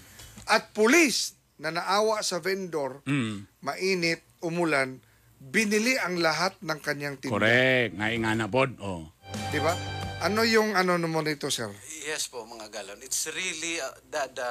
At 0.47 0.73
pulis 0.73 1.37
na 1.63 1.71
naawa 1.71 2.19
sa 2.27 2.43
vendor, 2.43 3.07
Mm. 3.07 3.47
mainit, 3.63 4.27
umulan, 4.43 4.99
binili 5.39 5.95
ang 6.03 6.19
lahat 6.19 6.59
ng 6.59 6.79
kanyang 6.83 7.23
tinda. 7.23 7.39
Correct. 7.39 7.95
Nga 7.95 8.09
nga 8.19 8.33
na 8.35 8.47
pod. 8.51 8.75
Oh. 8.83 9.07
Di 9.55 9.63
ba? 9.63 9.75
Ano 10.23 10.47
yung 10.47 10.75
ano 10.75 10.99
mo 11.07 11.23
nito, 11.23 11.51
sir? 11.51 11.71
Yes 12.07 12.31
po 12.31 12.43
mga 12.47 12.71
galon. 12.71 12.99
It's 13.03 13.27
really 13.31 13.79
uh, 13.83 13.91
the, 14.11 14.23
the 14.35 14.51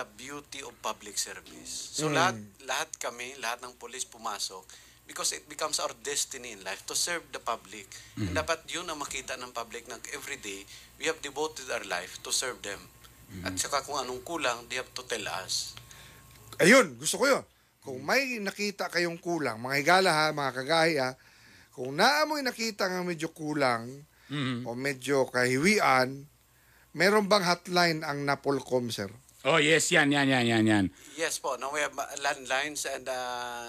the 0.00 0.04
beauty 0.16 0.64
of 0.64 0.72
public 0.80 1.16
service. 1.20 1.96
So 1.96 2.08
lahat 2.08 2.40
lahat 2.64 2.88
kami, 2.96 3.36
lahat 3.40 3.60
ng 3.60 3.76
pulis 3.76 4.08
pumasok 4.08 4.64
because 5.04 5.36
it 5.36 5.44
becomes 5.50 5.76
our 5.76 5.92
destiny 6.00 6.56
in 6.56 6.64
life 6.64 6.84
to 6.88 6.96
serve 6.96 7.24
the 7.36 7.42
public. 7.42 7.88
And 8.16 8.32
dapat 8.32 8.64
yun 8.68 8.88
ang 8.88 8.96
makita 9.00 9.36
ng 9.36 9.52
public 9.52 9.88
na 9.92 10.00
every 10.16 10.40
day 10.40 10.64
we 10.96 11.04
have 11.04 11.20
devoted 11.20 11.68
our 11.68 11.84
life 11.84 12.20
to 12.24 12.32
serve 12.32 12.60
them. 12.64 12.80
At 13.44 13.54
saka 13.60 13.86
kung 13.86 13.94
anong 14.00 14.26
kulang, 14.26 14.66
they 14.66 14.80
have 14.80 14.90
to 14.96 15.06
tell 15.06 15.22
us. 15.44 15.78
Ayun, 16.60 17.00
gusto 17.00 17.16
ko 17.16 17.24
yun. 17.26 17.44
Kung 17.80 18.04
may 18.04 18.36
nakita 18.36 18.92
kayong 18.92 19.16
kulang, 19.16 19.56
mga 19.56 19.76
higala 19.80 20.10
ha, 20.12 20.26
mga 20.36 20.52
kagahi 20.52 20.94
ha, 21.00 21.16
kung 21.72 21.96
naamoy 21.96 22.44
nakita 22.44 22.92
nga 22.92 23.00
medyo 23.00 23.32
kulang 23.32 23.88
o 24.62 24.76
medyo 24.76 25.24
kahiwian, 25.26 26.28
meron 26.92 27.26
bang 27.26 27.42
hotline 27.42 28.04
ang 28.04 28.22
Napolcom, 28.22 28.92
sir? 28.92 29.08
Oh, 29.48 29.56
yes, 29.56 29.88
yan, 29.88 30.12
yan, 30.12 30.28
yan, 30.28 30.44
yan, 30.44 30.64
yan. 30.68 30.84
Yes 31.16 31.40
po, 31.40 31.56
now 31.56 31.72
we 31.72 31.80
have 31.80 31.96
uh, 31.96 32.04
landlines 32.20 32.84
and 32.84 33.08
uh, 33.08 33.64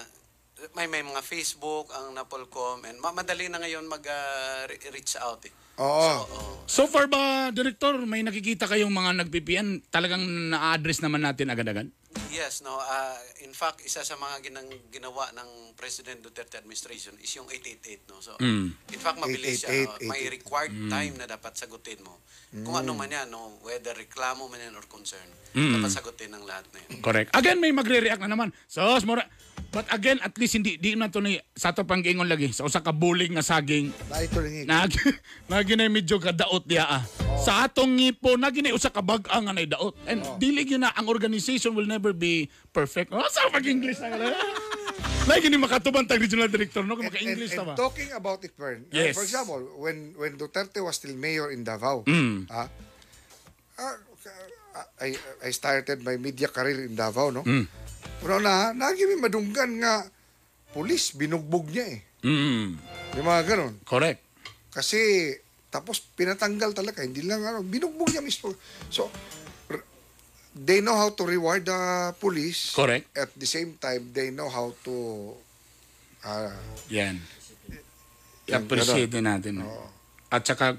may 0.76 0.84
may 0.84 1.00
mga 1.00 1.24
Facebook 1.24 1.88
ang 1.96 2.12
Napolcom 2.12 2.84
and 2.84 3.00
ma- 3.00 3.16
madali 3.16 3.48
na 3.48 3.56
ngayon 3.56 3.88
mag-reach 3.88 5.16
out 5.16 5.40
eh. 5.48 5.52
Oo. 5.80 6.28
Oo. 6.28 6.68
So 6.68 6.84
far 6.84 7.08
ba, 7.08 7.48
Director, 7.48 7.96
may 8.04 8.20
nakikita 8.20 8.68
kayong 8.68 8.92
mga 8.92 9.24
nagpipian, 9.24 9.80
talagang 9.88 10.22
na-address 10.52 11.00
naman 11.00 11.24
natin 11.24 11.48
agad-agad? 11.48 11.88
Yes, 12.28 12.64
no. 12.64 12.72
uh, 12.72 13.16
in 13.40 13.52
fact, 13.52 13.84
isa 13.84 14.00
sa 14.00 14.16
mga 14.16 14.48
ginang, 14.48 14.68
ginawa 14.88 15.28
ng 15.32 15.76
President 15.76 16.20
Duterte 16.20 16.56
administration 16.56 17.12
is 17.20 17.28
yung 17.32 17.44
888, 17.46 18.08
no. 18.08 18.16
So, 18.18 18.32
Mm. 18.40 18.72
in 18.72 19.00
fact, 19.00 19.20
mabilis 19.20 19.62
siya. 19.62 19.68
888, 19.68 20.00
no? 20.00 20.08
May 20.08 20.22
required 20.28 20.74
time 20.88 21.14
na 21.20 21.26
dapat 21.28 21.52
sagutin 21.54 22.00
mo. 22.00 22.16
Kung 22.52 22.76
ano 22.76 22.92
man 22.92 23.08
yan, 23.08 23.28
no, 23.28 23.60
whether 23.60 23.92
reklamo 23.92 24.48
man 24.48 24.60
yan 24.60 24.74
or 24.74 24.84
concern, 24.84 25.24
dapat 25.52 25.88
sagutin 25.88 26.32
ng 26.32 26.44
lahat 26.44 26.64
na 26.72 26.78
yun. 26.80 27.00
Correct. 27.04 27.28
Again, 27.32 27.60
may 27.60 27.72
magre-react 27.72 28.20
na 28.20 28.28
naman. 28.28 28.52
So, 28.66 28.84
mura. 29.04 29.24
But 29.72 29.88
again, 29.88 30.20
at 30.20 30.36
least 30.36 30.52
hindi 30.52 30.76
di 30.76 30.92
na 30.92 31.08
to 31.08 31.20
ni 31.20 31.40
sa 31.56 31.72
to 31.72 31.84
pang 31.84 32.04
giingon 32.04 32.28
lagi 32.28 32.52
sa 32.52 32.68
usa 32.68 32.84
ka 32.84 32.92
bullying 32.92 33.36
nga 33.36 33.44
saging 33.44 33.88
Na 34.68 34.84
nag 34.84 34.92
naginay 35.48 35.88
medyo 35.88 36.20
kadaot 36.20 36.64
diya 36.66 36.84
ah. 36.84 37.02
Sa 37.40 37.64
atong 37.64 37.96
ngipo 37.96 38.36
naginay 38.36 38.74
usa 38.74 38.92
ka 38.92 39.00
bag-ang 39.00 39.48
nga 39.48 39.54
nay 39.54 39.64
daot. 39.64 39.96
And 40.04 40.20
dili 40.36 40.66
gyud 40.66 40.82
na 40.82 40.92
ang 40.92 41.06
organization 41.06 41.72
will 41.72 41.88
never 41.88 42.01
be 42.10 42.50
perfect. 42.74 43.14
Oh, 43.14 43.22
sa 43.30 43.46
pag 43.46 43.62
English 43.62 44.02
na 44.02 44.10
kala. 44.10 44.34
Lagi 45.22 45.46
ni 45.46 45.54
makatuban 45.54 46.02
tag 46.02 46.18
regional 46.18 46.50
director 46.50 46.82
no 46.82 46.98
kung 46.98 47.06
And, 47.06 47.14
maka-English 47.14 47.54
ta 47.54 47.62
and 47.62 47.70
ba. 47.70 47.74
talking 47.78 48.10
about 48.10 48.42
it, 48.42 48.50
Bern, 48.58 48.82
uh, 48.82 48.90
Yes. 48.90 49.14
for 49.14 49.22
example, 49.22 49.62
when 49.78 50.10
when 50.18 50.34
Duterte 50.34 50.82
was 50.82 50.98
still 50.98 51.14
mayor 51.14 51.54
in 51.54 51.62
Davao, 51.62 52.02
Mm. 52.02 52.50
ah, 52.50 52.66
ah, 53.78 53.96
I, 54.98 55.14
I 55.38 55.50
started 55.52 56.02
my 56.02 56.18
media 56.18 56.50
career 56.50 56.82
in 56.82 56.96
Davao, 56.96 57.30
no? 57.30 57.46
Mm. 57.46 57.70
Pero 58.18 58.42
na, 58.42 58.72
nagi 58.72 59.06
may 59.06 59.20
madunggan 59.20 59.78
nga, 59.78 60.02
pulis, 60.72 61.12
binugbog 61.12 61.70
niya 61.70 61.86
eh. 61.86 62.00
Mm. 62.24 62.80
Yung 63.14 63.26
mga 63.26 63.42
ganun. 63.46 63.74
Correct. 63.84 64.22
Kasi, 64.72 64.98
tapos 65.68 66.00
pinatanggal 66.16 66.72
talaga, 66.72 67.04
hindi 67.04 67.20
lang 67.20 67.44
ano, 67.44 67.60
binugbog 67.60 68.08
niya 68.08 68.24
mismo. 68.24 68.50
So, 68.88 69.06
they 70.56 70.84
know 70.84 70.96
how 70.96 71.10
to 71.10 71.22
reward 71.24 71.64
the 71.64 72.12
police. 72.20 72.72
Correct. 72.76 73.08
At 73.16 73.32
the 73.36 73.48
same 73.48 73.76
time, 73.80 74.12
they 74.12 74.30
know 74.30 74.48
how 74.48 74.72
to 74.84 74.94
ah, 76.24 76.52
Yan. 76.92 77.20
Yan, 78.50 78.66
I-appreciate 78.66 79.08
din 79.08 79.24
natin. 79.24 79.64
no? 79.64 79.70
At 80.28 80.44
saka 80.44 80.76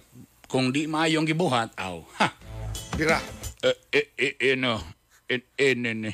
kung 0.52 0.70
di 0.70 0.86
maayong 0.86 1.26
gibuhat, 1.26 1.74
aw. 1.80 2.04
Ha. 2.22 2.28
bira. 2.94 3.18
Eh, 3.64 3.78
eh, 3.90 4.08
eh, 4.20 4.34
eh, 4.38 4.56
no. 4.60 4.78
Eh, 5.26 5.42
eh, 5.58 5.74
ne, 5.74 5.92
ne. 5.96 6.12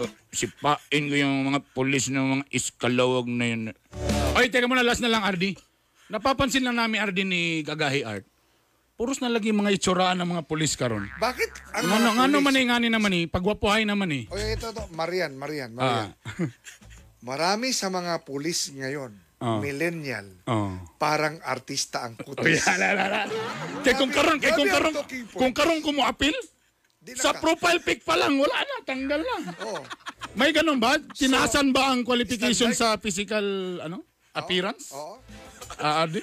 Eh, 0.00 0.10
sipain 0.34 1.04
ko 1.08 1.14
yung 1.14 1.48
mga 1.48 1.60
polis 1.72 2.10
ng 2.10 2.42
mga 2.42 2.44
iskalawag 2.52 3.30
na 3.30 3.46
yun. 3.46 3.62
Ay, 4.36 4.50
teka 4.50 4.66
muna, 4.66 4.84
last 4.84 5.00
na 5.00 5.08
lang, 5.08 5.22
Ardi. 5.24 5.54
Napapansin 6.10 6.66
lang 6.66 6.76
namin, 6.76 7.00
Ardi, 7.00 7.22
ni 7.22 7.62
Kagahi 7.62 8.02
Art. 8.02 8.26
Puros 9.00 9.16
na 9.24 9.32
lagi 9.32 9.48
mga 9.48 9.72
itsuraan 9.80 10.20
ng 10.20 10.28
mga 10.28 10.42
polis 10.44 10.76
karon. 10.76 11.08
Bakit? 11.16 11.72
Ang 11.72 11.88
Ano, 11.88 12.12
mga 12.12 12.20
ano 12.20 12.36
pulis- 12.36 12.44
man 12.44 12.52
eh, 12.52 12.64
ngani 12.68 12.88
naman 12.92 13.12
eh. 13.16 13.24
Pagwapuhay 13.32 13.88
naman 13.88 14.12
eh. 14.12 14.28
O 14.28 14.36
ito, 14.36 14.68
ito. 14.68 14.84
Marian, 14.92 15.32
Marian, 15.40 15.72
Ah. 15.80 16.12
Marian. 16.12 16.52
Marami 17.32 17.72
sa 17.72 17.88
mga 17.88 18.20
pulis 18.28 18.68
ngayon, 18.76 19.16
Ah. 19.40 19.56
millennial, 19.56 20.28
Oh. 20.44 20.76
parang 21.00 21.40
artista 21.40 22.04
ang 22.04 22.20
Oh, 22.20 22.36
kutis. 22.36 22.60
yan, 22.60 22.76
la, 22.76 22.92
la, 22.92 23.06
la. 23.08 23.20
Kaya 23.80 23.96
kung 23.96 24.12
karon, 24.12 24.36
kaya 24.36 24.52
kung 24.52 24.68
karon, 24.68 24.94
kung 25.32 25.54
karon 25.56 25.80
ko 25.80 25.96
mo 25.96 26.04
Di 27.00 27.16
sa 27.16 27.32
profile 27.32 27.80
pic 27.80 28.04
pa 28.04 28.20
lang, 28.20 28.36
wala 28.36 28.52
na, 28.52 28.84
tanggal 28.84 29.24
na. 29.24 29.36
Oh. 29.64 29.80
May 30.36 30.52
ganun 30.52 30.76
ba? 30.76 31.00
Tinasan 31.16 31.72
ba 31.72 31.88
ang 31.88 32.04
qualification 32.04 32.76
sa 32.76 33.00
physical 33.00 33.40
ano 33.80 34.04
appearance? 34.36 34.92
Oo. 34.92 35.16
Ah, 35.80 36.04
Ardi? 36.04 36.20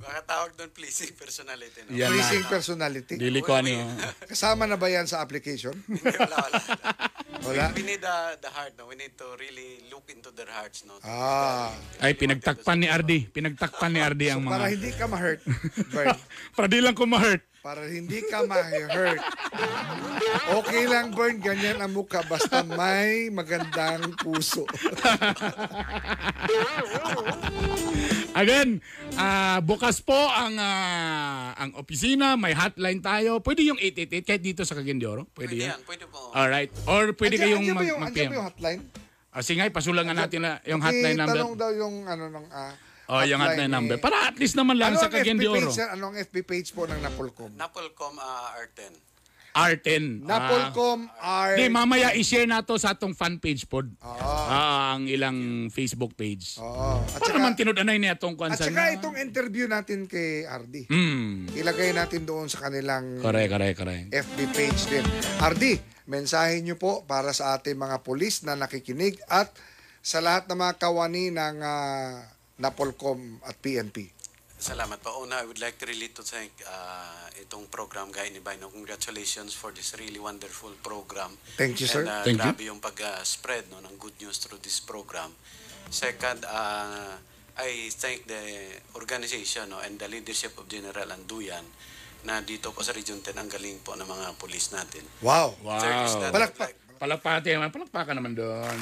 Baka 0.00 0.18
tawag 0.24 0.50
doon 0.56 0.72
pleasing 0.72 1.12
personality. 1.12 1.84
No? 1.84 1.92
Yan 1.92 2.08
na. 2.08 2.16
Pleasing 2.16 2.44
personality. 2.48 3.14
Dili 3.20 3.44
ko 3.44 3.52
ano. 3.52 3.68
Kasama 4.32 4.64
na 4.64 4.80
ba 4.80 4.88
yan 4.88 5.04
sa 5.04 5.20
application? 5.20 5.76
Hindi, 5.84 6.08
wala, 6.16 6.36
wala. 6.40 6.60
Wala? 7.40 7.72
We, 7.72 7.80
we 7.80 7.96
need 7.96 8.04
uh, 8.04 8.36
the 8.36 8.52
heart, 8.52 8.76
no? 8.76 8.84
We 8.84 9.00
need 9.00 9.16
to 9.16 9.24
really 9.40 9.80
look 9.88 10.04
into 10.12 10.28
their 10.28 10.52
hearts, 10.52 10.84
no? 10.84 11.00
Ah. 11.00 11.72
Ay, 11.96 12.12
pinagtakpan 12.12 12.84
ni 12.84 12.84
Ardi. 12.84 13.32
Pinagtakpan 13.32 13.96
ni 13.96 14.00
Ardi 14.04 14.28
ang 14.28 14.44
Para 14.44 14.68
mga... 14.68 14.76
hindi 14.76 14.90
ka 14.92 15.04
ma-hurt, 15.08 15.40
Bern. 15.96 16.20
Para 16.52 16.66
di 16.68 16.78
lang 16.84 16.92
ko 16.92 17.08
ma-hurt. 17.08 17.40
Para 17.64 17.88
hindi 17.88 18.20
ka 18.28 18.44
ma-hurt. 18.44 19.24
Okay 20.64 20.84
lang, 20.84 21.16
Bern. 21.16 21.40
Ganyan 21.40 21.80
ang 21.80 21.96
mukha. 21.96 22.20
Basta 22.28 22.60
may 22.60 23.32
magandang 23.32 24.12
puso. 24.20 24.68
Again, 28.40 28.80
ah, 29.14 29.60
bukas 29.60 30.00
po 30.00 30.16
ang 30.16 30.56
ah, 30.56 31.52
ang 31.54 31.76
opisina, 31.76 32.34
may 32.34 32.56
hotline 32.56 32.98
tayo. 32.98 33.44
Pwede 33.44 33.60
yung 33.62 33.76
888 33.76 34.24
kahit 34.24 34.42
dito 34.42 34.62
sa 34.64 34.72
Cagayan 34.72 34.96
Pwede, 35.28 35.52
Pwede 35.52 35.54
yan. 35.60 35.70
yan, 35.70 35.80
pwede 35.84 36.04
po. 36.08 36.32
Alright. 36.32 36.72
Or 36.88 37.12
pwede 37.12 37.36
Andiyan- 37.36 37.42
kayong 37.42 37.64
mag- 37.76 37.86
yung, 37.86 38.00
ba 38.26 38.36
yung 38.36 38.46
hotline? 38.48 38.80
Ah, 39.30 39.42
sige, 39.44 39.62
pasulangan 39.68 40.16
natin 40.16 40.40
na 40.40 40.58
yung 40.64 40.80
hotline 40.80 41.14
Eh, 41.14 41.20
number. 41.20 41.38
Tanong 41.38 41.54
daw 41.54 41.70
yung 41.70 41.94
ano 42.08 42.24
ng 42.28 42.46
ah, 42.50 42.72
Oh, 43.10 43.26
yung 43.26 43.42
hotline 43.42 43.66
eh. 43.66 43.76
number. 43.76 43.96
Para 43.98 44.30
at 44.30 44.38
least 44.38 44.54
naman 44.54 44.78
lang 44.78 44.94
ano 44.94 45.02
sa 45.02 45.10
Cagayan 45.10 45.34
de 45.34 45.50
Oro. 45.50 45.66
Ano 45.90 46.14
ang 46.14 46.16
FB 46.16 46.46
page 46.46 46.70
po 46.70 46.86
ng 46.86 47.02
Napolcom? 47.02 47.50
Napolcom 47.58 48.14
uh, 48.14 48.54
R10. 48.56 49.09
R10. 49.50 50.22
Ah. 50.24 50.38
Napolcom 50.38 51.10
R... 51.18 51.58
Di, 51.58 51.66
mamaya 51.66 52.14
i-share 52.14 52.46
na 52.46 52.62
to 52.62 52.78
sa 52.78 52.94
atong 52.94 53.14
fan 53.14 53.42
page 53.42 53.66
pod. 53.66 53.90
Ah, 54.02 54.94
ang 54.94 55.10
ilang 55.10 55.68
Facebook 55.74 56.14
page. 56.14 56.58
Oo. 56.62 57.02
At 57.02 57.18
Para 57.18 57.34
saka, 57.34 57.42
man 57.42 57.54
tinud-anay 57.58 57.98
ni 57.98 58.06
atong 58.06 58.38
at 58.46 58.54
sa 58.54 58.70
saka 58.70 58.94
itong 58.94 59.18
interview 59.18 59.66
natin 59.66 60.06
kay 60.06 60.46
Ardi. 60.46 60.86
Hmm. 60.86 61.50
Ilagay 61.50 61.90
natin 61.94 62.22
doon 62.22 62.46
sa 62.46 62.70
kanilang 62.70 63.18
Correct, 63.18 63.50
correct, 63.50 63.76
correct. 63.82 64.04
FB 64.14 64.38
page 64.54 64.82
din. 64.86 65.06
Ardi, 65.42 65.74
mensahe 66.06 66.62
nyo 66.62 66.78
po 66.78 67.02
para 67.06 67.34
sa 67.34 67.58
ating 67.58 67.74
mga 67.74 68.06
polis 68.06 68.46
na 68.46 68.54
nakikinig 68.54 69.18
at 69.26 69.50
sa 70.00 70.22
lahat 70.22 70.48
ng 70.48 70.58
mga 70.58 70.74
kawani 70.78 71.34
ng 71.34 71.56
ah, 71.60 72.22
Napolcom 72.60 73.40
at 73.42 73.56
PNP. 73.58 74.19
Salamat 74.60 75.00
po. 75.00 75.24
Una, 75.24 75.40
I 75.40 75.48
would 75.48 75.56
like 75.56 75.80
to 75.80 75.88
really 75.88 76.12
to 76.12 76.20
thank 76.20 76.52
uh, 76.68 77.32
itong 77.40 77.72
program, 77.72 78.12
Guy 78.12 78.28
ni 78.28 78.44
Bino. 78.44 78.68
Congratulations 78.68 79.56
for 79.56 79.72
this 79.72 79.96
really 79.96 80.20
wonderful 80.20 80.68
program. 80.84 81.32
Thank 81.56 81.80
you, 81.80 81.88
sir. 81.88 82.04
And, 82.04 82.12
uh, 82.12 82.20
Thank 82.28 82.36
you. 82.36 82.44
grabe 82.44 82.62
yung 82.68 82.76
pag-spread 82.76 83.72
no, 83.72 83.80
ng 83.80 83.96
good 83.96 84.12
news 84.20 84.36
through 84.36 84.60
this 84.60 84.84
program. 84.84 85.32
Second, 85.88 86.44
uh, 86.44 87.16
I 87.56 87.88
thank 87.88 88.28
the 88.28 88.76
organization 89.00 89.72
no, 89.72 89.80
and 89.80 89.96
the 89.96 90.12
leadership 90.12 90.52
of 90.60 90.68
General 90.68 91.08
Anduyan 91.08 91.64
na 92.28 92.44
dito 92.44 92.68
po 92.76 92.84
sa 92.84 92.92
Region 92.92 93.24
10 93.24 93.32
ang 93.40 93.48
galing 93.48 93.80
po 93.80 93.96
ng 93.96 94.04
mga 94.04 94.36
pulis 94.36 94.76
natin. 94.76 95.00
Wow. 95.24 95.56
Third 95.80 96.04
is 96.04 96.14
that 96.20 96.36
like- 96.36 96.76
naman. 97.56 97.72
Palakpakan 97.72 98.12
naman 98.12 98.36
doon. 98.36 98.76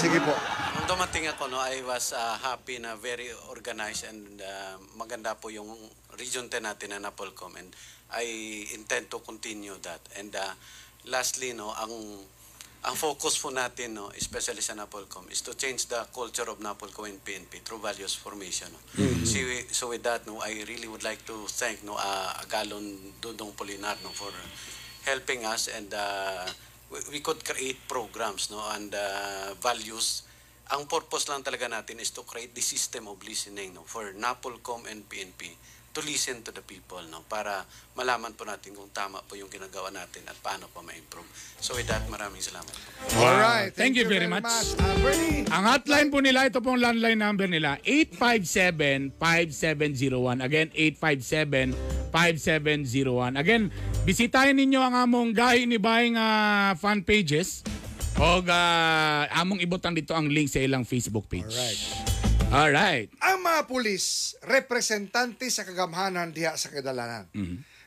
Sige 0.00 0.16
po. 0.24 0.32
Dumating 0.88 1.28
ako, 1.28 1.52
no, 1.52 1.60
I 1.60 1.84
was 1.84 2.16
uh, 2.16 2.40
happy 2.40 2.80
na 2.80 2.96
very 2.96 3.28
organized 3.52 4.08
and 4.08 4.40
uh, 4.40 4.80
maganda 4.96 5.36
po 5.36 5.52
yung 5.52 5.68
Region 6.16 6.48
10 6.48 6.64
natin 6.64 6.96
na 6.96 7.12
Napolcom 7.12 7.52
and 7.60 7.68
I 8.16 8.24
intend 8.72 9.12
to 9.12 9.20
continue 9.20 9.76
that. 9.84 10.00
And 10.16 10.32
uh, 10.32 10.48
lastly, 11.04 11.52
no, 11.52 11.76
ang 11.76 11.92
ang 12.88 12.96
focus 12.96 13.36
po 13.36 13.52
natin, 13.52 14.00
no, 14.00 14.08
especially 14.16 14.64
sa 14.64 14.72
Napolcom, 14.80 15.28
is 15.28 15.44
to 15.44 15.52
change 15.52 15.92
the 15.92 16.08
culture 16.08 16.48
of 16.48 16.56
Napolcom 16.64 17.04
and 17.04 17.20
PNP 17.20 17.60
through 17.60 17.84
values 17.84 18.16
formation. 18.16 18.72
No. 18.72 18.80
See, 19.28 19.44
so 19.68 19.92
with 19.92 20.00
that, 20.08 20.24
no, 20.24 20.40
I 20.40 20.64
really 20.64 20.88
would 20.88 21.04
like 21.04 21.20
to 21.28 21.36
thank 21.52 21.84
no, 21.84 22.00
uh, 22.00 22.40
Agalon 22.40 23.12
Dudong 23.20 23.52
Polinar 23.52 24.00
no, 24.00 24.08
for 24.16 24.32
helping 25.04 25.44
us 25.44 25.68
and 25.68 25.92
uh, 25.92 26.48
we, 26.88 26.96
we 27.12 27.20
could 27.20 27.44
create 27.44 27.76
programs 27.84 28.48
no, 28.48 28.64
and 28.72 28.96
uh, 28.96 29.52
values 29.60 30.24
ang 30.68 30.84
purpose 30.84 31.32
lang 31.32 31.40
talaga 31.40 31.64
natin 31.64 31.96
is 31.96 32.12
to 32.12 32.28
create 32.28 32.52
the 32.52 32.60
system 32.60 33.08
of 33.08 33.16
listening 33.24 33.72
no, 33.72 33.88
for 33.88 34.12
Napolcom 34.12 34.84
and 34.92 35.08
PNP 35.08 35.48
to 35.96 36.04
listen 36.04 36.44
to 36.44 36.52
the 36.52 36.60
people 36.60 37.00
no 37.08 37.24
para 37.24 37.64
malaman 37.96 38.36
po 38.36 38.44
natin 38.44 38.76
kung 38.76 38.92
tama 38.92 39.24
po 39.24 39.32
yung 39.32 39.48
ginagawa 39.48 39.88
natin 39.88 40.28
at 40.28 40.36
paano 40.44 40.68
pa 40.68 40.84
ma-improve. 40.84 41.24
So 41.58 41.72
with 41.72 41.88
that, 41.88 42.04
maraming 42.12 42.44
salamat 42.44 42.68
po. 42.68 42.84
Alright. 43.16 43.72
Thank, 43.72 43.96
you 43.96 44.04
very 44.04 44.28
much. 44.28 44.44
Ah, 44.44 44.62
Bernie, 45.00 45.48
Ang 45.48 45.64
hotline 45.64 46.12
po 46.12 46.20
nila, 46.20 46.52
ito 46.52 46.60
pong 46.60 46.84
landline 46.84 47.16
number 47.16 47.48
nila, 47.48 47.80
857-5701. 49.16 50.44
Again, 50.44 50.68
857-5701. 52.12 53.40
Again, 53.40 53.72
bisitahin 54.04 54.60
ninyo 54.60 54.84
ang 54.84 54.94
among 55.08 55.32
gahi 55.32 55.64
ni 55.64 55.80
Baying 55.80 56.20
uh, 56.20 56.76
fan 56.76 57.00
pages 57.00 57.64
o 58.18 58.42
ah, 58.50 59.30
among 59.38 59.62
ibutang 59.62 59.94
dito 59.94 60.10
ang 60.10 60.26
link 60.26 60.50
sa 60.50 60.58
ilang 60.58 60.82
Facebook 60.82 61.30
page. 61.30 61.46
Alright. 61.46 61.80
Alright. 62.48 63.08
ang 63.22 63.38
mga 63.44 63.70
pulis, 63.70 64.34
representante 64.42 65.46
sa 65.52 65.62
kagamhanan 65.62 66.34
diha 66.34 66.58
sa 66.58 66.72
kadalanan. 66.74 67.30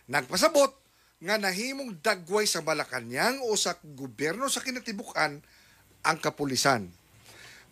Nagpasabot 0.07 0.71
nga 1.19 1.35
nahimong 1.35 1.99
dagway 1.99 2.47
sa 2.47 2.63
Malacanang 2.63 3.43
o 3.43 3.59
sa 3.59 3.75
gobyerno 3.83 4.47
sa 4.47 4.63
kinatibukan 4.63 5.43
ang 6.01 6.17
kapulisan. 6.23 6.87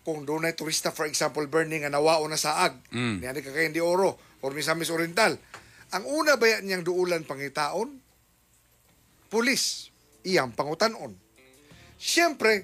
Kung 0.03 0.27
doon 0.27 0.49
ay 0.49 0.57
turista, 0.57 0.91
for 0.91 1.07
example, 1.07 1.45
burning 1.47 1.87
nga 1.87 1.93
nawao 1.93 2.27
na 2.27 2.35
saag, 2.35 2.75
mm. 2.91 3.23
niyan 3.23 3.39
kakayin 3.39 3.71
di 3.75 3.79
oro, 3.79 4.19
or 4.43 4.51
Misamis 4.51 4.91
Oriental, 4.91 5.37
ang 5.95 6.03
una 6.05 6.35
ba 6.35 6.45
yan 6.45 6.67
niyang 6.67 6.83
duulan 6.83 7.23
pangitaon? 7.23 7.87
Pulis, 9.29 9.93
iyang 10.25 10.51
pangutanon. 10.51 11.28
Siyempre, 11.99 12.63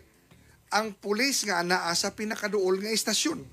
ang 0.71 0.95
pulis 0.95 1.43
nga 1.43 1.59
anaa 1.59 1.91
sa 1.91 2.15
pinakaduol 2.15 2.79
nga 2.79 2.87
istasyon. 2.87 3.43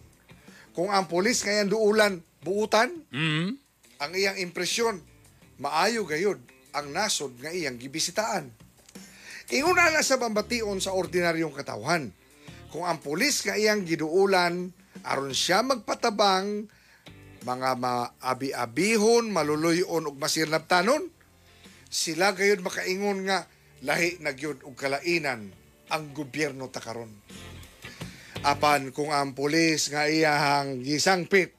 Kung 0.72 0.94
ang 0.94 1.10
pulis 1.10 1.42
ngayon 1.42 1.68
duulan 1.68 2.14
buutan, 2.40 2.94
Mm. 3.10 3.58
ang 3.98 4.12
iyang 4.14 4.38
impresyon, 4.38 5.02
maayo 5.58 6.06
gayud 6.06 6.38
ang 6.72 6.94
nasod 6.94 7.34
nga 7.42 7.50
iyang 7.50 7.76
gibisitaan. 7.76 8.54
Inguna 9.52 9.92
na 9.92 10.00
sa 10.00 10.16
bambation 10.16 10.80
sa 10.80 10.96
ordinaryong 10.96 11.52
katawhan. 11.52 12.14
Kung 12.72 12.88
ang 12.88 13.02
pulis 13.02 13.44
nga 13.44 13.58
iyang 13.58 13.84
giduulan, 13.84 14.72
aron 15.04 15.34
siya 15.36 15.60
magpatabang, 15.60 16.70
mga 17.42 17.70
maabi-abihon, 17.76 19.28
maluluyon 19.28 20.08
ug 20.08 20.16
masirnabtanon, 20.16 21.10
sila 21.92 22.32
gayud 22.32 22.64
makaingon 22.64 23.28
nga 23.28 23.44
lahi 23.84 24.16
na 24.22 24.32
gyud 24.32 24.62
og 24.64 24.78
kalainan 24.78 25.52
ang 25.92 26.16
gobyerno 26.16 26.72
ta 26.72 26.80
karon. 26.80 27.12
Apan 28.42 28.90
kung 28.90 29.12
ang 29.12 29.36
pulis 29.36 29.92
nga 29.92 30.08
iyang 30.08 30.82
gisangpit, 30.82 31.54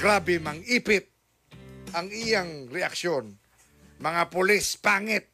grabe 0.00 0.42
mang 0.42 0.58
ipit 0.66 1.12
ang 1.94 2.10
iyang 2.10 2.66
reaksyon. 2.66 3.38
Mga 4.02 4.22
pulis, 4.34 4.74
pangit. 4.82 5.30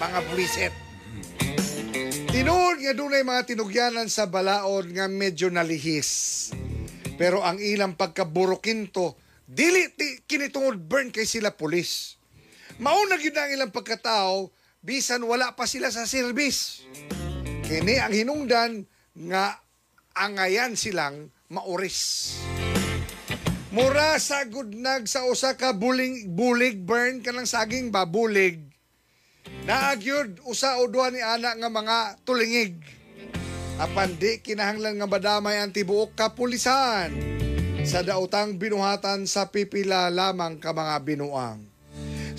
Mga 0.00 0.18
puliset. 0.32 0.74
Tinuod 2.30 2.80
nga 2.80 2.94
dunay 2.96 3.20
mga 3.20 3.52
tinugyanan 3.52 4.08
sa 4.08 4.24
balaod 4.24 4.88
nga 4.96 5.04
medyo 5.10 5.52
nalihis. 5.52 6.48
Pero 7.20 7.44
ang 7.44 7.60
ilang 7.60 8.00
pagkaburukinto, 8.00 9.20
dili 9.44 9.92
ti 9.92 10.24
kinitungod 10.24 10.80
burn 10.80 11.12
kay 11.12 11.28
sila 11.28 11.52
pulis. 11.52 12.16
Mauna 12.80 13.20
gyud 13.20 13.36
ang 13.36 13.52
ilang 13.52 13.68
pagkatao, 13.68 14.48
bisan 14.80 15.20
wala 15.28 15.52
pa 15.52 15.68
sila 15.68 15.92
sa 15.92 16.08
service. 16.08 16.80
Kini 17.70 18.02
ang 18.02 18.10
hinungdan 18.10 18.82
nga 19.30 19.62
angayan 20.18 20.74
silang 20.74 21.30
mauris. 21.46 22.34
Mura 23.70 24.18
sa 24.18 24.42
gudnag 24.42 25.06
sa 25.06 25.22
usa 25.30 25.54
ka 25.54 25.70
buling 25.70 26.34
bulig 26.34 26.82
burn 26.82 27.22
kanang 27.22 27.46
saging 27.46 27.94
ba 27.94 28.10
bulig. 28.10 28.58
Naagyod 29.70 30.42
usa 30.50 30.82
o 30.82 30.90
duha 30.90 31.14
ni 31.14 31.22
ana 31.22 31.54
nga 31.54 31.70
mga 31.70 32.18
tulingig. 32.26 32.74
Apan 33.78 34.18
di 34.18 34.42
kinahanglan 34.42 34.98
nga 34.98 35.06
madamay 35.06 35.62
ang 35.62 35.70
tibuok 35.70 36.18
kapulisan 36.18 37.14
sa 37.86 38.02
daotang 38.02 38.58
binuhatan 38.58 39.30
sa 39.30 39.46
pipila 39.46 40.10
lamang 40.10 40.58
ka 40.58 40.74
mga 40.74 41.06
binuang. 41.06 41.69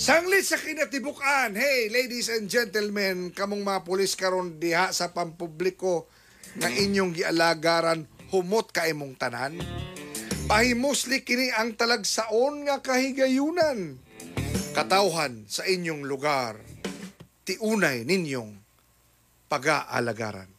Sanglit 0.01 0.49
sa 0.49 0.57
kinatibukan. 0.57 1.53
Hey, 1.53 1.85
ladies 1.93 2.33
and 2.33 2.49
gentlemen, 2.49 3.29
kamong 3.29 3.61
mga 3.61 3.85
pulis 3.85 4.17
karon 4.17 4.57
diha 4.57 4.89
sa 4.89 5.13
pampubliko 5.13 6.09
nga 6.57 6.73
mm. 6.73 6.81
inyong 6.89 7.11
gialagaran 7.13 8.09
humot 8.33 8.73
kay 8.73 8.97
mong 8.97 9.13
tanan. 9.21 9.61
Pahimusli 10.49 11.21
kini 11.21 11.53
ang 11.53 11.77
talagsaon 11.77 12.65
nga 12.65 12.81
kahigayunan. 12.81 14.01
Katawhan 14.73 15.45
sa 15.45 15.69
inyong 15.69 16.01
lugar. 16.09 16.57
Tiunay 17.45 18.01
ninyong 18.01 18.57
pag-aalagaran. 19.53 20.49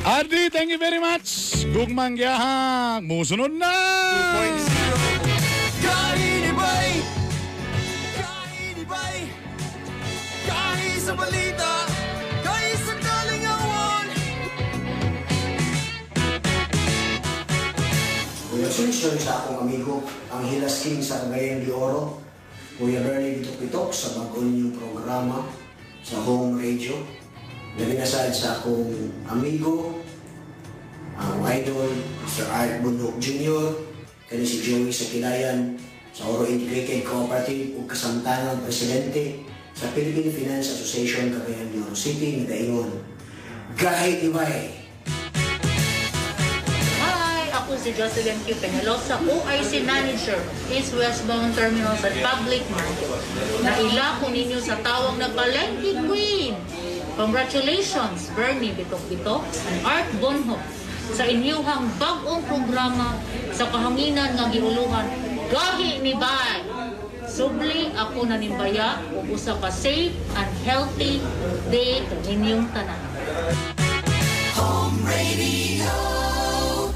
Adi, 0.00 0.48
thank 0.48 0.72
you 0.72 0.80
very 0.80 0.96
much. 0.96 1.60
Gugmang 1.76 2.16
Giyahang, 2.16 3.04
musunod 3.04 3.52
na! 3.52 3.74
2.0 4.40 5.25
kahit 5.86 6.42
iba'y 6.50 6.92
Kahit 8.18 8.76
iba'y 8.82 9.18
Kahit 10.42 10.98
sa 10.98 11.12
balita 11.14 11.72
Kahit 12.42 12.78
sa 12.82 12.94
kalingawan 12.98 14.06
Kuya 18.50 18.68
Solusyon 18.68 19.14
sa 19.22 19.46
akong 19.46 19.62
amigo 19.62 20.02
Ang 20.34 20.42
Hilas 20.50 20.82
King 20.82 20.98
sa 20.98 21.22
Cagayan 21.22 21.62
de 21.62 21.70
Oro 21.70 22.26
Kuya 22.76 23.00
Bernie 23.00 23.40
Pitok-Pitok 23.40 23.88
sa 23.88 24.20
bagong 24.20 24.52
niyong 24.52 24.76
programa 24.76 25.48
sa 26.04 26.20
home 26.20 26.60
radio. 26.60 26.92
Nabinasal 27.80 28.28
sa 28.28 28.60
akong 28.60 28.92
amigo, 29.24 29.96
ang 31.16 31.40
idol, 31.56 31.88
Sir 32.28 32.44
Art 32.52 32.84
Bundok 32.84 33.16
Jr., 33.16 33.95
kani 34.26 34.42
si 34.42 34.58
Joey 34.58 34.90
sa 34.90 35.06
Kilayan, 35.06 35.78
sa 36.10 36.26
Oro 36.26 36.50
Integrated 36.50 37.06
Cooperative 37.06 37.78
ug 37.78 37.86
kasamtangang 37.86 38.58
presidente 38.66 39.46
sa 39.70 39.86
Philippine 39.94 40.34
Finance 40.34 40.74
Association 40.74 41.30
Cagayan 41.30 41.70
de 41.70 41.78
Oro 41.86 41.94
City, 41.94 42.42
Nagaingon. 42.42 42.90
Gahay 43.78 44.26
Ibay! 44.26 44.82
Hi! 47.06 47.54
Ako 47.54 47.78
si 47.78 47.94
Jocelyn 47.94 48.34
Q. 48.42 48.58
Peñalosa, 48.58 49.22
OIC 49.22 49.86
Manager, 49.86 50.42
East 50.74 50.90
Westbound 50.98 51.54
Terminals 51.54 52.02
at 52.02 52.18
Public 52.18 52.66
Market. 52.74 53.10
Naila 53.62 54.18
ko 54.18 54.26
ninyo 54.34 54.58
sa 54.58 54.74
tawag 54.82 55.22
na 55.22 55.30
Palengke 55.30 56.02
Queen! 56.10 56.58
Congratulations, 57.14 58.34
Bernie 58.34 58.74
Bitok-Bitok 58.74 59.46
and 59.70 59.76
Art 59.86 60.08
Bonho 60.18 60.58
sa 61.14 61.28
inyuhang 61.28 61.86
bagong 62.00 62.42
programa 62.48 63.18
sa 63.54 63.68
kahanginan 63.70 64.34
nga 64.34 64.46
giuluhan 64.50 65.06
Gahi 65.46 66.02
ni 66.02 66.10
Bay! 66.18 66.66
Subli 67.26 67.92
ako 67.94 68.26
nanimbaya 68.26 68.98
ug 69.14 69.36
usa 69.36 69.54
ka 69.62 69.70
safe 69.70 70.14
and 70.34 70.50
healthy 70.66 71.22
day 71.70 72.02
inyong 72.26 72.66
tanan. 72.74 73.02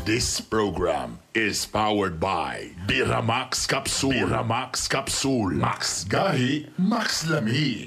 This 0.03 0.43
program 0.43 1.23
is 1.37 1.63
powered 1.69 2.19
by 2.19 2.75
Biramax 2.91 3.69
Capsule. 3.71 4.27
Biramax 4.27 4.91
Capsule. 4.91 5.55
Max 5.55 6.03
Gahi, 6.09 6.67
Max 6.75 7.31
Lami. 7.31 7.87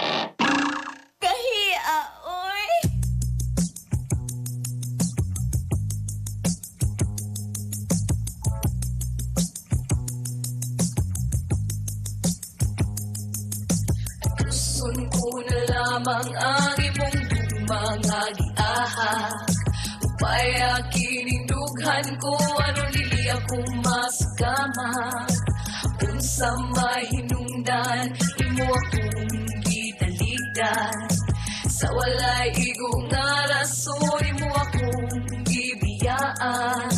Lamang 16.01 16.33
ang 16.33 16.77
imong 16.81 17.19
mga 17.69 18.21
giaha 18.33 19.17
Upaya 20.01 20.81
kinindughan 20.89 22.05
ko 22.17 22.33
ano 22.57 22.81
dili 22.89 23.29
ako 23.29 23.61
maskama 23.85 24.89
Unsa 26.01 26.49
mahinungdan 26.73 28.17
imo 28.41 28.65
akong 28.65 29.45
gitaligdan 29.61 30.97
Sa 31.69 31.85
walay 31.93 32.49
igo 32.57 32.91
nga 33.13 33.29
rason 33.53 34.25
imo 34.25 34.49
akong 34.57 35.05
gibiyaan 35.45 36.89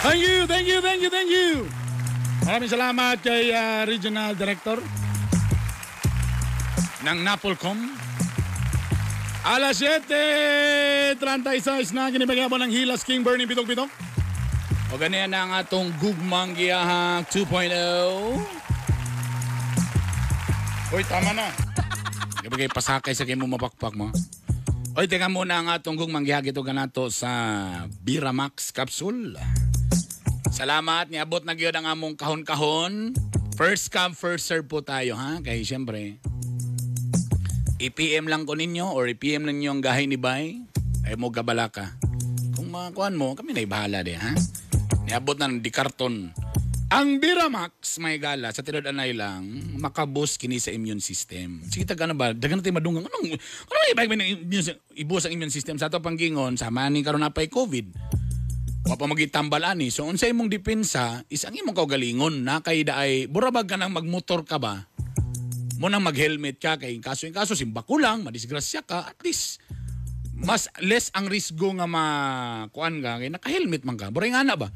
Thank 0.00 0.20
you, 0.20 0.44
thank 0.44 0.66
you, 0.68 0.78
thank 0.84 1.00
you, 1.00 1.10
thank 1.12 1.30
you. 1.32 1.79
Maraming 2.44 2.72
salamat 2.72 3.20
kay 3.20 3.52
ah, 3.52 3.84
Regional 3.84 4.36
Director 4.36 4.80
ng 7.04 7.18
Napolcom. 7.24 7.76
Alas 9.40 9.80
7.36 9.80 11.96
na 11.96 12.12
kinibagyan 12.12 12.52
mo 12.52 12.60
ng 12.60 12.68
Hilas 12.68 13.00
King 13.04 13.24
Bernie 13.24 13.48
Pitok-Pitok. 13.48 13.88
O 14.92 14.98
ganyan 15.00 15.32
na 15.32 15.48
ang 15.48 15.56
atong 15.56 15.88
Gugmang 15.96 16.52
Giyahang 16.52 17.24
2.0. 17.28 18.60
Uy, 20.90 21.06
tama 21.06 21.30
na. 21.32 21.46
Kapag 22.44 22.74
pasakay 22.74 23.14
sa 23.14 23.22
kimo 23.22 23.46
mapakpak 23.46 23.94
mo. 23.94 24.10
Oy, 24.98 25.06
teka 25.06 25.30
muna 25.30 25.62
ang 25.62 25.70
atong 25.70 25.94
gugmang 25.94 26.26
gihagit 26.26 26.58
o 26.58 26.66
ganato 26.66 27.06
sa 27.14 27.30
Biramax 28.02 28.74
Capsule. 28.74 29.38
Salamat, 30.50 31.06
niabot 31.06 31.46
na 31.46 31.54
gyud 31.54 31.78
ang 31.78 31.86
among 31.86 32.18
kahon-kahon. 32.18 33.14
First 33.54 33.94
come, 33.94 34.18
first 34.18 34.50
serve 34.50 34.66
po 34.66 34.82
tayo, 34.82 35.14
ha? 35.14 35.38
Kaya 35.38 35.62
siyempre, 35.62 36.18
i-PM 37.78 38.26
lang 38.26 38.42
ko 38.42 38.58
ninyo 38.58 38.90
or 38.90 39.06
i-PM 39.06 39.46
lang 39.46 39.62
ninyo 39.62 39.78
ang 39.78 39.82
gahay 39.82 40.10
ni 40.10 40.18
Bay. 40.18 40.58
Ay 41.06 41.14
mo 41.14 41.30
gabalaka. 41.30 41.94
Kung 42.58 42.66
makuhan 42.66 43.14
mo, 43.14 43.38
kami 43.38 43.54
na 43.54 43.62
ibahala 43.62 44.02
di, 44.02 44.18
ha? 44.18 44.34
Niabot 45.06 45.38
na 45.38 45.46
ng 45.46 45.62
di 45.62 45.70
karton. 45.70 46.34
Ang 46.90 47.22
Biramax, 47.22 48.02
may 48.02 48.18
gala, 48.18 48.50
sa 48.50 48.66
tinod 48.66 48.82
anay 48.82 49.14
lang, 49.14 49.46
makaboost 49.78 50.34
kini 50.34 50.58
sa 50.58 50.74
immune 50.74 50.98
system. 50.98 51.62
Sige, 51.70 51.86
taga 51.86 52.10
ano 52.10 52.18
ba? 52.18 52.34
Dagan 52.34 52.58
natin 52.58 52.74
madungang. 52.74 53.06
Anong, 53.06 53.38
anong 53.38 53.86
ibig 53.94 54.10
ibus 54.98 55.22
ang 55.30 55.32
immune 55.38 55.54
system? 55.54 55.78
Sa 55.78 55.86
ito 55.86 56.02
panggingon, 56.02 56.58
sama 56.58 56.90
ni 56.90 57.06
karon 57.06 57.22
na 57.22 57.30
pa'y 57.30 57.46
COVID. 57.46 58.18
Wa 58.86 58.96
pa 58.96 59.04
magitambal 59.04 59.60
ani. 59.64 59.92
So 59.92 60.08
unsa 60.08 60.30
imong 60.30 60.48
depensa 60.48 61.20
is 61.28 61.44
ang 61.44 61.52
imong 61.52 61.76
kaugalingon 61.76 62.40
na 62.46 62.64
kay 62.64 62.84
daay 62.86 63.28
burabag 63.28 63.68
ka 63.68 63.76
nang 63.76 63.92
magmotor 63.92 64.48
ka 64.48 64.56
ba? 64.56 64.88
Mo 65.80 65.88
nang 65.88 66.04
mag-helmet 66.04 66.60
ka 66.60 66.76
kay 66.76 66.96
kaso 67.00 67.24
in 67.24 67.32
kaso 67.32 67.56
simba 67.56 67.80
ko 67.80 67.96
lang, 67.96 68.20
madisgrasya 68.20 68.84
ka, 68.84 69.08
at 69.08 69.18
least 69.24 69.60
mas 70.40 70.72
less 70.80 71.12
ang 71.12 71.28
risgo 71.28 71.72
nga 71.76 71.84
makuan 71.84 73.04
ka 73.04 73.20
kay 73.20 73.28
naka-helmet 73.28 73.84
man 73.84 73.96
ka. 73.96 74.08
Buray 74.08 74.32
nga 74.32 74.44
na 74.44 74.56
ba? 74.56 74.72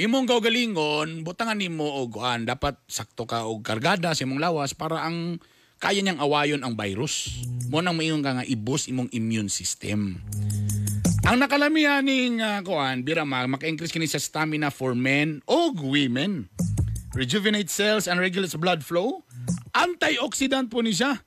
Imong 0.00 0.24
kaugalingon, 0.24 1.20
butangan 1.20 1.60
nimo 1.60 1.84
og 1.84 2.16
kuan 2.16 2.48
dapat 2.48 2.80
sakto 2.88 3.28
ka 3.28 3.44
og 3.44 3.60
kargada 3.60 4.16
sa 4.16 4.24
imong 4.24 4.40
lawas 4.40 4.72
para 4.72 5.04
ang 5.04 5.36
kaya 5.76 6.00
niyang 6.00 6.20
awayon 6.20 6.64
ang 6.64 6.72
virus. 6.72 7.44
Mo 7.68 7.84
nang 7.84 8.00
maingon 8.00 8.24
ka 8.24 8.40
nga 8.40 8.48
i-boost 8.48 8.88
imong 8.88 9.12
immune 9.12 9.52
system. 9.52 10.16
Ang 11.22 11.38
nakalamihan 11.38 12.02
ning 12.02 12.42
uh, 12.42 12.58
kuan, 12.66 13.06
birama, 13.06 13.46
maka-increase 13.46 13.94
kini 13.94 14.10
sa 14.10 14.18
stamina 14.18 14.74
for 14.74 14.98
men 14.98 15.38
o 15.46 15.70
women. 15.70 16.50
Rejuvenate 17.14 17.70
cells 17.70 18.10
and 18.10 18.18
regulates 18.18 18.58
blood 18.58 18.82
flow. 18.82 19.22
Antioxidant 19.70 20.66
po 20.66 20.82
ni 20.82 20.90
siya. 20.90 21.22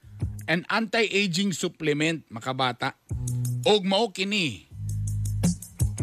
And 0.52 0.68
anti-aging 0.68 1.56
supplement, 1.56 2.28
makabata. 2.28 2.94
Og 3.66 3.88
mao 3.88 4.12
kini 4.12 4.66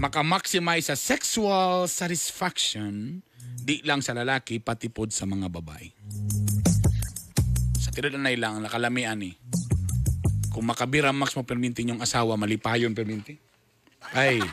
maka-maximize 0.02 0.90
sa 0.90 0.98
sexual 0.98 1.86
satisfaction 1.86 3.22
di 3.62 3.78
lang 3.86 4.02
sa 4.02 4.10
lalaki 4.10 4.58
pati 4.58 4.90
pod 4.90 5.14
sa 5.14 5.30
mga 5.30 5.46
babae. 5.46 5.94
Sa 7.78 7.94
tinod 7.94 8.18
na 8.18 8.34
lang 8.34 8.58
nakalamian 8.58 9.14
ni. 9.22 9.38
Kung 10.50 10.66
makabira 10.66 11.14
max 11.14 11.38
mo 11.38 11.46
permintin 11.46 11.94
yung 11.94 12.02
asawa, 12.02 12.34
malipayon 12.34 12.98
perminti. 12.98 13.51
Ay. 14.12 14.44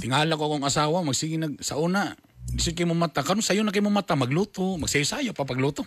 Tingala 0.00 0.40
ko 0.40 0.48
akong 0.48 0.64
asawa, 0.64 1.04
magsige 1.04 1.36
nag 1.36 1.60
sa 1.60 1.76
una. 1.76 2.16
Di 2.48 2.64
siya 2.64 2.72
kayo 2.72 2.88
mo 2.88 2.96
mata. 2.96 3.20
Karon 3.20 3.44
sayo 3.44 3.60
na 3.60 3.68
kayo 3.68 3.84
mo 3.84 3.92
mata, 3.92 4.16
magluto. 4.16 4.80
Magsayo-sayo 4.80 5.36
pa 5.36 5.44
pagluto. 5.44 5.84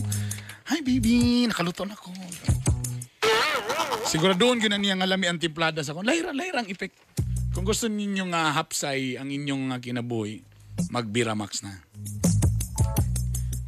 Hi 0.70 0.78
baby, 0.84 1.48
nakaluto 1.50 1.82
na 1.82 1.98
ko. 1.98 2.14
Siguraduhin 4.06 4.62
ko 4.62 4.70
na 4.70 4.78
niya 4.78 4.94
nga 4.94 5.10
lami 5.10 5.26
ang 5.26 5.42
timplada 5.42 5.82
sa 5.82 5.96
kon. 5.96 6.06
Layra, 6.06 6.30
layra 6.30 6.62
ang 6.62 6.70
effect. 6.70 6.94
Kung 7.50 7.66
gusto 7.66 7.90
ninyo 7.90 8.30
nga 8.30 8.54
hapsay 8.54 9.18
ang 9.18 9.34
inyong 9.34 9.74
nga 9.74 9.82
kinabuhi, 9.82 10.46
magbira 10.94 11.34
max 11.34 11.66
na. 11.66 11.74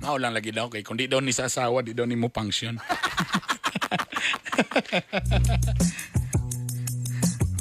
Mao 0.00 0.16
lang 0.16 0.32
lagi 0.32 0.54
daw 0.54 0.70
kay 0.70 0.86
kundi 0.86 1.10
daw 1.10 1.18
ni 1.18 1.34
sa 1.34 1.50
asawa, 1.50 1.82
di 1.82 1.92
daw 1.92 2.06
ni 2.06 2.14
mo 2.14 2.30
function. 2.30 2.78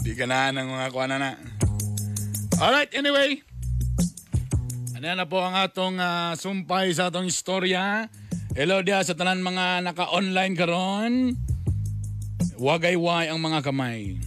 Di 0.09 0.17
ka 0.17 0.25
na 0.25 0.49
ng 0.49 0.73
mga 0.73 0.89
kuha 0.89 1.05
na 1.05 1.21
na. 1.21 1.31
Alright, 2.57 2.89
anyway. 2.97 3.45
Ano 4.97 5.05
na 5.05 5.29
po 5.29 5.37
ang 5.37 5.53
atong 5.53 6.01
ah, 6.01 6.33
sumpay 6.33 6.89
sa 6.97 7.13
atong 7.13 7.29
istorya. 7.29 8.09
Hello 8.57 8.81
dia 8.81 9.05
sa 9.05 9.13
tanan 9.13 9.45
mga 9.45 9.85
naka-online 9.85 10.57
karon. 10.57 11.37
Wagay-way 12.57 13.29
ang 13.29 13.37
mga 13.37 13.69
kamay. 13.69 14.17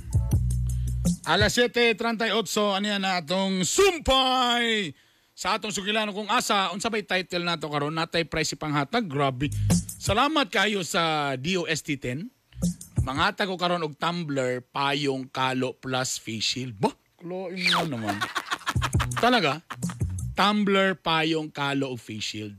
Alas 1.27 1.59
7.38, 1.59 2.31
ano 2.79 2.87
na 3.03 3.19
atong 3.19 3.67
sumpay 3.67 4.95
sa 5.35 5.59
atong 5.59 5.75
sugilano 5.75 6.15
kung 6.15 6.31
asa, 6.31 6.71
unsa 6.71 6.95
bay 6.95 7.03
title 7.03 7.43
nato 7.43 7.67
karon 7.67 7.99
natay 7.99 8.23
price 8.23 8.55
panghatag, 8.55 9.11
grabe. 9.11 9.51
Salamat 9.99 10.47
kayo 10.47 10.87
sa 10.87 11.35
DOST 11.35 11.99
10. 11.99 12.31
Manghatag 13.03 13.51
ko 13.51 13.59
karon 13.59 13.83
og 13.83 13.99
tumbler, 13.99 14.63
payong, 14.63 15.27
kalo 15.27 15.75
plus 15.75 16.23
face 16.23 16.55
shield. 16.55 16.79
Bah, 16.79 16.95
kuloin 17.19 17.59
mo 17.59 17.99
naman. 17.99 18.15
Talaga? 19.19 19.59
Tumbler, 20.39 20.95
payong, 20.95 21.51
kalo 21.51 21.91
og 21.91 21.99
face 21.99 22.23
shield. 22.23 22.55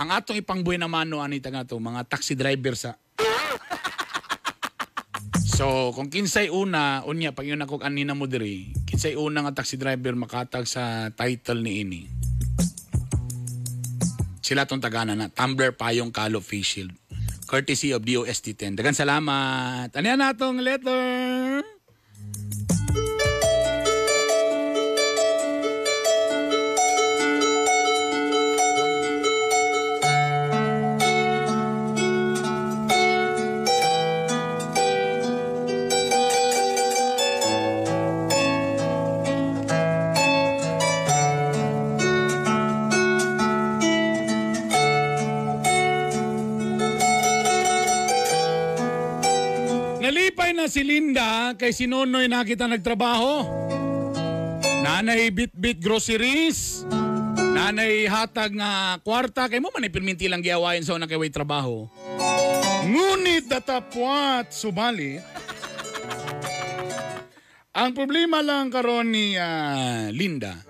Ang 0.00 0.08
atong 0.08 0.40
ipangbuhay 0.40 0.80
na 0.80 0.88
mano 0.88 1.20
anita 1.20 1.52
nga 1.52 1.68
to, 1.68 1.76
mga 1.76 2.08
taxi 2.08 2.32
driver 2.32 2.72
sa 2.72 2.96
So, 5.54 5.94
kung 5.94 6.10
kinsay 6.10 6.50
una, 6.50 7.06
unya, 7.06 7.30
pag 7.30 7.46
yun 7.46 7.62
ako 7.62 7.78
anina 7.84 8.16
mo 8.16 8.26
diri, 8.26 8.74
kinsay 8.88 9.14
una 9.14 9.44
nga 9.46 9.62
taxi 9.62 9.78
driver 9.78 10.16
makatag 10.18 10.66
sa 10.66 11.12
title 11.14 11.62
ni 11.62 11.84
ini. 11.84 12.02
Sila 14.42 14.66
tong 14.66 14.82
tagana 14.82 15.14
na, 15.14 15.30
Tumbler 15.30 15.76
Payong 15.76 16.10
Kalo 16.10 16.42
Face 16.42 16.66
Shield. 16.66 17.03
Courtesy 17.54 17.94
of 17.94 18.02
DOST 18.02 18.58
10. 18.58 18.74
Dagan 18.74 18.98
salamat. 18.98 19.94
Ano 19.94 20.06
yan 20.10 20.18
natong 20.18 20.58
letter? 20.58 21.06
Kay 51.64 51.72
si 51.72 51.88
Nonoy 51.88 52.28
nakita 52.28 52.68
nagtrabaho. 52.68 53.48
Nanay 54.84 55.32
bit-bit 55.32 55.80
groceries. 55.80 56.84
Nanay 57.40 58.04
hatag 58.04 58.52
nga 58.52 59.00
kwarta 59.00 59.48
kay 59.48 59.64
mo 59.64 59.72
man 59.72 59.88
ipirminti 59.88 60.28
lang 60.28 60.44
giawayan 60.44 60.84
sa 60.84 60.92
una 60.92 61.08
kay 61.08 61.16
trabaho. 61.32 61.88
Ngunit 62.84 63.48
datapwat 63.48 64.52
subali. 64.52 65.16
Ang 67.72 67.96
problema 67.96 68.44
lang 68.44 68.68
karon 68.68 69.08
ni 69.08 69.32
ah, 69.40 70.12
Linda. 70.12 70.60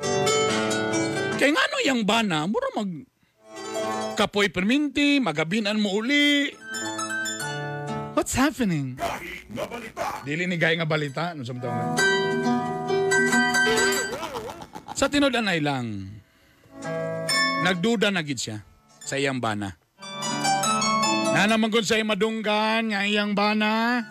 Kay 1.42 1.51
ngano 1.51 1.82
yang 1.82 2.07
bana 2.07 2.47
mura 2.47 2.70
mag 2.78 3.03
kapoy 4.14 4.47
perminti, 4.47 5.18
magabinan 5.18 5.74
mo 5.74 5.90
uli. 5.90 6.55
What's 8.14 8.38
happening? 8.38 8.95
Dili 10.24 10.49
ni 10.49 10.57
gay 10.57 10.74
nga 10.78 10.88
balita 10.88 11.36
no 11.36 11.45
samtang. 11.45 11.99
Sa 14.95 15.11
tinud-anay 15.11 15.59
lang. 15.59 16.09
Nagduda 17.64 18.12
na 18.12 18.20
gid 18.20 18.38
siya 18.38 18.59
sa 19.01 19.16
iyang 19.16 19.40
bana. 19.40 19.74
Na 21.34 21.51
naman 21.51 21.72
gud 21.72 21.82
sa 21.82 21.99
madunggan 22.01 22.95
nga 22.95 23.03
iyang 23.03 23.34
bana. 23.34 24.05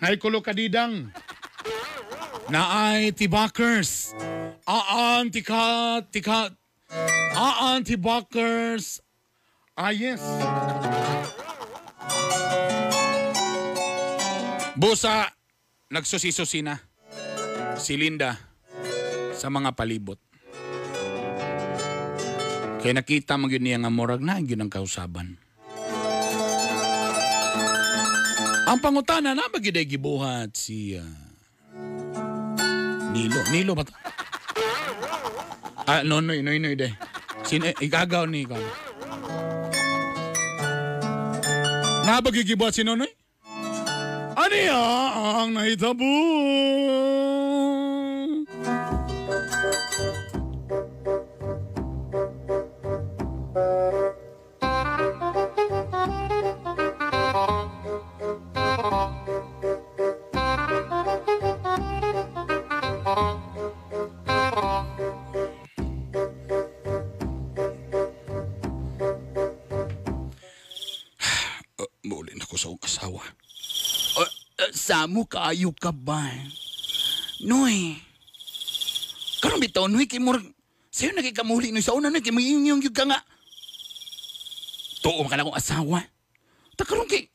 Ngay 0.00 0.16
kulo 0.22 0.40
kadidang. 0.40 1.10
Na 2.52 2.92
ay 2.92 3.10
tibakers. 3.12 4.14
Aan 4.68 5.34
tika 5.34 5.98
tika 6.14 6.54
Aan 7.34 7.82
tibakers. 7.82 9.00
Ah 9.74 9.94
yes. 9.94 10.20
Busa, 14.80 15.28
nagsusi-susi 15.92 16.64
na 16.64 16.80
si 17.76 18.00
Linda 18.00 18.40
sa 19.36 19.52
mga 19.52 19.76
palibot. 19.76 20.16
Kaya 22.80 22.96
nakita 22.96 23.36
mo 23.36 23.52
yun 23.52 23.60
niya 23.60 23.76
nga 23.76 23.92
morag 23.92 24.24
na 24.24 24.40
yun 24.40 24.64
ang 24.64 24.72
kausaban. 24.72 25.36
Ang 28.72 28.80
pangutana 28.80 29.36
na 29.36 29.52
ba 29.52 29.60
giday 29.60 29.84
gibuhat 29.84 30.56
si 30.56 30.96
ah, 30.96 31.04
Nilo? 33.12 33.40
Nilo 33.52 33.76
ba? 33.76 33.84
Ah, 35.84 36.00
no, 36.08 36.24
no, 36.24 36.32
no, 36.32 36.56
no, 36.56 36.72
de. 36.72 36.88
Sin 37.44 37.68
igagaw 37.68 38.24
ni 38.24 38.48
ko. 38.48 38.56
Na 42.08 42.24
ba 42.24 42.32
gigibuhat 42.32 42.72
si 42.72 42.80
Nonoy? 42.80 43.19
Ano 44.40 44.56
ang 45.44 45.52
nahitabo? 45.52 46.08
Uh, 74.90 75.06
Samo 75.06 75.22
kaayo 75.22 75.70
ka 75.78 75.94
ba? 75.94 76.26
Noy. 77.46 77.94
Karon 79.38 79.62
bitaw 79.62 79.86
noy 79.86 80.10
kay 80.10 80.18
murag 80.18 80.44
sayo 80.90 81.14
nagikamuli 81.14 81.70
no 81.70 81.78
sa 81.78 81.94
una 81.94 82.10
noy 82.10 82.20
kay 82.20 82.34
mayingyong 82.34 82.82
yung 82.82 82.90
ka 82.90 83.06
nga. 83.06 83.22
Tuo 85.00 85.24
ka 85.24 85.38
na 85.38 85.46
akong 85.46 85.56
asawa. 85.56 86.02
Ta 86.74 86.82
karon 86.82 87.06
kay 87.06 87.30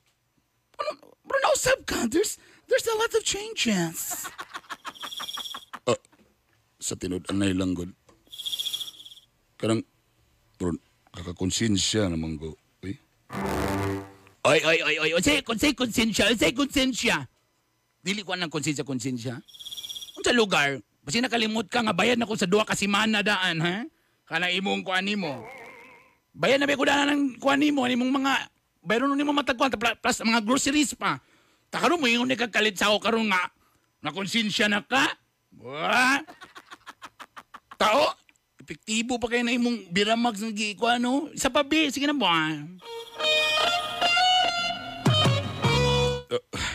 ano, 0.78 1.16
bro 1.24 1.40
nausab 1.48 1.80
ka. 1.88 2.06
There's 2.12 2.36
there's 2.68 2.86
a 2.92 3.00
lot 3.00 3.16
of 3.16 3.24
changes. 3.24 4.28
sa 6.86 6.94
tinud-anay 6.94 7.56
lang 7.56 7.74
gud. 7.74 7.90
Karang 9.58 9.82
bro, 10.62 10.76
kakakonsensya 11.16 12.12
naman. 12.12 12.38
Uy. 12.38 12.94
Oy, 14.46 14.60
oy, 14.62 14.78
oy, 14.86 14.96
oy, 15.02 15.12
oy, 15.18 15.22
say, 15.26 15.42
say 15.58 15.74
konsensya, 15.74 16.30
say 16.38 16.54
konsensya. 16.54 17.26
Dili 18.06 18.22
ko 18.22 18.38
ng 18.38 18.54
konsensya, 18.54 18.86
konsensya. 18.86 19.42
Kung 20.14 20.22
sa 20.22 20.30
lugar, 20.30 20.78
basi 21.02 21.26
nakalimot 21.26 21.66
ka 21.66 21.82
nga 21.82 21.90
bayad 21.90 22.22
na 22.22 22.30
ko 22.30 22.38
sa 22.38 22.46
duwa 22.46 22.62
ka 22.62 22.78
simana 22.78 23.26
daan, 23.26 23.58
ha? 23.66 23.82
Kana 24.30 24.54
imong 24.54 24.86
kuan 24.86 25.10
nimo. 25.10 25.42
Bayad 26.30 26.62
na 26.62 26.70
ba 26.70 26.78
ko 26.78 26.86
daan 26.86 27.10
ng 27.10 27.42
kuan 27.42 27.58
nimo, 27.58 27.82
imong 27.82 28.14
mga, 28.22 28.46
bayron 28.86 29.10
nimo 29.18 29.34
matagkuan, 29.34 29.74
plus, 29.74 30.22
mga 30.22 30.46
groceries 30.46 30.94
pa. 30.94 31.18
Takaroon 31.74 31.98
mo 31.98 32.06
yung 32.06 32.30
nagkakalit 32.30 32.78
sa 32.78 32.94
ako 32.94 33.02
karon 33.02 33.26
nga, 33.26 33.42
na 34.06 34.14
konsensya 34.14 34.70
na 34.70 34.86
ka. 34.86 35.10
Wa? 35.58 36.22
Tao, 37.74 38.14
epektibo 38.62 39.18
pa 39.18 39.34
kayo 39.34 39.42
na 39.42 39.58
imong 39.58 39.90
biramag 39.90 40.38
ng 40.38 40.54
gikuan, 40.54 41.02
no? 41.02 41.34
Isa 41.34 41.50
pa, 41.50 41.66
be, 41.66 41.90
sige 41.90 42.06
na 42.06 42.14
ba? 42.14 42.54
Damay. 46.30 46.75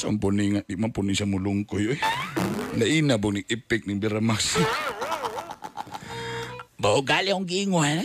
Sampun 0.00 0.32
ni 0.32 0.56
nga, 0.56 0.64
di 0.64 0.80
man 0.80 0.96
po 0.96 1.04
ni 1.04 1.12
siya 1.12 1.28
mulungkoy. 1.28 1.92
Uy. 1.92 2.00
Naina 2.80 3.20
po 3.20 3.36
ni 3.36 3.44
ipik 3.44 3.84
ni 3.84 4.00
Biramax. 4.00 4.56
Bao 6.80 7.04
gali 7.04 7.28
akong 7.28 7.44
giingon. 7.44 8.00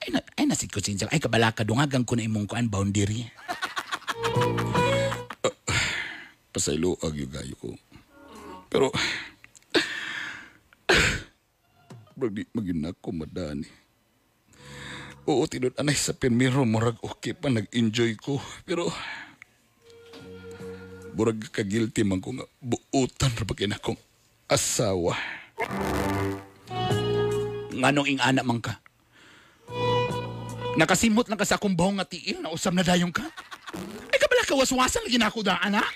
Ay, 0.00 0.08
na, 0.08 0.24
ay 0.40 0.48
nasit 0.48 0.72
ko 0.72 0.80
sinsya. 0.80 1.12
Ay, 1.12 1.20
kabalaka, 1.20 1.68
dungagang 1.68 2.08
ko 2.08 2.16
na 2.16 2.24
imong 2.24 2.48
kuan 2.48 2.72
boundary. 2.72 3.28
Pasaylo 6.48 6.96
ag 7.04 7.12
yung 7.12 7.28
gayo 7.28 7.54
ko. 7.60 7.76
Pero, 8.72 8.88
Bro, 12.16 12.32
di 12.32 12.48
magin 12.56 12.88
ako 12.88 13.08
madani. 13.12 13.68
Oo, 15.28 15.44
tinod 15.44 15.76
anay 15.76 15.96
sa 15.96 16.16
permiro, 16.16 16.64
murag 16.64 16.96
okay 17.04 17.36
pa, 17.36 17.52
nag-enjoy 17.52 18.16
ko. 18.16 18.40
Pero, 18.64 18.88
murag 21.12 21.40
ka-guilty 21.52 22.02
man 22.04 22.20
ko 22.20 22.32
nga 22.32 22.46
buutan 22.60 23.32
ra 23.36 23.44
na 23.68 23.76
akong 23.76 24.00
asawa. 24.48 25.16
Nganong 27.72 28.08
ing 28.08 28.20
anak 28.20 28.44
man 28.44 28.60
ka? 28.60 28.80
Nakasimot 30.72 31.28
lang 31.28 31.36
ka 31.36 31.44
sa 31.44 31.60
akong 31.60 31.76
bahong 31.76 32.00
nga 32.00 32.08
tiil 32.08 32.40
na 32.40 32.52
usam 32.52 32.72
na 32.72 32.84
dayong 32.84 33.12
ka? 33.12 33.24
Ay 34.08 34.18
ka 34.20 34.54
waswasan 34.56 35.04
lagi 35.04 35.20
na 35.20 35.28
ako 35.28 35.40
da, 35.44 35.60
anak? 35.60 35.88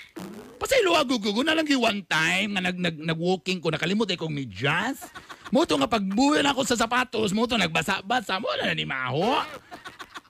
Pasaylo 0.57 0.97
agugugo 0.97 1.45
na 1.45 1.53
lang 1.53 1.69
one 1.69 2.01
time 2.05 2.57
nga 2.57 2.61
nag, 2.69 2.77
nag, 2.77 2.97
nag-walking 2.97 3.61
ko, 3.61 3.69
nakalimot 3.69 4.09
ay 4.09 4.17
kong 4.17 4.33
ni 4.33 4.49
Jazz. 4.49 5.05
Moto 5.53 5.77
nga 5.77 5.85
pagbuyan 5.85 6.45
ako 6.49 6.65
sa 6.65 6.73
sapatos, 6.73 7.33
moto 7.33 7.53
nagbasa-basa, 7.53 8.41
mo 8.41 8.49
na 8.57 8.73
ni 8.73 8.85
Maho. 8.85 9.37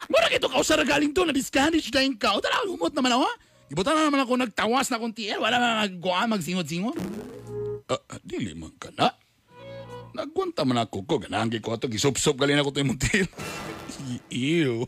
Mura 0.08 0.28
kito 0.28 0.52
ka 0.52 0.60
usara 0.60 0.84
galing 0.84 1.16
to, 1.16 1.24
na-discourage 1.24 1.88
na 1.92 2.04
yung 2.04 2.20
ka. 2.20 2.36
O 2.36 2.44
tala, 2.44 2.68
humot 2.68 2.92
naman 2.92 3.16
ako. 3.16 3.28
Ibutan 3.68 4.00
na 4.00 4.08
naman 4.08 4.24
ako 4.24 4.40
nagtawas 4.40 4.88
na 4.88 5.00
kong 5.00 5.12
tiil, 5.12 5.44
wala 5.44 5.60
na 5.60 5.84
nagkuha, 5.84 6.24
magsingot-singot. 6.32 6.96
Ah, 7.92 8.00
ah, 8.00 8.20
dili 8.24 8.56
man 8.56 8.72
ka 8.80 8.96
na. 8.96 9.12
Nagwanta 10.16 10.64
man 10.64 10.80
ako 10.88 11.04
ko, 11.04 11.20
gananggi 11.20 11.60
ko 11.60 11.76
ato, 11.76 11.92
gisop-sop 11.92 12.40
galing 12.40 12.56
ako 12.64 12.72
to 12.72 12.80
yung 12.80 12.96
muntil. 12.96 13.28
Ew. 14.32 14.88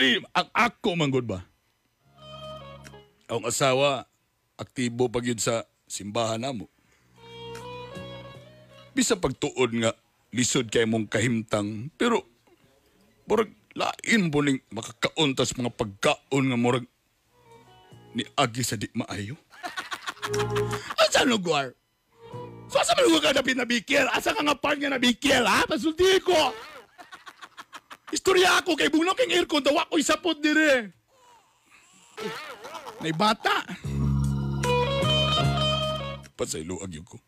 Di, 0.00 0.16
ang 0.32 0.48
ako 0.56 0.96
man 0.96 1.12
gud 1.12 1.28
ba? 1.28 1.44
Ang 3.28 3.44
asawa, 3.44 4.08
aktibo 4.56 5.12
pag 5.12 5.28
yun 5.28 5.36
sa 5.36 5.68
simbahan 5.84 6.40
namo. 6.40 6.72
Bisa 8.96 9.12
pagtuod 9.20 9.76
nga, 9.76 9.92
lisod 10.32 10.72
kay 10.72 10.88
mong 10.88 11.04
kahimtang, 11.12 11.92
pero 12.00 12.31
murag 13.26 13.50
lain 13.72 14.28
po 14.28 14.44
ning 14.44 14.60
makakauntas 14.68 15.56
mga 15.56 15.72
pagkaon 15.72 16.44
nga 16.52 16.58
murag 16.58 16.86
ni 18.12 18.24
Agi 18.36 18.60
sa 18.60 18.76
di 18.76 18.88
maayo. 18.92 19.40
Asa 21.02 21.24
lugar? 21.24 21.72
So 22.72 22.80
asa 22.80 22.96
man 22.96 23.08
lugar 23.08 23.32
na 23.36 23.44
pinabikil? 23.44 24.08
Asa 24.12 24.32
ka 24.32 24.40
nga 24.40 24.56
part 24.56 24.80
nga 24.80 24.92
nabikil, 24.92 25.44
ha? 25.44 25.68
Pasulti 25.68 26.20
ko! 26.24 26.52
Istorya 28.12 28.60
ako 28.60 28.76
kay 28.76 28.92
bunok 28.92 29.24
king 29.24 29.32
aircon 29.32 29.64
daw 29.64 29.76
ako 29.76 29.96
isapot 29.96 30.36
dire. 30.36 30.92
May 33.00 33.12
bata. 33.16 33.64
Pasaylo 36.36 36.80
agyog 36.84 37.08
ko. 37.08 37.18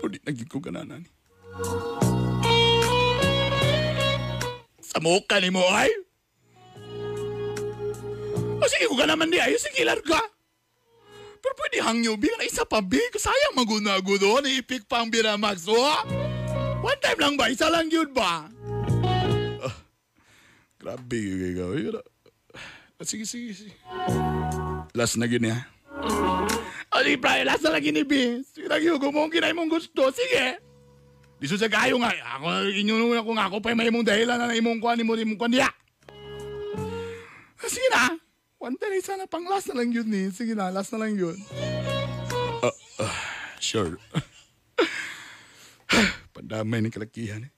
Pero 0.00 0.08
di 0.08 0.18
naging 0.24 0.48
ko 0.48 0.56
ganana 0.60 0.96
ni. 0.96 1.08
Sa 4.90 4.98
muka 4.98 5.38
ni 5.38 5.54
mo 5.54 5.62
ay. 5.70 5.90
O 8.60 8.66
sige, 8.66 8.90
kung 8.90 8.98
ka 8.98 9.06
naman 9.06 9.30
di 9.30 9.38
ay, 9.38 9.54
sige, 9.54 9.86
larga. 9.86 10.18
Pero 11.40 11.54
pwede 11.56 11.80
hangyo 11.80 12.18
bilang 12.20 12.42
isa 12.44 12.66
pa, 12.66 12.82
big. 12.82 13.14
Sayang 13.16 13.56
magunago 13.56 14.18
doon. 14.20 14.50
Ipik 14.50 14.84
pa 14.84 15.00
ang 15.00 15.08
Biramax, 15.08 15.64
o. 15.70 15.78
One 16.84 17.00
time 17.00 17.20
lang 17.22 17.34
ba? 17.38 17.48
Isa 17.48 17.72
lang 17.72 17.88
yun 17.88 18.10
ba? 18.12 18.50
Ah, 19.64 19.76
grabe 20.76 21.16
yung 21.16 21.40
gagawin. 21.40 21.96
Ah, 23.00 23.06
sige, 23.06 23.24
sige, 23.24 23.56
sige. 23.56 23.72
Last 24.92 25.16
na 25.16 25.24
gini, 25.30 25.54
ha? 25.54 25.64
O, 26.90 27.00
di, 27.00 27.16
Brian, 27.16 27.48
last 27.48 27.64
na 27.64 27.72
lang 27.78 27.84
gini, 27.86 28.04
B. 28.04 28.42
Sige, 28.44 28.68
lagi 28.68 28.90
ko 28.90 29.08
mong 29.08 29.32
kinay 29.32 29.54
mong 29.56 29.70
gusto. 29.72 30.12
Sige. 30.12 30.69
Di 31.40 31.48
sa 31.48 31.72
kayo 31.72 31.96
nga. 31.96 32.12
Ako, 32.36 32.68
inyo 32.68 32.94
na 33.00 33.24
ko 33.24 33.32
nga 33.32 33.48
ako 33.48 33.64
pa 33.64 33.72
may 33.72 33.88
mong 33.88 34.04
dahilan 34.04 34.36
na 34.36 34.52
imong 34.52 34.76
kuhan, 34.76 35.00
imong 35.00 35.24
imong 35.24 35.40
kuhan 35.40 35.56
diya. 35.56 35.72
Ah, 37.56 37.68
Sige 37.70 37.88
na. 37.88 38.12
One 38.60 38.76
time, 38.76 39.00
sana 39.00 39.24
pang 39.24 39.48
last 39.48 39.72
na 39.72 39.80
lang 39.80 39.88
yun 39.88 40.04
eh. 40.12 40.28
Sige 40.36 40.52
na, 40.52 40.68
last 40.68 40.92
na 40.92 41.00
lang 41.00 41.16
yun. 41.16 41.32
Ah, 42.60 42.76
ah, 43.00 43.16
sure. 43.56 43.96
Pandamay 46.36 46.84
ng 46.84 46.92
kalakihan 46.92 47.48
eh. 47.48 47.52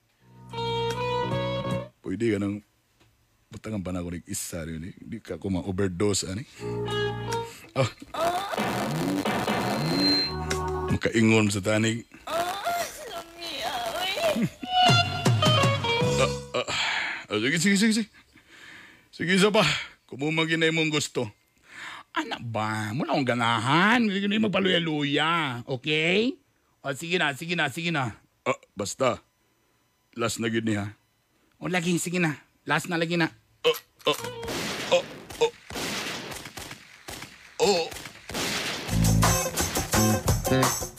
Pwede 1.99 2.31
ka 2.31 2.39
nang 2.39 2.63
butangan 3.51 3.83
pa 3.83 3.91
na 3.91 3.99
ako 3.99 4.15
ng 4.15 4.27
isa 4.31 4.63
rin 4.63 4.79
eh. 4.79 4.95
Hindi 4.95 5.19
ka 5.19 5.35
ako 5.35 5.59
ma-overdose 5.59 6.31
ani. 6.31 6.47
Oh. 7.75 7.89
Makaingon 10.87 11.51
sa 11.51 11.59
tanig. 11.59 12.07
Ah, 12.23 12.32
ah, 17.33 17.41
sige, 17.41 17.57
sige, 17.57 17.77
sige, 17.81 17.93
sige. 17.97 18.09
Sige, 19.09 19.31
isa 19.33 19.49
pa. 19.49 19.65
Kumumagin 20.05 20.61
na 20.61 20.69
mong 20.69 20.93
gusto. 20.93 21.25
Anak 22.13 22.45
ba? 22.45 22.93
Muna 22.93 23.17
akong 23.17 23.25
ganahan. 23.25 24.05
Hindi 24.05 24.21
ko 24.21 24.29
na 24.29 24.45
magpaluya-luya. 24.45 25.65
Okay? 25.65 26.37
O, 26.85 26.93
sige 26.93 27.17
na, 27.17 27.33
sige 27.33 27.57
na, 27.57 27.73
sige 27.73 27.89
na. 27.89 28.13
Ah, 28.45 28.59
basta. 28.77 29.17
Last 30.13 30.37
na 30.37 30.53
gini 30.53 30.77
ha. 30.77 30.93
O, 31.57 31.65
lagi, 31.65 31.97
sige 31.97 32.21
na. 32.21 32.37
Last 32.69 32.85
na 32.85 33.01
lagi 33.01 33.17
na. 33.17 33.33
Oh, 33.65 33.77
oh, 34.05 34.17
oh, 34.93 35.03
oh. 35.41 35.51
Oh. 40.53 40.92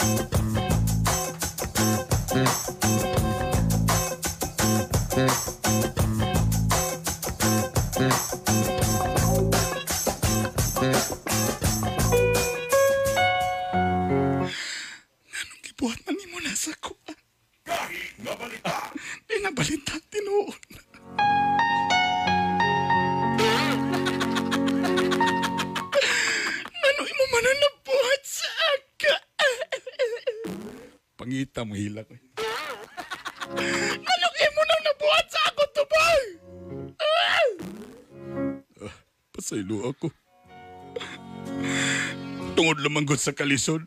Gud 43.03 43.19
sa 43.19 43.35
kalisod. 43.35 43.83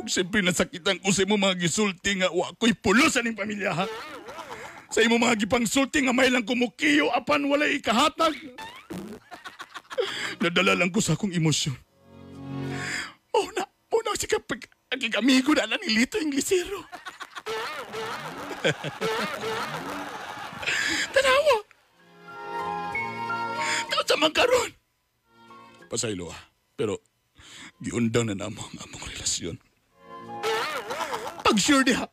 Ug 0.00 0.08
siyempre 0.08 0.40
nasakitan 0.40 0.96
ko 1.04 1.12
sa 1.12 1.28
imo 1.28 1.36
mga 1.36 1.60
gisulti 1.60 2.16
nga 2.16 2.32
wa 2.32 2.48
ko'y 2.56 2.72
pulos 2.72 3.20
aning 3.20 3.36
pamilya 3.36 3.76
ha. 3.76 3.84
Sa 4.88 5.04
imo 5.04 5.20
mga 5.20 5.44
gipangsulti 5.44 6.08
nga 6.08 6.16
may 6.16 6.32
lang 6.32 6.48
kumukiyo 6.48 7.12
apan 7.12 7.44
walay 7.44 7.76
ikahatag. 7.76 8.32
Nadala 10.40 10.72
lang 10.72 10.88
ko 10.88 11.04
sa 11.04 11.12
akong 11.12 11.36
emosyon. 11.36 11.76
Una, 13.36 13.68
una 13.92 14.16
si 14.16 14.24
kapag 14.24 14.64
aging 14.88 15.20
amigo 15.20 15.52
na 15.52 15.68
lang 15.68 15.84
ni 15.84 16.00
Lito 16.00 16.16
Inglesero. 16.16 16.80
Tanawa. 21.14 21.56
Tao 23.90 24.02
sa 24.06 24.16
magkaroon. 24.16 24.70
Pasaylo 25.90 26.30
ah. 26.30 26.40
Pero 26.78 27.02
giundang 27.80 28.28
na 28.28 28.36
namo 28.36 28.60
ang 28.60 28.78
among 28.84 29.04
relasyon. 29.16 29.56
Pag 31.40 31.56
sure 31.56 31.82
diha, 31.82 32.04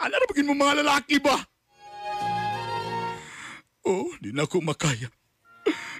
ano 0.00 0.14
na 0.16 0.48
mo 0.48 0.56
mga 0.56 0.80
lalaki 0.80 1.20
ba? 1.20 1.36
Oh, 3.84 4.08
di 4.16 4.32
na 4.32 4.48
ako 4.48 4.64
makaya. 4.64 5.12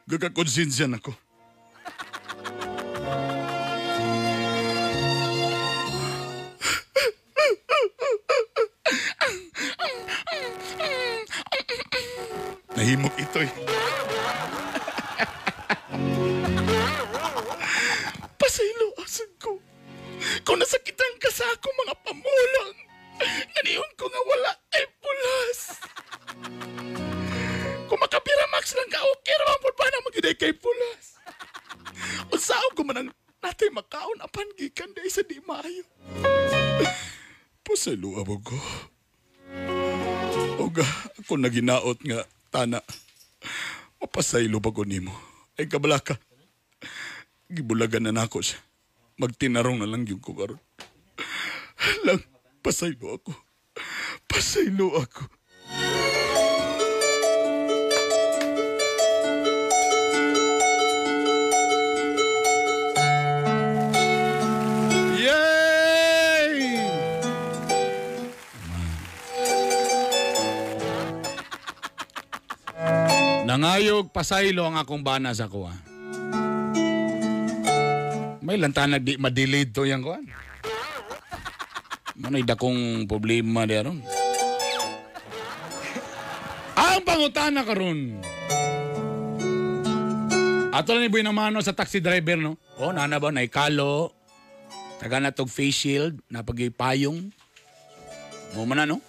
Gagakonsensya 0.09 0.89
na 0.89 0.97
ko. 0.97 1.13
Nahimok 12.75 13.15
ito 13.21 13.39
eh. 13.45 13.53
Asag 19.15 19.31
ko. 19.39 19.63
Kung 20.43 20.59
nasakitan 20.59 21.15
ka 21.23 21.31
sa 21.31 21.47
ako 21.55 21.71
mga 21.71 21.95
pamulang, 22.03 22.75
ganiyon 23.55 23.93
ko 23.95 24.11
nga 24.11 24.23
wala 24.27 24.53
ay 24.75 24.85
pulas. 24.99 25.59
Kung 27.87 28.03
makapira 28.03 28.51
max 28.51 28.75
lang 28.75 28.91
ka, 28.91 28.99
okay 28.99 29.39
naman 29.39 29.59
po 29.63 29.71
ba 29.79 29.87
na 29.87 30.03
magiday 30.03 30.35
kay 30.35 30.51
pulas? 30.59 31.15
Saan 32.35 32.75
ko 32.75 32.83
man 32.83 33.07
ang 33.07 33.11
natay 33.39 33.71
makaon 33.71 34.19
apan 34.19 34.51
gikan 34.59 34.91
day 34.99 35.07
sa 35.07 35.23
di 35.23 35.39
maayo. 35.47 35.87
Pasaylo 37.63 38.19
abo 38.19 38.43
ko. 38.43 38.59
Oga, 40.59 40.83
ako 41.23 41.39
naginaot 41.39 42.03
nga 42.03 42.27
tana. 42.51 42.83
Mapasaylo 44.03 44.59
pa 44.59 44.75
ko 44.75 44.83
nimo. 44.83 45.15
Ay 45.55 45.71
kabalaka. 45.71 46.19
Gibulagan 47.47 48.11
na 48.11 48.27
nako 48.27 48.43
siya. 48.43 48.59
Magtinarong 49.15 49.79
na 49.79 49.87
lang 49.87 50.03
yung 50.11 50.19
ko 50.19 50.35
karon. 50.35 50.59
Lang, 52.07 52.19
pasaylo 52.67 53.15
ako. 53.15 53.31
Pasaylo 54.27 54.99
ako. 54.99 55.31
Nangayog 73.45 74.11
pasaylo 74.11 74.67
ang 74.67 74.83
akong 74.83 75.07
bana 75.07 75.31
sa 75.31 75.47
kuha. 75.47 75.94
May 78.45 78.61
lantanag 78.61 79.01
di 79.01 79.17
ma-delayed 79.17 79.73
to 79.73 79.89
yang 79.89 80.05
kuha. 80.05 80.21
Manoy 82.21 82.45
dakong 82.45 83.09
problema 83.09 83.65
di 83.65 83.73
aron. 83.73 84.05
Ang 86.77 87.01
pangutana 87.09 87.65
karon. 87.65 88.21
Ato 90.77 90.93
ni 91.01 91.09
Boy 91.09 91.25
namano 91.25 91.65
sa 91.65 91.73
taxi 91.73 92.05
driver 92.05 92.37
no. 92.37 92.61
Oh, 92.77 92.93
nana 92.93 93.17
ba 93.17 93.33
naikalo. 93.33 94.13
Taga 95.01 95.25
na 95.25 95.33
tog 95.33 95.49
face 95.49 95.75
shield, 95.75 96.21
napagipayong. 96.29 97.33
Mo 98.53 98.69
man 98.69 98.85
no? 98.85 99.01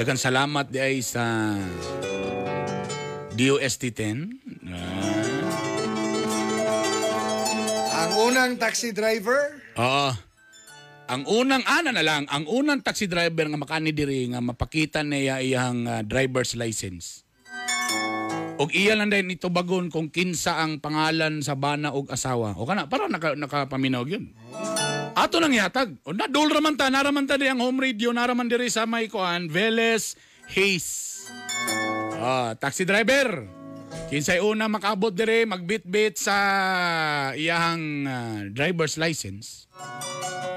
Dagan 0.00 0.16
salamat 0.16 0.72
di 0.72 0.80
ay 0.80 1.04
sa 1.04 1.52
DOST 3.36 3.82
10. 3.92 4.32
Ang 4.64 5.27
unang 8.18 8.58
taxi 8.58 8.90
driver, 8.90 9.62
Oo. 9.78 10.10
Ang 11.08 11.24
unang 11.24 11.64
ana 11.64 11.88
na 11.88 12.04
lang, 12.04 12.28
ang 12.28 12.44
unang 12.44 12.84
taxi 12.84 13.08
driver 13.08 13.48
nga 13.48 13.56
makani 13.56 13.96
diri 13.96 14.28
nga 14.28 14.44
mapakita 14.44 15.00
niya 15.00 15.40
iyang 15.40 15.88
ah, 15.88 16.04
driver's 16.04 16.52
license. 16.52 17.24
Og 18.58 18.74
iya 18.74 18.98
lang 18.98 19.08
din 19.08 19.32
ito 19.32 19.48
bagon 19.48 19.88
kung 19.88 20.10
kinsa 20.10 20.58
ang 20.58 20.82
pangalan 20.82 21.40
sa 21.40 21.54
bana 21.54 21.94
og 21.94 22.10
asawa. 22.10 22.58
O 22.58 22.66
kana 22.66 22.90
para 22.90 23.06
naka, 23.08 23.38
nakapaminaw 23.38 24.04
yun. 24.04 24.34
Ato 25.14 25.38
nang 25.38 25.54
ihatag. 25.54 25.94
O 26.02 26.12
na 26.12 26.26
dol 26.26 26.50
raman 26.50 26.74
ta, 26.74 26.90
naraman 26.90 27.24
ta 27.24 27.38
ang 27.38 27.62
home 27.62 27.88
radio, 27.88 28.10
naraman 28.10 28.50
diri 28.50 28.68
sa 28.68 28.84
may 28.84 29.06
kuan, 29.06 29.46
Veles 29.48 30.18
Hayes. 30.52 31.24
Ah, 32.18 32.52
taxi 32.58 32.82
driver. 32.82 33.57
Kinsay 34.08 34.40
una 34.40 34.72
makaabot 34.72 35.12
dire 35.12 35.44
magbit-bit 35.44 36.16
sa 36.16 36.36
iyahang 37.36 38.08
ah, 38.08 38.40
driver's 38.48 38.96
license. 38.96 39.68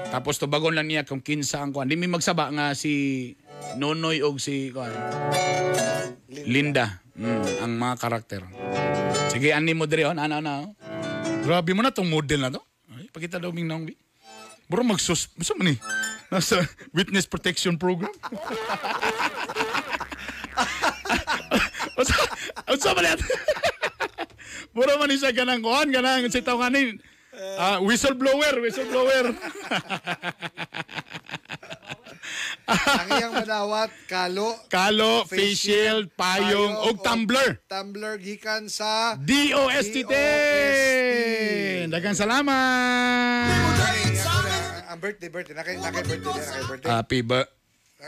Tapos 0.08 0.36
tubagon 0.40 0.76
lang 0.76 0.88
niya 0.88 1.08
kung 1.08 1.20
kinsa 1.20 1.60
ang 1.60 1.72
kuan. 1.72 1.88
Di 1.88 1.96
mi 1.96 2.08
magsaba 2.08 2.52
nga 2.52 2.76
si 2.76 3.32
Nonoy 3.76 4.20
og 4.24 4.40
si 4.40 4.72
kuan. 4.72 4.92
Linda. 6.48 7.00
Mm, 7.12 7.44
ang 7.60 7.72
mga 7.76 7.94
karakter. 8.00 8.42
Sige, 9.28 9.52
ani 9.52 9.76
mo 9.76 9.84
dire 9.84 10.08
on. 10.08 10.16
Ano, 10.16 10.40
ano. 10.40 10.72
Grabe 11.44 11.76
mo 11.76 11.84
na 11.84 11.92
tong 11.92 12.08
model 12.08 12.40
na 12.40 12.50
to. 12.52 12.60
Ay, 12.92 13.08
pakita 13.12 13.36
daw 13.36 13.52
ming 13.52 13.68
nang 13.68 13.84
Bro 14.72 14.88
magsus... 14.88 15.28
Man 15.36 15.68
ni? 15.68 15.76
Nasa 16.32 16.64
witness 16.96 17.28
protection 17.28 17.76
program. 17.76 18.12
Unsa 21.98 22.14
unsa 22.68 22.90
man 22.96 23.04
yan? 23.04 23.20
Buro 24.72 24.96
man 24.96 25.08
ni 25.12 25.20
siya 25.20 25.32
ganang 25.36 25.60
kuhan, 25.60 25.92
ganang 25.92 26.24
si 26.32 26.40
tawanin. 26.40 26.96
Ah, 27.56 27.80
whistleblower, 27.80 28.60
whistleblower. 28.60 29.32
Ang 32.72 33.08
iyang 33.18 33.34
madawat, 33.34 33.90
kalo, 34.06 34.54
Kalo, 34.70 35.26
face 35.26 35.66
shield, 35.66 36.08
payong, 36.14 36.72
og 36.88 37.02
tumbler. 37.02 37.58
tumbler 37.68 38.16
gikan 38.16 38.70
sa 38.70 39.18
DOST 39.18 40.06
10. 40.06 41.90
Dagang 41.92 42.16
salamat. 42.16 43.50
ang 44.88 45.00
birthday, 45.00 45.28
birthday. 45.32 45.56
Nakay, 45.56 45.74
nakay 45.80 46.04
birthday 46.04 46.32
nakay 46.32 46.64
birthday. 46.68 46.90
Happy 46.92 47.20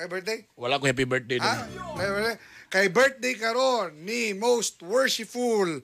birthday. 0.08 0.38
Wala 0.56 0.76
ko 0.78 0.84
happy 0.84 1.04
birthday. 1.04 1.38
Ah, 1.40 1.64
birthday. 1.96 2.36
Kay 2.74 2.90
birthday 2.90 3.38
karon 3.38 4.02
ni 4.02 4.34
most 4.34 4.82
worshipful 4.82 5.78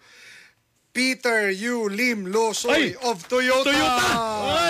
Peter 0.91 1.55
Yu 1.55 1.87
Lim 1.87 2.27
Losoy 2.35 2.99
Ay! 2.99 3.07
of 3.07 3.23
Toyota. 3.31 3.71
Toyota! 3.71 4.11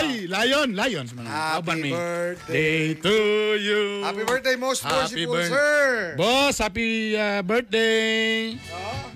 Ay, 0.05 0.29
Lion, 0.29 0.77
Lions. 0.77 1.17
man. 1.17 1.25
Happy 1.25 1.81
mi. 1.81 1.91
birthday. 1.91 2.53
Day 2.53 3.01
to 3.01 3.17
you. 3.57 4.05
Happy 4.05 4.25
birthday, 4.29 4.57
most 4.61 4.85
Happy 4.85 5.25
worshipful 5.25 5.49
sir. 5.49 6.15
Boss, 6.21 6.61
happy 6.61 7.17
uh, 7.17 7.41
birthday. 7.41 8.53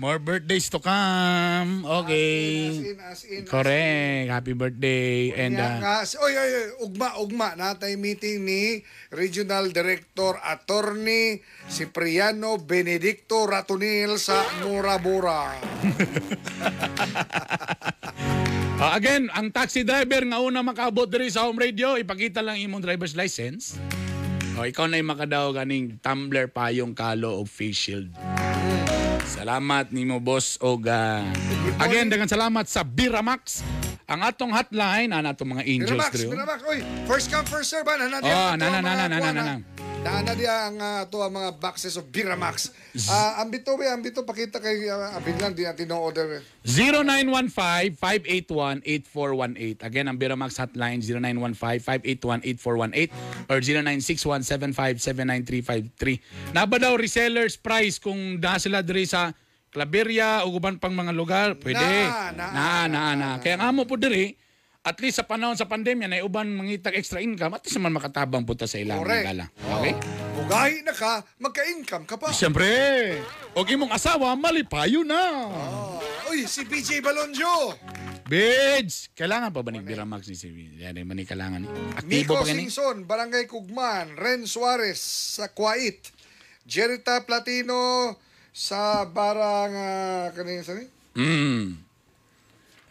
More 0.00 0.18
birthdays 0.18 0.66
to 0.72 0.80
come. 0.80 1.84
Okay. 1.84 2.72
As 2.72 2.78
in, 2.80 2.96
as 2.98 3.20
in, 3.24 3.42
as 3.44 3.50
Correct. 3.52 4.26
Happy 4.32 4.52
birthday. 4.56 5.30
And 5.36 5.54
Kaya 5.54 5.68
uh, 5.68 5.80
nga, 5.80 5.94
si- 6.08 6.18
oy, 6.18 6.34
oy, 6.34 6.50
oy, 6.50 6.66
ugma, 6.88 7.08
ugma. 7.20 7.48
Natay 7.54 7.94
meeting 8.00 8.42
ni 8.48 8.80
Regional 9.12 9.70
Director 9.70 10.40
Attorney 10.40 11.38
Cipriano 11.70 12.56
Benedicto 12.58 13.44
Ratonil 13.46 14.16
sa 14.18 14.40
Murabura. 14.64 15.52
uh, 18.80 18.92
again, 18.98 19.30
ang 19.34 19.50
taxi 19.50 19.82
driver 19.82 20.22
nga 20.26 20.38
una 20.40 20.62
makaabot 20.62 21.06
diri 21.10 21.30
sa 21.30 21.46
home 21.46 21.58
radio, 21.58 21.98
ipakita 21.98 22.40
lang 22.42 22.58
imong 22.58 22.82
driver's 22.82 23.14
license. 23.18 23.78
O 24.54 24.62
ikaw 24.62 24.86
na 24.86 25.02
yung 25.02 25.10
makadaw 25.10 25.50
ganing 25.50 25.98
tumbler 25.98 26.46
payong 26.46 26.94
kalo 26.94 27.42
of 27.42 27.50
face 27.50 27.74
shield. 27.74 28.06
Salamat 29.26 29.90
nimo 29.90 30.22
boss 30.22 30.62
og 30.62 30.86
uh, 30.86 31.26
again 31.82 32.06
dagan 32.06 32.30
salamat 32.30 32.70
sa 32.70 32.86
Biramax. 32.86 33.66
Ang 34.04 34.20
atong 34.20 34.52
hotline 34.52 35.08
ana 35.08 35.32
atong 35.32 35.56
mga 35.56 35.64
angels 35.64 35.96
oh. 35.96 36.28
Miramax. 36.28 36.60
Oy, 36.68 36.84
first 37.08 37.32
come, 37.32 37.48
first 37.48 37.72
serve. 37.72 37.88
Ano 37.88 38.12
na 38.12 38.20
Oh, 38.20 38.52
na, 38.52 38.68
na, 38.68 38.84
na, 38.84 38.92
na, 38.92 39.08
na, 39.08 39.16
na, 39.16 39.32
na, 39.32 39.56
na. 39.56 39.64
Dana 40.04 40.36
diya 40.36 40.68
ang 40.68 40.76
uh, 40.76 41.08
to 41.08 41.24
ang 41.24 41.32
mga 41.32 41.56
boxes 41.56 41.96
of 41.96 42.04
Biramax. 42.12 42.68
Ah, 43.08 43.40
ambito 43.40 43.72
ba, 43.72 43.88
ambito 43.88 44.20
pakita 44.20 44.60
kay 44.60 44.84
uh, 44.92 45.16
abin 45.16 45.32
lang 45.40 45.56
di 45.56 45.64
natin 45.64 45.88
no 45.88 45.96
order. 45.96 46.44
0915-581-8418. 47.96 49.80
Again, 49.80 50.12
ang 50.12 50.20
Biramax 50.20 50.60
hotline 50.60 51.00
0915-581-8418 51.00 53.48
or 53.48 53.64
0961-7579-353. 55.00 56.52
Naba 56.52 56.76
daw 56.76 57.00
resellers 57.00 57.56
price 57.56 57.96
kung 57.96 58.36
da 58.36 58.60
sila 58.60 58.84
diri 58.84 59.08
sa 59.08 59.32
Claveria 59.74 60.46
o 60.46 60.54
guban 60.54 60.78
pang 60.78 60.94
mga 60.94 61.10
lugar. 61.10 61.58
Pwede. 61.58 61.82
Na, 61.82 62.30
na, 62.30 62.46
na, 62.54 62.66
na, 62.86 63.02
na. 63.18 63.28
Kaya 63.42 63.58
nga 63.58 63.74
mo 63.74 63.82
po 63.82 63.98
diri, 63.98 64.38
at 64.86 64.94
least 65.02 65.18
sa 65.18 65.26
panahon 65.26 65.58
sa 65.58 65.66
pandemya 65.66 66.06
na 66.06 66.22
uban 66.22 66.46
mangitag 66.46 66.94
extra 66.94 67.18
income, 67.18 67.58
at 67.58 67.66
least 67.66 67.82
man 67.82 67.90
makatabang 67.90 68.46
punta 68.46 68.70
sa 68.70 68.78
ilang 68.78 69.02
Correct. 69.02 69.26
gala. 69.26 69.50
Okay? 69.50 69.98
Ugahi 70.46 70.86
na 70.86 70.94
ka, 70.94 71.26
magka-income 71.42 72.06
ka 72.06 72.14
pa. 72.14 72.30
Siyempre, 72.30 72.70
og 73.58 73.66
imong 73.66 73.90
asawa, 73.90 74.38
malipayo 74.38 75.02
na. 75.02 75.50
Uy, 76.30 76.46
si 76.46 76.62
PJ 76.62 77.02
Balonjo. 77.02 77.74
Bids! 78.30 79.10
Kailangan 79.18 79.50
pa 79.50 79.60
ba 79.60 79.74
ni 79.74 79.82
Biramax 79.82 80.30
ni 80.30 80.36
si 80.38 80.48
Yan 80.80 80.96
man 81.02 81.18
ni 81.18 81.26
kailangan 81.26 81.60
ni. 81.60 81.68
Aktibo 81.98 82.08
Nico 82.08 82.34
pa 82.40 82.46
kani? 82.46 82.62
Singson, 82.62 82.96
Barangay 83.10 83.44
Kugman, 83.50 84.14
Ren 84.14 84.46
Suarez 84.46 85.02
sa 85.34 85.50
Kuwait, 85.50 86.14
Jerita 86.62 87.26
Platino 87.26 88.14
sa 88.54 89.02
Barang 89.10 89.74
uh, 89.74 90.30
kanina 90.30 90.62
sa 90.62 90.78
ni? 90.78 90.86
Mm. 91.18 91.82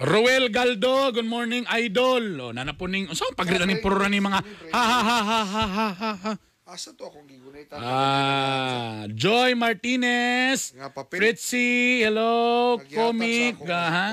Roel 0.03 0.51
Galdo, 0.51 1.15
good 1.15 1.23
morning, 1.23 1.63
idol. 1.71 2.51
O, 2.51 2.51
nanapuning, 2.51 3.07
so, 3.15 3.23
pagrita 3.31 3.63
ni 3.63 3.79
puro 3.79 4.03
ni 4.11 4.19
mga 4.19 4.43
ha 4.75 4.83
ha 4.83 4.99
ha 4.99 5.19
ha 5.23 5.41
ha 5.47 5.63
ha 5.63 5.87
ha 5.95 6.11
ha. 6.19 6.33
Asa 6.67 6.91
to 6.91 7.07
akong 7.07 7.23
gigunita? 7.31 7.79
Ah, 7.79 9.07
Joy 9.07 9.55
Martinez, 9.55 10.75
Fritzy, 11.07 12.03
hello, 12.03 12.75
comic, 12.91 13.55
akong 13.63 13.71
ha? 13.71 14.07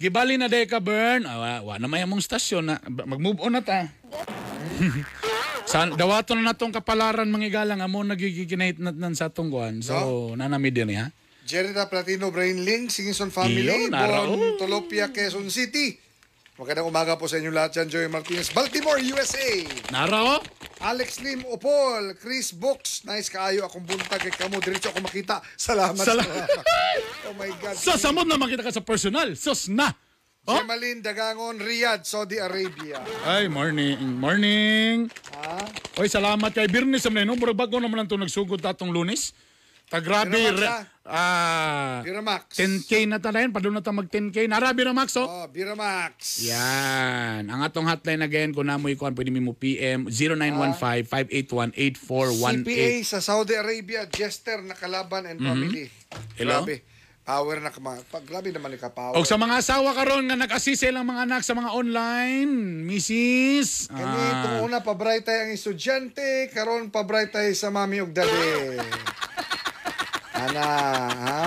Gibali 0.00 0.40
na 0.40 0.48
Deka 0.48 0.80
Burn. 0.80 1.28
Ah, 1.28 1.36
wa, 1.36 1.52
wa 1.72 1.74
na 1.80 1.88
may 1.88 2.04
among 2.04 2.20
stasyon 2.24 2.64
na. 2.64 2.76
Mag-move 2.88 3.40
on 3.44 3.56
na 3.56 3.64
ta. 3.64 3.92
sa 5.66 5.90
dawaton 5.90 6.40
na 6.40 6.54
natong 6.54 6.70
kapalaran 6.70 7.26
mga 7.26 7.50
igalang 7.50 7.82
amo 7.82 8.06
nagigiginahit 8.06 8.78
na 8.78 8.94
nan 8.94 9.18
sa 9.18 9.26
tungguan. 9.26 9.82
So, 9.82 10.32
nanami 10.38 10.70
din 10.70 10.94
ha. 10.94 11.10
Jerita 11.46 11.86
Platino, 11.86 12.34
Brain 12.34 12.66
Link, 12.66 12.90
Singson 12.90 13.30
Family, 13.30 13.70
Iyo. 13.70 13.90
Bon 13.90 14.58
Tolopia, 14.58 15.14
Quezon 15.14 15.46
City. 15.46 15.94
Magandang 16.56 16.88
umaga 16.88 17.14
po 17.20 17.28
sa 17.28 17.36
inyo 17.36 17.52
lahat 17.52 17.84
yan, 17.84 17.86
Joey 17.92 18.08
Martinez, 18.08 18.48
Baltimore, 18.50 18.96
USA. 19.12 19.62
Naro? 19.92 20.40
Alex 20.80 21.20
Lim 21.20 21.44
Opol, 21.52 22.16
Chris 22.16 22.50
Books, 22.56 23.04
nice 23.04 23.28
kaayo 23.28 23.68
akong 23.68 23.84
buntag 23.84 24.24
kay 24.24 24.32
kamo 24.32 24.56
diretso 24.64 24.88
ako 24.88 25.04
makita. 25.04 25.44
Salamat. 25.54 26.00
Salamat. 26.00 26.48
oh 27.28 27.34
my 27.36 27.52
God. 27.60 27.76
Sa 27.76 28.00
samod 28.00 28.24
na 28.24 28.40
makita 28.40 28.64
ka 28.64 28.72
sa 28.72 28.80
personal. 28.80 29.36
Sos 29.36 29.68
na. 29.68 29.92
Oh? 30.46 30.62
Gemaline 30.62 31.02
Dagangon, 31.02 31.58
Riyadh, 31.58 32.06
Saudi 32.06 32.38
Arabia. 32.38 33.02
Ay, 33.26 33.50
morning. 33.50 33.98
Morning. 33.98 35.10
Ha? 35.34 35.58
Oy, 35.98 36.06
salamat 36.06 36.54
kay 36.54 36.70
Birnis 36.70 37.02
sa 37.02 37.10
no? 37.10 37.34
Murag 37.34 37.58
bago 37.58 37.82
naman 37.82 37.98
lang 37.98 38.06
ito 38.06 38.14
nagsugod 38.14 38.62
tatong 38.62 38.94
lunes. 38.94 39.34
Ta 39.90 39.98
grabe. 39.98 40.30
Biramax? 40.34 40.86
Ah, 41.06 42.02
Biramax. 42.02 42.58
10K 42.58 43.06
na 43.06 43.22
talayan. 43.22 43.54
Padun 43.54 43.74
na 43.74 43.82
ta 43.82 43.92
mag 43.94 44.10
10K. 44.10 44.48
Nara, 44.50 44.74
Biramax, 44.74 45.14
oh. 45.18 45.26
Oh, 45.26 45.46
Biramax. 45.46 46.42
Yan. 46.46 47.46
Ang 47.46 47.62
atong 47.62 47.86
hotline 47.86 48.22
again, 48.22 48.50
kung 48.50 48.66
namoy 48.66 48.98
kuan 48.98 49.14
pwede 49.14 49.30
mo 49.34 49.54
PM, 49.54 50.10
0915-581-8418. 50.10 52.66
CPA 52.66 52.90
sa 53.06 53.22
Saudi 53.22 53.54
Arabia, 53.54 54.06
Jester 54.10 54.58
Nakalaban 54.62 55.26
and 55.30 55.38
Mhm. 55.38 55.46
family. 55.46 55.86
Hello? 56.34 56.66
Grabe. 56.66 56.82
Power 57.26 57.58
na 57.58 57.74
kama. 57.74 57.98
Pag 58.06 58.22
grabe 58.22 58.54
naman 58.54 58.70
ni 58.70 58.78
ka 58.78 58.94
power. 58.94 59.18
O 59.18 59.26
sa 59.26 59.34
mga 59.34 59.58
asawa 59.58 59.90
karon 59.98 60.30
nga 60.30 60.38
nag-assist 60.38 60.86
silang 60.86 61.02
mga 61.10 61.26
anak 61.26 61.42
sa 61.42 61.58
mga 61.58 61.74
online, 61.74 62.86
Mrs. 62.86 63.90
Kani 63.90 64.22
Ah, 64.30 64.62
una 64.62 64.78
pabray 64.78 65.26
tayo 65.26 65.42
ang 65.42 65.50
estudyante, 65.50 66.46
karon 66.54 66.94
pabray 66.94 67.26
tayo 67.26 67.50
sa 67.58 67.74
mami 67.74 67.98
ug 67.98 68.14
dade. 68.14 68.78
Ana, 70.38 70.66
ha? 71.18 71.40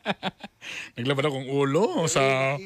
Naglabad 0.96 1.28
akong 1.28 1.48
ulo 1.52 2.08
sa 2.08 2.56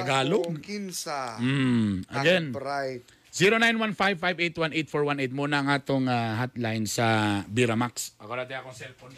Tagalog. 0.00 0.56
Kinsa. 0.64 1.36
Mm, 1.36 2.08
again. 2.08 2.44
Ang 2.48 2.56
bright. 2.56 3.04
0915-581-8418 3.36 5.36
muna 5.36 5.60
ang 5.60 5.68
atong 5.68 6.08
ah, 6.08 6.40
hotline 6.40 6.88
sa 6.88 7.04
Biramax. 7.44 8.16
Ako 8.16 8.32
natin 8.32 8.64
akong 8.64 8.72
cellphone. 8.72 9.12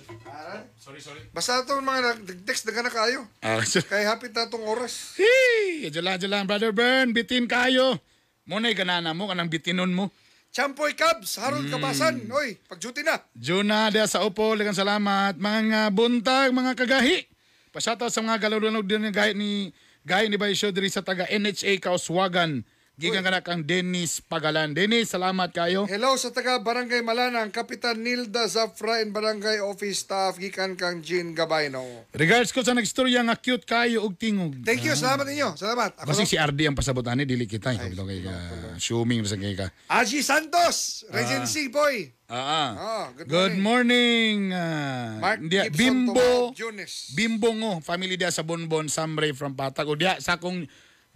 Sorry, 0.74 0.98
sorry. 0.98 1.22
Basta 1.30 1.62
itong 1.62 1.86
mga 1.86 2.18
nag-text 2.26 2.66
na 2.66 2.82
na 2.82 2.90
kayo. 2.90 3.30
Ah, 3.38 3.62
Kay 3.94 4.10
hapit 4.10 4.34
na 4.34 4.50
itong 4.50 4.66
oras. 4.66 5.14
Hey! 5.14 5.86
Jala, 5.94 6.18
jala, 6.18 6.42
brother 6.42 6.74
Bern, 6.74 7.14
bitin 7.14 7.46
kayo. 7.46 8.02
Muna'y 8.50 8.74
ganana 8.74 9.14
mo, 9.14 9.30
kanang 9.30 9.46
bitinon 9.46 9.94
mo. 9.94 10.10
Champoy 10.50 10.98
Cubs, 10.98 11.38
Harold 11.38 11.70
Hmm. 11.70 11.78
Kabasan. 11.78 12.26
Oy, 12.26 12.58
pag-duty 12.66 13.06
na. 13.06 13.22
Juna, 13.38 13.86
dia 13.94 14.10
sa 14.10 14.26
upo, 14.26 14.58
lagang 14.58 14.74
salamat. 14.74 15.38
Mga 15.38 15.60
nga 15.70 15.82
buntag, 15.94 16.50
mga 16.50 16.74
kagahi. 16.74 17.22
Pasata 17.70 18.10
sa 18.10 18.18
mga 18.18 18.50
galulunod 18.50 18.82
din 18.82 19.06
ng 19.06 19.14
gahit 19.14 19.38
ni 19.38 19.70
gahit 20.02 20.26
ni 20.32 20.40
Baisyo 20.40 20.72
diri 20.74 20.90
sa 20.90 21.04
taga 21.04 21.28
NHA 21.30 21.78
Kauswagan. 21.78 22.66
Gikan 22.99 23.22
ka 23.22 23.30
na 23.30 23.46
kang 23.46 23.62
Dennis 23.62 24.18
Pagalan. 24.18 24.74
Dennis, 24.74 25.14
salamat 25.14 25.55
kayo. 25.55 25.86
Hello 25.86 26.18
sa 26.18 26.34
taga 26.34 26.59
Barangay 26.59 26.99
Malanang, 26.99 27.55
Kapitan 27.55 28.03
Nilda 28.03 28.51
Zafra 28.51 28.99
and 28.99 29.14
Barangay 29.14 29.62
Office 29.62 30.03
Staff 30.03 30.34
gikan 30.34 30.74
kang 30.74 30.99
Jean 30.99 31.30
Gabayno. 31.30 32.11
Regards 32.11 32.51
ko 32.51 32.66
sa 32.66 32.74
nagstorya 32.74 33.22
nga 33.22 33.38
cute 33.38 33.62
kayo 33.62 34.03
og 34.03 34.18
tingog. 34.18 34.51
Thank 34.66 34.82
you, 34.82 34.99
salamat 34.99 35.30
ninyo. 35.30 35.55
Salamat. 35.55 35.94
Ako 35.94 36.11
Kasi 36.11 36.26
si 36.26 36.34
RD 36.34 36.59
ang 36.66 36.74
pasabotan 36.74 37.22
ni 37.22 37.22
dili 37.22 37.46
kita. 37.46 37.70
Ay, 37.70 37.78
kay 37.78 37.94
ka. 37.94 38.34
Assuming 38.74 39.22
sa 39.30 39.38
kay 39.38 39.55
ka. 39.55 39.70
Aji 39.94 40.18
Santos, 40.18 41.07
Regency 41.14 41.70
Boy. 41.70 42.11
Ah. 42.26 42.74
Oh, 42.74 43.07
good 43.14 43.30
Good 43.30 43.57
morning. 43.62 44.51
ah, 44.51 45.22
Mark 45.22 45.38
dia, 45.46 45.70
Gibson 45.70 45.78
Bimbo. 45.78 46.18
Tomao 46.18 46.51
Junes. 46.51 47.14
Bimbo 47.14 47.55
ngo, 47.55 47.72
family 47.78 48.18
dia 48.18 48.34
sa 48.34 48.42
Bonbon, 48.42 48.90
Samray 48.90 49.30
from 49.38 49.55
Patag. 49.55 49.86
O 49.86 49.94
dia 49.94 50.18
sa 50.18 50.34
akong 50.34 50.66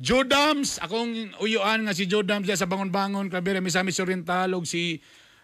Jodams, 0.01 0.80
akong 0.80 1.36
uyuan 1.40 1.84
nga 1.84 1.93
si 1.93 2.09
Jodams 2.09 2.49
sa 2.49 2.68
Bangon-Bangon, 2.68 3.28
Claveria, 3.28 3.61
Misamis 3.61 4.01
Oriental, 4.01 4.53
ug 4.57 4.64
si 4.64 4.99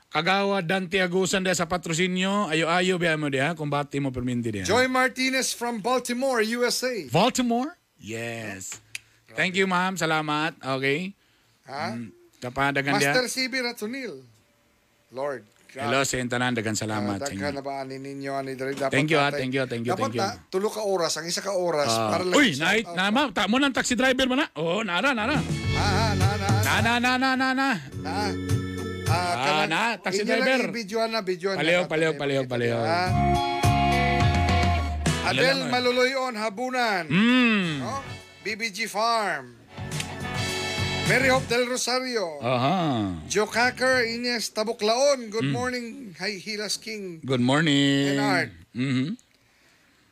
Kagawa 0.09 0.65
Dante 0.65 1.05
Agusan 1.05 1.45
sa 1.53 1.69
Patrocinio. 1.69 2.49
Ayo-ayo 2.49 2.97
biya 2.97 3.21
mo 3.21 3.29
dia, 3.29 3.53
kumbati 3.53 4.01
mo 4.01 4.09
perminti 4.09 4.49
dia. 4.49 4.65
Joy 4.65 4.89
Martinez 4.89 5.53
from 5.53 5.85
Baltimore, 5.85 6.41
USA. 6.41 7.07
Baltimore? 7.13 7.77
Yes. 8.01 8.81
Thank 9.37 9.55
you, 9.55 9.69
ma'am. 9.69 10.01
Salamat. 10.01 10.57
Okay. 10.81 11.13
Ha? 11.69 11.93
Mm, 11.93 12.11
Kapadagan 12.41 12.97
dia. 12.97 13.13
Master 13.13 13.27
CB 13.29 13.53
Ratunil. 13.61 14.25
Lord. 15.13 15.45
Hello, 15.71 16.01
sa 16.01 16.17
tanan 16.19 16.53
dagan 16.53 16.73
salamat 16.73 17.21
Ah, 17.21 17.21
sa 17.21 17.29
daghan 17.29 17.53
inyo. 17.53 17.57
na 17.57 17.63
ba 17.63 17.73
ani 17.81 17.97
ninyo 17.97 18.33
ani 18.33 18.53
diri 18.55 18.73
dapat 18.73 18.89
Thank 18.91 19.11
you, 19.11 19.17
ah. 19.17 19.29
natay- 19.29 19.39
Thank 19.39 19.53
you, 19.53 19.65
thank 19.65 19.85
you, 19.85 19.93
dapat 19.93 20.03
thank 20.07 20.17
you. 20.17 20.25
na 20.25 20.49
tulo 20.49 20.69
ka 20.69 20.81
oras 20.81 21.13
ang 21.15 21.27
isa 21.27 21.41
ka 21.41 21.53
oras 21.53 21.89
Ah. 21.89 22.09
para 22.11 22.25
lang 22.25 22.33
Uy, 22.35 22.57
night 22.57 22.89
na 22.91 23.05
ma'am, 23.09 23.29
ta 23.31 23.45
mo 23.45 23.57
ng 23.57 23.69
taxi 23.71 23.93
driver 23.93 24.25
man 24.27 24.39
na. 24.39 24.47
Oh, 24.55 24.81
nara, 24.81 25.13
nara. 25.13 25.37
Ah, 25.75 26.13
na 26.15 26.29
na 26.33 26.49
Na 26.59 26.75
na 26.81 26.93
na 26.97 27.11
na 27.15 27.31
na 27.35 27.49
na. 27.53 27.69
na 27.99 28.13
Ah, 29.07 29.35
kanang- 29.39 29.69
na, 29.69 29.81
taxi 29.99 30.21
inyo 30.21 30.31
lang 30.31 30.41
driver. 30.41 30.61
i-videoan 30.71 31.09
na 31.11 31.21
videoan 31.23 31.55
na. 31.55 31.61
Palihog, 31.61 31.87
palihog, 31.87 32.17
palihog, 32.17 32.47
palihog. 32.47 32.81
Ah. 32.81 33.09
Alam 35.27 35.45
Adel. 35.45 35.59
Maluloyon 35.69 36.33
Habunan. 36.35 37.05
Mm. 37.05 37.85
No? 37.85 38.01
BBG 38.41 38.89
Farm. 38.89 39.58
Mary 41.09 41.29
Hope 41.33 41.49
Del 41.49 41.65
Rosario. 41.67 42.37
Aha. 42.45 43.25
Joe 43.29 43.49
Cacker, 43.49 44.05
Ines 44.05 44.53
Tabuklaon. 44.53 45.33
Good 45.33 45.49
Mm. 45.49 45.53
morning, 45.57 45.87
Hi 46.21 46.37
Hilas 46.37 46.77
King. 46.77 47.21
Good 47.25 47.41
morning. 47.41 48.13
Enard. 48.13 48.51
Mhm. 48.77 49.17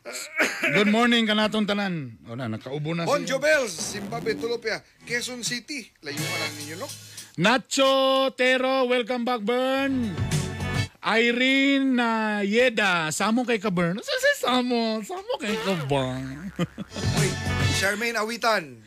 Good 0.76 0.88
morning 0.88 1.26
kanatong 1.28 1.66
tanan. 1.68 2.16
O 2.24 2.32
na, 2.32 2.48
nakaubo 2.48 2.96
na 2.96 3.04
Bon. 3.04 3.20
Jobels, 3.26 3.74
Zimbabwe, 3.92 4.38
Tulupia, 4.40 4.80
Quezon 5.04 5.44
City. 5.44 5.90
Layo 6.00 6.16
ka 6.16 6.36
lang 6.40 6.54
ninyo, 6.62 6.76
no? 6.80 6.88
Nacho 7.36 7.90
Tero, 8.32 8.88
welcome 8.88 9.26
back, 9.26 9.44
Bern. 9.44 10.16
Irene 11.06 11.92
na 11.94 12.08
Yeda, 12.40 13.12
samo 13.12 13.44
kay 13.44 13.60
ka, 13.60 13.68
Bern. 13.68 14.00
Sa 14.00 14.14
samo, 14.40 15.04
samo 15.04 15.32
kay 15.36 15.52
ka, 15.60 15.74
Bern. 15.84 16.48
Uy, 17.20 17.28
Charmaine 17.76 18.16
Awitan. 18.16 18.80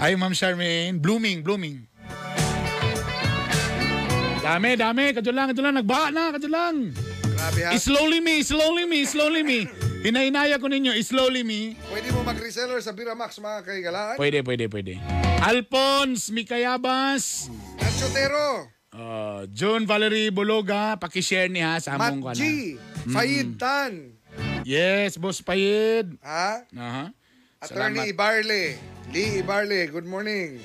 Ay, 0.00 0.16
Ma'am 0.16 0.32
Charmaine. 0.32 0.96
Blooming, 0.96 1.44
blooming. 1.44 1.84
Dami, 4.40 4.72
dami. 4.72 5.12
Kadyo 5.12 5.28
lang, 5.36 5.52
kadyo 5.52 5.60
lang. 5.60 5.76
Nagbaha 5.76 6.08
na, 6.08 6.32
kadyo 6.32 6.48
lang. 6.48 6.96
Grabe 7.36 7.60
ha. 7.68 7.76
Slowly 7.76 8.24
me, 8.24 8.40
slowly 8.40 8.88
me, 8.88 9.04
slowly 9.04 9.44
me. 9.44 9.68
Hinahinaya 10.00 10.56
ko 10.56 10.72
ninyo, 10.72 10.96
slowly 11.04 11.44
me. 11.44 11.76
Pwede 11.92 12.08
mo 12.16 12.24
mag-reseller 12.24 12.80
sa 12.80 12.96
Biramax, 12.96 13.36
mga 13.44 13.60
kaigalaan. 13.60 14.16
Pwede, 14.16 14.40
pwede, 14.40 14.72
pwede. 14.72 14.96
Alphonse 15.44 16.32
Mikayabas. 16.32 17.52
Nacho 17.76 18.08
Tero. 18.16 18.72
Uh, 18.96 19.44
John 19.52 19.84
Valerie 19.84 20.32
Bologa, 20.32 20.96
pakishare 20.96 21.52
ni 21.52 21.60
ha 21.60 21.76
sa 21.76 22.00
among 22.00 22.24
Matt 22.24 22.40
ka 22.40 22.40
G. 22.40 22.80
Mm. 23.04 23.12
Fayid 23.12 23.48
Tan. 23.60 23.92
Yes, 24.64 25.20
Boss 25.20 25.44
Payed. 25.44 26.16
Ha? 26.24 26.64
Aha. 26.72 27.12
Attorney 27.60 28.00
Salamat. 28.00 28.08
Ibarle. 28.08 28.62
Lee 29.12 29.44
Ibarle, 29.44 29.92
good 29.92 30.08
morning. 30.08 30.56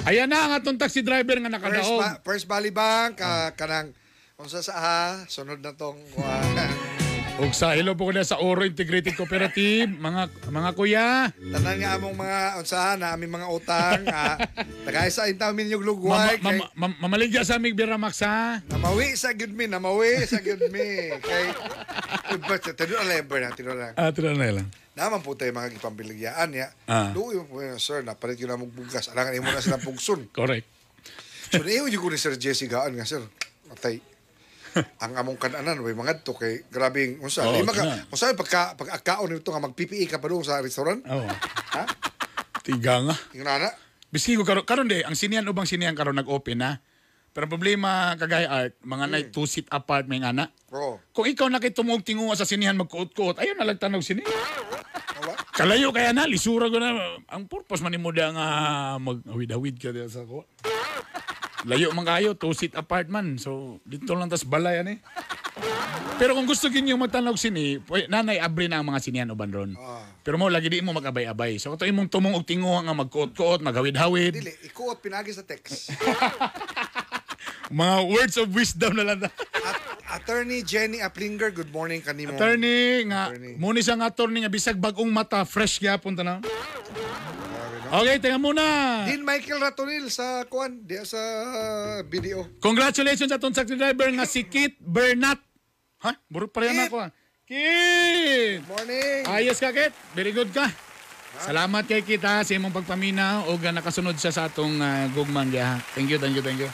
Ayan 0.02 0.26
na 0.26 0.48
ang 0.48 0.52
atong 0.58 0.74
taxi 0.74 1.06
driver 1.06 1.38
nga 1.38 1.46
First, 1.46 1.62
nakadaog. 1.62 2.00
ba- 2.02 2.18
First 2.26 2.50
Valley 2.50 2.74
Bank, 2.74 3.20
ah, 3.20 3.52
kanang, 3.54 3.94
unsa 4.34 4.58
sa 4.58 4.74
ha, 4.74 5.00
sunod 5.30 5.60
na 5.60 5.70
tong, 5.70 6.00
uh, 6.18 6.42
Og 7.40 7.56
sa 7.56 7.72
hello 7.72 7.96
po 7.96 8.12
na 8.12 8.20
sa 8.20 8.36
Oro 8.36 8.68
Integrated 8.68 9.16
Cooperative, 9.16 9.88
mga 9.88 10.28
mga 10.52 10.70
kuya. 10.76 11.32
tanan 11.32 11.76
nga 11.80 11.96
among 11.96 12.12
mga, 12.12 12.38
unsahan 12.60 13.00
na 13.00 13.16
aming 13.16 13.32
mga 13.32 13.48
utang, 13.48 14.04
ah, 14.12 14.36
tagay 14.84 15.08
sa 15.08 15.24
intaw 15.24 15.48
minyong 15.56 15.80
lugway, 15.80 16.36
Mama, 16.36 16.52
kay, 16.52 16.60
mama, 16.60 16.64
mam- 16.76 16.98
mamaligya 17.00 17.40
sa 17.40 17.56
amig 17.56 17.72
Biramax 17.72 18.20
ha. 18.20 18.60
namawi 18.68 19.16
sa 19.16 19.32
good 19.32 19.56
me, 19.56 19.64
namawi 19.64 20.20
sa 20.28 20.44
good 20.44 20.68
me, 20.68 21.16
kay, 21.16 21.44
but, 22.44 22.60
tinuro 22.76 23.08
lang, 23.08 23.24
Bern, 23.24 23.56
tinuro 23.56 23.72
lang. 23.74 23.96
Ah, 23.96 24.12
tira 24.12 24.36
na 24.36 24.60
lang. 24.60 24.68
Naman 24.92 25.24
po 25.24 25.32
tayo 25.32 25.48
mga 25.56 25.72
gipambiligyaan 25.80 26.52
ya. 26.52 26.68
Ah. 26.84 27.08
Luyo 27.16 27.48
po 27.48 27.64
yun, 27.64 27.80
sir, 27.80 28.04
napalit 28.04 28.36
yun 28.36 28.52
na 28.52 28.60
mong 28.60 28.68
bugas. 28.68 29.08
Alangan 29.08 29.32
imo 29.32 29.48
na 29.48 29.64
silang 29.64 29.80
pugsun. 29.80 30.28
Correct. 30.28 30.68
So, 31.48 31.64
naiwan 31.64 31.88
yun 31.88 32.04
ko 32.04 32.12
ni 32.12 32.20
Sir 32.20 32.36
Jesse 32.36 32.68
gaan 32.68 32.92
nga, 32.92 33.08
sir. 33.08 33.24
Matay. 33.64 34.09
ang 35.02 35.12
among 35.14 35.36
kananan 35.36 35.80
way 35.80 35.92
mga 35.92 36.20
to 36.20 36.32
kay 36.32 36.62
grabing 36.66 37.18
unsa 37.18 37.42
oh, 37.42 37.54
maka 37.60 37.82
tuna. 37.82 37.96
unsa 38.06 38.32
pagka 38.32 38.60
pag-akaon 38.74 39.30
nito 39.32 39.48
nga 39.48 39.60
mag-PPE 39.60 40.06
ka 40.06 40.16
pa 40.16 40.26
doon 40.26 40.42
sa 40.42 40.58
restaurant 40.58 41.00
Oo. 41.02 41.26
ha 41.74 41.84
Tiga 42.60 43.00
nga. 43.02 43.16
tingnan 43.32 43.66
na 43.66 43.70
Biski 44.10 44.34
ko 44.34 44.42
karon 44.42 44.66
karon 44.66 44.90
de 44.90 45.00
ang 45.00 45.14
sinian 45.14 45.46
ubang 45.46 45.64
sinian 45.64 45.94
karon 45.94 46.18
nag-open 46.18 46.58
na. 46.58 46.82
Pero 47.30 47.46
problema 47.46 48.18
kagaya 48.18 48.50
art, 48.50 48.74
mga 48.82 49.06
Hmm. 49.06 49.12
night 49.14 49.28
two 49.30 49.46
seat 49.46 49.70
apart 49.70 50.10
may 50.10 50.18
ngana. 50.18 50.50
bro 50.66 50.98
Kung 51.14 51.30
ikaw 51.30 51.46
nakitungog 51.46 52.02
tingunga 52.02 52.34
sa 52.34 52.42
sinihan 52.42 52.74
magkuot-kuot, 52.74 53.38
ayaw 53.38 53.54
na 53.54 53.70
lagtanog 53.70 54.02
sini. 54.02 54.26
Kalayo 55.52 55.94
kaya 55.94 56.10
na 56.10 56.26
lisura 56.26 56.66
ko 56.66 56.82
na 56.82 56.90
ang 57.28 57.46
purpose 57.46 57.78
man 57.80 57.94
nimo 57.94 58.10
da 58.10 58.34
nga 58.34 58.46
mag-awid-awid 58.98 59.78
ka 59.78 59.94
sa 60.10 60.26
ko. 60.26 60.42
Layo 61.68 61.92
man 61.92 62.08
kayo, 62.08 62.32
two 62.32 62.56
seat 62.56 62.72
apart 62.72 63.12
man. 63.12 63.36
So 63.36 63.80
dito 63.84 64.16
lang 64.16 64.32
tas 64.32 64.46
balay 64.46 64.80
ani. 64.80 64.94
Pero 66.16 66.36
kung 66.36 66.44
gusto 66.44 66.68
ginyo 66.68 67.00
magtanog 67.00 67.40
sini, 67.40 67.80
nanay 68.08 68.40
abri 68.40 68.68
na 68.68 68.80
ang 68.80 68.88
mga 68.88 69.00
sinihan 69.00 69.32
uban 69.32 69.52
ron. 69.52 69.72
Ah. 69.76 70.04
Pero 70.20 70.36
mo 70.36 70.52
lagi 70.52 70.68
di 70.68 70.84
mo 70.84 70.92
magabay-abay. 70.92 71.56
So 71.56 71.72
ito 71.72 71.88
imong 71.88 72.12
tumong 72.12 72.36
og 72.36 72.44
tinguha 72.44 72.84
nga 72.84 72.92
magkuot-kuot, 72.92 73.64
magawid-hawid. 73.64 74.36
dili 74.36 74.52
ikuot 74.68 75.00
pinagi 75.00 75.32
sa 75.32 75.44
text 75.44 75.92
Mga 77.70 77.96
words 78.04 78.36
of 78.36 78.50
wisdom 78.52 78.98
na 78.98 79.04
lang. 79.06 79.24
attorney 80.10 80.60
Jenny 80.60 80.98
Aplinger 80.98 81.54
good 81.54 81.70
morning 81.70 82.02
kanimo 82.02 82.34
Attorney 82.34 83.06
nga, 83.06 83.30
Attorney. 83.30 83.54
muni 83.56 83.80
sang 83.80 84.02
attorney 84.02 84.42
nga 84.42 84.50
bisag 84.50 84.74
bagong 84.76 85.08
mata, 85.08 85.46
fresh 85.46 85.78
gyapon 85.78 86.18
ta 86.18 86.26
na. 86.26 86.42
Okay, 87.90 88.22
tingnan 88.22 88.38
muna. 88.38 88.62
Din 89.02 89.26
Michael 89.26 89.58
Ratonil 89.58 90.06
sa 90.14 90.46
kuan 90.46 90.86
diya 90.86 91.02
sa 91.02 91.18
video 92.06 92.46
Congratulations 92.62 93.34
atong 93.34 93.50
taxi 93.50 93.74
driver 93.74 94.06
nga 94.14 94.30
si 94.30 94.46
Kit 94.46 94.78
Bernat. 94.78 95.42
Ha? 96.06 96.14
Burot 96.30 96.54
pa 96.54 96.62
rin 96.62 96.78
Kit! 96.78 96.86
ako. 96.86 96.98
ah. 97.02 97.10
Kit! 97.50 98.62
morning 98.62 99.26
Ayos 99.26 99.58
ka, 99.58 99.74
Kit. 99.74 99.90
Very 100.14 100.30
good 100.30 100.54
ka. 100.54 100.70
Salamat 101.42 101.82
kay 101.82 102.06
Kit 102.06 102.22
ha, 102.22 102.46
sa 102.46 102.54
imong 102.54 102.70
pagpamina 102.70 103.42
o 103.50 103.58
nga 103.58 103.74
nakasunod 103.74 104.14
siya 104.14 104.30
sa 104.30 104.46
atong 104.46 104.78
uh, 104.78 105.10
gugmang 105.10 105.50
diha. 105.50 105.82
Thank 105.90 106.14
you, 106.14 106.18
thank 106.22 106.38
you, 106.38 106.46
thank 106.46 106.62
you. 106.62 106.70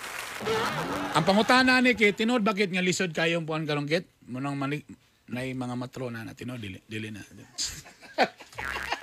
Ang 1.16 1.24
pangutana 1.24 1.80
ni 1.80 1.97
Kit, 1.97 2.12
tinod 2.12 2.44
bakit 2.44 2.68
nga 2.68 2.84
lisod 2.84 3.16
kayong 3.16 3.48
puan 3.48 3.64
karong 3.64 3.88
Kit? 3.88 4.05
Munang 4.28 4.60
mani 4.60 4.84
nay 5.32 5.56
mga 5.56 5.80
matrona 5.80 6.28
na 6.28 6.36
tinod 6.36 6.60
dili 6.60 6.76
dili 6.84 7.09
na. 7.09 7.24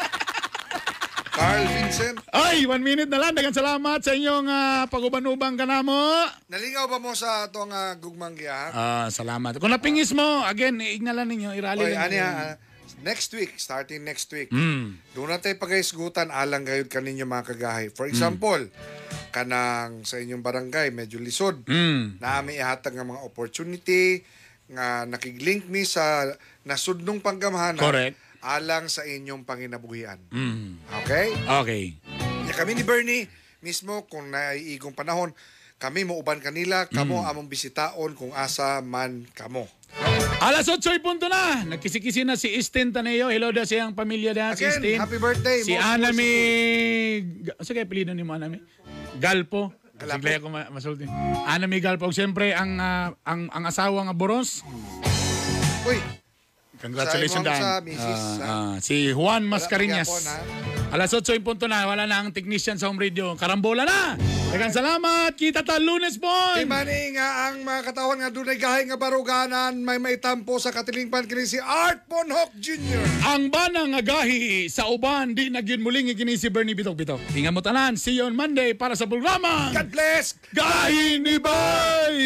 Carl 1.34 1.66
Vincent 1.66 2.22
Ay, 2.30 2.70
one 2.70 2.86
minute 2.86 3.10
na 3.10 3.18
lang. 3.18 3.34
Dagan 3.34 3.50
salamat 3.54 4.06
sa 4.06 4.14
inyong 4.14 4.46
uh, 4.46 4.86
pag-uban-ubang 4.86 5.58
kanamo. 5.58 6.30
nalingaw 6.46 6.86
ba 6.86 7.02
mo 7.02 7.18
sa 7.18 7.50
atong 7.50 7.74
uh, 7.74 7.98
gugmang 7.98 8.38
giya 8.38 8.70
Ah, 8.70 9.08
salamat. 9.10 9.58
Kung 9.58 9.74
napingis 9.74 10.14
mo, 10.14 10.46
again, 10.46 10.78
ignalan 10.78 11.26
ninyo, 11.26 11.58
irali 11.58 11.90
Oy, 11.90 11.98
ha, 11.98 12.06
ah, 12.06 12.54
next 13.02 13.34
week, 13.34 13.58
starting 13.58 14.06
next 14.06 14.30
week, 14.30 14.54
Mm. 14.54 15.02
doon 15.18 15.30
na 15.34 15.42
tayo 15.42 15.58
pagaisgutan 15.58 16.30
alang 16.30 16.64
gayud 16.64 16.88
kaninyo 16.88 17.26
mga 17.26 17.58
kagahay. 17.58 17.88
For 17.90 18.06
example, 18.06 18.70
kanang 19.34 20.06
sa 20.06 20.22
inyong 20.22 20.46
barangay, 20.46 20.94
medyo 20.94 21.18
lisod. 21.18 21.66
Mm. 21.66 22.22
Na 22.22 22.46
may 22.46 22.62
ihatag 22.62 22.94
nga 22.94 23.04
mga 23.04 23.26
opportunity, 23.26 24.22
nga 24.70 25.04
nakiglink 25.10 25.68
mi 25.68 25.84
sa 25.84 26.30
nasudnong 26.64 27.20
panggamhanan 27.20 27.82
Correct. 27.82 28.16
Alang 28.44 28.86
sa 28.86 29.02
inyong 29.02 29.42
panginabuhian. 29.42 30.20
Mm. 30.30 30.84
Okay? 31.02 31.28
Okay. 31.64 31.84
Nya 32.44 32.54
kami 32.54 32.76
ni 32.76 32.84
Bernie 32.84 33.26
mismo 33.60 34.04
kung 34.06 34.28
naiigong 34.28 34.92
panahon, 34.92 35.32
kami 35.80 36.04
mo 36.04 36.16
uban 36.16 36.40
kanila, 36.40 36.84
kamo 36.86 37.24
Mm. 37.24 37.30
among 37.30 37.48
bisitaon 37.48 38.12
kung 38.14 38.32
asa 38.32 38.80
man 38.80 39.24
kamo. 39.32 39.64
Alas 40.40 40.68
8 40.68 40.80
punto 41.00 41.28
na. 41.28 41.64
Nagkisikisi 41.66 42.24
na 42.24 42.36
si 42.36 42.52
Istin 42.52 42.92
Taneo. 42.92 43.30
Hello 43.30 43.48
daw 43.50 43.64
siyang 43.64 43.94
pamilya 43.94 44.34
na 44.34 44.52
si 44.52 44.66
Istin. 44.66 45.00
happy 45.00 45.16
birthday, 45.16 45.64
Si 45.64 45.72
Anami... 45.74 46.32
Sige, 47.62 47.80
apelido 47.80 48.12
ni 48.12 48.22
mo 48.22 48.34
Anami. 48.34 48.60
Galpo. 49.16 49.72
Sige 49.96 50.36
ako 50.36 50.50
ma- 50.50 50.68
masulti. 50.68 51.08
Anami 51.48 51.80
Galpo. 51.80 52.12
Siyempre, 52.12 52.52
ang, 52.52 52.76
ah, 52.76 53.16
ang, 53.24 53.48
ang 53.48 53.64
asawa 53.64 54.04
nga 54.04 54.12
Boros. 54.12 54.66
Uy, 55.86 56.00
Congratulations, 56.84 57.42
Dan. 57.42 57.56
sa 57.58 57.80
misis, 57.80 58.04
Ah, 58.04 58.36
ha? 58.36 58.46
ah, 58.46 58.74
si 58.78 59.10
Juan 59.10 59.48
Mascarinas. 59.48 60.12
Alas 60.92 61.10
8 61.10 61.40
punto 61.40 61.64
na. 61.64 61.88
Wala 61.88 62.04
na 62.04 62.20
ang 62.20 62.30
technician 62.30 62.76
sa 62.76 62.86
home 62.86 63.00
radio. 63.00 63.34
Karambola 63.34 63.82
na. 63.82 64.20
Dagang 64.52 64.70
salamat. 64.70 65.34
Kita 65.34 65.64
ta 65.64 65.80
lunes, 65.80 66.20
boy. 66.20 66.60
Di 66.60 66.68
mani 66.68 67.18
nga 67.18 67.50
ang 67.50 67.64
mga 67.64 67.82
katawan 67.84 68.20
nga 68.20 68.30
dunay 68.30 68.54
gahay 68.56 68.86
nga 68.86 68.94
baruganan 68.94 69.74
may 69.74 69.98
may 69.98 70.22
tampo 70.22 70.62
sa 70.62 70.70
katilingpan 70.70 71.26
kini 71.26 71.48
si 71.48 71.58
Art 71.58 72.06
Bonhoc 72.06 72.54
Jr. 72.54 73.02
Ang 73.26 73.50
bana 73.50 73.90
nga 73.90 74.02
gahi 74.04 74.70
sa 74.70 74.86
uban 74.86 75.34
di 75.34 75.50
nagyun 75.50 75.82
muling 75.82 76.14
ikini 76.14 76.38
si 76.38 76.54
Bernie 76.54 76.78
Bitok 76.78 76.94
Bitok. 76.96 77.22
Ingat 77.34 77.50
mo 77.50 77.66
tanan. 77.66 77.98
See 77.98 78.14
you 78.14 78.28
on 78.28 78.36
Monday 78.36 78.76
para 78.76 78.94
sa 78.94 79.08
programa. 79.08 79.74
God 79.74 79.90
bless! 79.90 80.38
Gahi 80.52 81.18
ni 81.18 81.42
Bay! 81.42 82.20